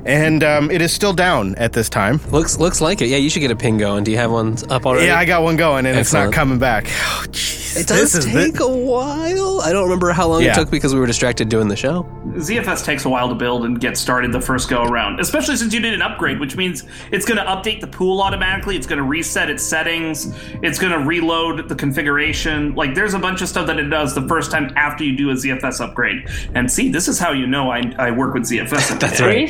and 0.06 0.44
um, 0.44 0.72
it 0.72 0.82
is 0.82 0.92
still 0.94 1.14
down 1.14 1.56
at 1.56 1.74
this 1.74 1.90
time. 1.90 2.20
Looks 2.32 2.58
looks 2.58 2.82
like 2.82 3.02
it. 3.02 3.08
Yeah, 3.08 3.18
you 3.18 3.30
should 3.30 3.40
get 3.42 3.52
a 3.52 3.56
ping 3.56 3.78
going. 3.78 4.04
Do 4.04 4.12
you 4.12 4.18
have 4.18 4.32
one 4.32 4.58
up 4.72 4.86
already? 4.86 5.06
Yeah, 5.08 5.18
I 5.20 5.26
got 5.26 5.44
one 5.44 5.56
going, 5.58 5.86
and 5.86 5.98
it's 5.98 6.14
not 6.14 6.32
coming 6.34 6.60
back. 6.60 6.88
Oh, 7.14 7.26
jeez. 7.28 7.80
it 7.80 7.88
This 7.88 8.12
does 8.14 8.16
is 8.16 8.26
take 8.26 8.56
the- 8.56 8.64
a 8.66 8.68
while. 8.78 9.62
I 9.62 9.72
don't 9.72 9.84
remember 9.84 10.12
how 10.12 10.28
long 10.28 10.42
Yeah. 10.44 10.52
it 10.52 10.56
took 10.56 10.70
because 10.72 10.94
we 10.94 11.00
were 11.00 11.06
distracted 11.08 11.48
doing 11.50 11.68
the 11.70 11.76
show. 11.76 12.04
ZFS 12.36 12.84
takes 12.84 13.06
a 13.06 13.10
while 13.10 13.30
to 13.30 13.36
build 13.36 13.64
and 13.64 13.80
get 13.80 13.96
started 13.96 14.32
the 14.34 14.42
first 14.42 14.70
go 14.70 14.84
around, 14.84 15.20
especially 15.22 15.56
since 15.56 15.74
you 15.74 15.80
did 15.80 15.94
an 15.94 16.02
upgrade, 16.02 16.40
which 16.40 16.58
means 16.58 16.84
it's 17.12 17.26
going 17.26 17.38
to 17.38 17.44
update 17.46 17.80
the 17.80 17.88
pool 17.88 18.22
automatically. 18.22 18.76
It's 18.76 18.88
going 18.88 18.98
to 18.98 19.04
reset 19.06 19.50
its 19.50 19.64
settings. 19.64 20.34
It's 20.64 20.80
going 20.80 20.92
to 20.92 21.00
reload 21.00 21.70
the 21.70 21.76
configuration. 21.76 22.76
Like 22.76 22.94
there's 22.96 23.14
a 23.14 23.20
bunch 23.20 23.42
of 23.42 23.48
stuff 23.48 23.68
that 23.68 23.78
it 23.80 23.90
does 23.90 24.16
the 24.16 24.28
first 24.28 24.52
time 24.52 24.74
after 24.76 25.04
you 25.06 25.16
do 25.16 25.30
a 25.30 25.34
ZFS 25.34 25.80
upgrade. 25.80 26.28
And 26.56 26.70
see, 26.70 26.90
this 26.90 27.08
is 27.08 27.20
how 27.20 27.32
you 27.32 27.48
know 27.48 27.72
I, 27.72 27.94
I 27.98 28.12
work 28.12 28.34
with 28.34 28.44
ZFS. 28.44 29.00
That's 29.00 29.22
right. 29.22 29.50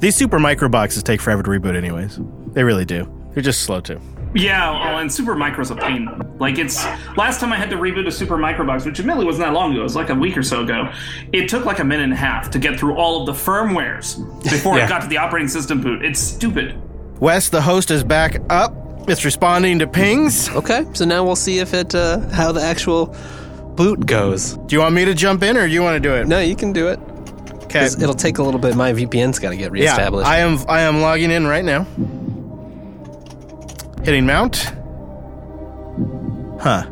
These 0.00 0.16
super 0.16 0.38
micro 0.38 0.68
boxes 0.68 1.02
take 1.02 1.20
forever 1.20 1.42
to 1.42 1.50
reboot, 1.50 1.76
anyways. 1.76 2.18
They 2.52 2.62
really 2.62 2.84
do. 2.84 3.10
They're 3.32 3.42
just 3.42 3.62
slow 3.62 3.80
too. 3.80 4.00
Yeah, 4.36 4.70
well, 4.72 4.98
and 4.98 5.12
Super 5.12 5.36
Micro's 5.36 5.70
a 5.70 5.76
pain. 5.76 6.08
Like 6.40 6.58
it's 6.58 6.84
last 7.16 7.38
time 7.40 7.52
I 7.52 7.56
had 7.56 7.70
to 7.70 7.76
reboot 7.76 8.06
a 8.08 8.10
Super 8.10 8.36
Micro 8.36 8.66
box, 8.66 8.84
which 8.84 8.98
admittedly 8.98 9.26
wasn't 9.26 9.46
that 9.46 9.52
long 9.52 9.70
ago. 9.72 9.80
It 9.80 9.84
was 9.84 9.94
like 9.94 10.08
a 10.10 10.14
week 10.14 10.36
or 10.36 10.42
so 10.42 10.62
ago. 10.64 10.92
It 11.32 11.48
took 11.48 11.64
like 11.64 11.78
a 11.78 11.84
minute 11.84 12.02
and 12.04 12.12
a 12.12 12.16
half 12.16 12.50
to 12.50 12.58
get 12.58 12.78
through 12.78 12.96
all 12.96 13.20
of 13.20 13.26
the 13.26 13.32
firmwares 13.32 14.16
before 14.50 14.76
Yeah. 14.76 14.86
it 14.86 14.88
got 14.88 15.02
to 15.02 15.08
the 15.08 15.18
operating 15.18 15.46
system 15.48 15.80
boot. 15.80 16.04
It's 16.04 16.18
stupid. 16.18 16.74
Wes, 17.20 17.48
the 17.48 17.60
host, 17.62 17.92
is 17.92 18.02
back 18.02 18.40
up. 18.50 18.74
It's 19.08 19.24
responding 19.24 19.78
to 19.78 19.86
pings. 19.86 20.48
Okay, 20.50 20.84
so 20.94 21.04
now 21.04 21.22
we'll 21.24 21.36
see 21.36 21.60
if 21.60 21.72
it 21.72 21.94
uh, 21.94 22.18
how 22.30 22.50
the 22.50 22.60
actual 22.62 23.14
boot 23.76 24.04
goes. 24.04 24.56
Do 24.66 24.74
you 24.74 24.80
want 24.80 24.96
me 24.96 25.04
to 25.04 25.14
jump 25.14 25.44
in, 25.44 25.56
or 25.56 25.68
do 25.68 25.72
you 25.72 25.82
want 25.82 25.94
to 25.94 26.00
do 26.00 26.12
it? 26.14 26.26
No, 26.26 26.40
you 26.40 26.56
can 26.56 26.72
do 26.72 26.88
it. 26.88 26.98
Okay. 27.74 27.86
It'll 27.86 28.14
take 28.14 28.38
a 28.38 28.42
little 28.42 28.60
bit. 28.60 28.76
My 28.76 28.92
VPN's 28.92 29.38
got 29.38 29.50
to 29.50 29.56
get 29.56 29.72
reestablished. 29.72 30.26
Yeah. 30.26 30.32
I 30.32 30.38
am. 30.38 30.58
I 30.68 30.80
am 30.82 31.00
logging 31.00 31.30
in 31.30 31.46
right 31.46 31.64
now. 31.64 31.84
Hitting 34.04 34.26
mount. 34.26 34.72
Huh. 36.60 36.86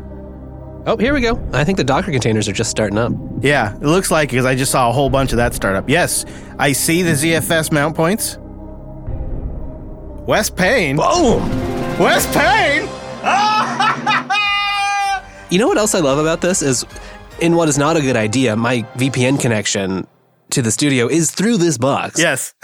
oh, 0.85 0.97
here 0.97 1.13
we 1.13 1.21
go. 1.21 1.41
I 1.53 1.63
think 1.63 1.77
the 1.77 1.83
Docker 1.83 2.11
containers 2.11 2.47
are 2.49 2.53
just 2.53 2.69
starting 2.69 2.97
up. 2.97 3.13
Yeah, 3.39 3.75
it 3.75 3.81
looks 3.81 4.11
like 4.11 4.29
because 4.29 4.45
I 4.45 4.55
just 4.55 4.71
saw 4.71 4.89
a 4.89 4.91
whole 4.91 5.09
bunch 5.09 5.31
of 5.31 5.37
that 5.37 5.53
start 5.53 5.75
up. 5.75 5.89
Yes, 5.89 6.25
I 6.59 6.73
see 6.73 7.01
the 7.01 7.11
ZFS 7.11 7.71
mount 7.71 7.95
points. 7.95 8.37
Wes 10.27 10.49
Payne. 10.49 10.97
Boom! 10.97 11.49
Wes 11.97 12.25
Payne. 12.35 12.89
You 15.49 15.59
know 15.59 15.67
what 15.67 15.77
else 15.77 15.93
I 15.93 15.99
love 15.99 16.17
about 16.17 16.41
this 16.41 16.61
is, 16.63 16.83
in 17.39 17.55
what 17.55 17.69
is 17.69 17.77
not 17.77 17.95
a 17.95 18.01
good 18.01 18.15
idea, 18.15 18.55
my 18.55 18.81
VPN 18.95 19.39
connection 19.39 20.07
to 20.53 20.61
the 20.61 20.71
studio 20.71 21.07
is 21.07 21.29
through 21.31 21.57
this 21.57 21.77
box. 21.77 22.19
Yes. 22.19 22.53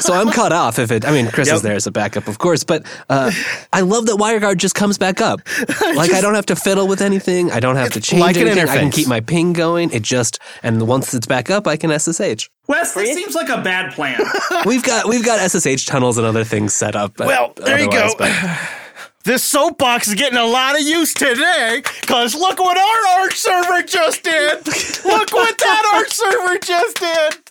So 0.00 0.14
I'm 0.14 0.30
cut 0.30 0.50
off 0.50 0.78
if 0.78 0.90
it. 0.90 1.04
I 1.04 1.10
mean, 1.12 1.30
Chris 1.30 1.48
Yep. 1.48 1.56
is 1.56 1.62
there 1.62 1.74
as 1.74 1.86
a 1.86 1.90
backup, 1.90 2.26
of 2.26 2.38
course, 2.38 2.64
but 2.64 2.86
uh, 3.10 3.30
I 3.70 3.82
love 3.82 4.06
that 4.06 4.16
WireGuard 4.16 4.56
just 4.56 4.74
comes 4.74 4.96
back 4.96 5.20
up. 5.20 5.40
Like 5.94 6.12
I 6.14 6.22
don't 6.22 6.34
have 6.34 6.46
to 6.46 6.56
fiddle 6.56 6.88
with 6.88 7.02
anything. 7.02 7.50
I 7.52 7.60
don't 7.60 7.76
have 7.76 7.92
to 7.92 8.00
change 8.00 8.22
like 8.22 8.36
an 8.36 8.48
anything. 8.48 8.68
I 8.68 8.78
can 8.78 8.90
keep 8.90 9.06
my 9.08 9.20
ping 9.20 9.52
going. 9.52 9.90
It 9.90 10.02
just 10.02 10.38
and 10.62 10.88
once 10.88 11.12
it's 11.12 11.26
back 11.26 11.50
up, 11.50 11.66
I 11.66 11.76
can 11.76 11.90
SSH. 11.90 12.48
Wes, 12.68 12.94
this 12.94 13.14
seems 13.14 13.34
like 13.34 13.50
a 13.50 13.60
bad 13.60 13.92
plan. 13.92 14.18
We've 14.64 14.82
got 14.82 15.06
we've 15.06 15.24
got 15.24 15.38
SSH 15.50 15.84
tunnels 15.84 16.16
and 16.16 16.26
other 16.26 16.44
things 16.44 16.72
set 16.72 16.96
up. 16.96 17.18
Well, 17.18 17.52
there 17.56 17.78
you 17.78 17.90
go. 17.90 18.14
but- 18.16 18.30
This 19.22 19.44
soapbox 19.44 20.08
is 20.08 20.14
getting 20.14 20.38
a 20.38 20.46
lot 20.46 20.76
of 20.76 20.80
use 20.80 21.12
today 21.12 21.82
because 22.00 22.34
look 22.34 22.58
what 22.58 22.78
our 22.78 23.20
Arch 23.20 23.36
server 23.36 23.82
just 23.82 24.22
did. 24.22 24.66
Look 25.04 25.32
what 25.34 25.58
that 25.58 25.92
Arch 25.94 26.10
server 26.10 26.58
just 26.58 26.96
did. 26.98 27.49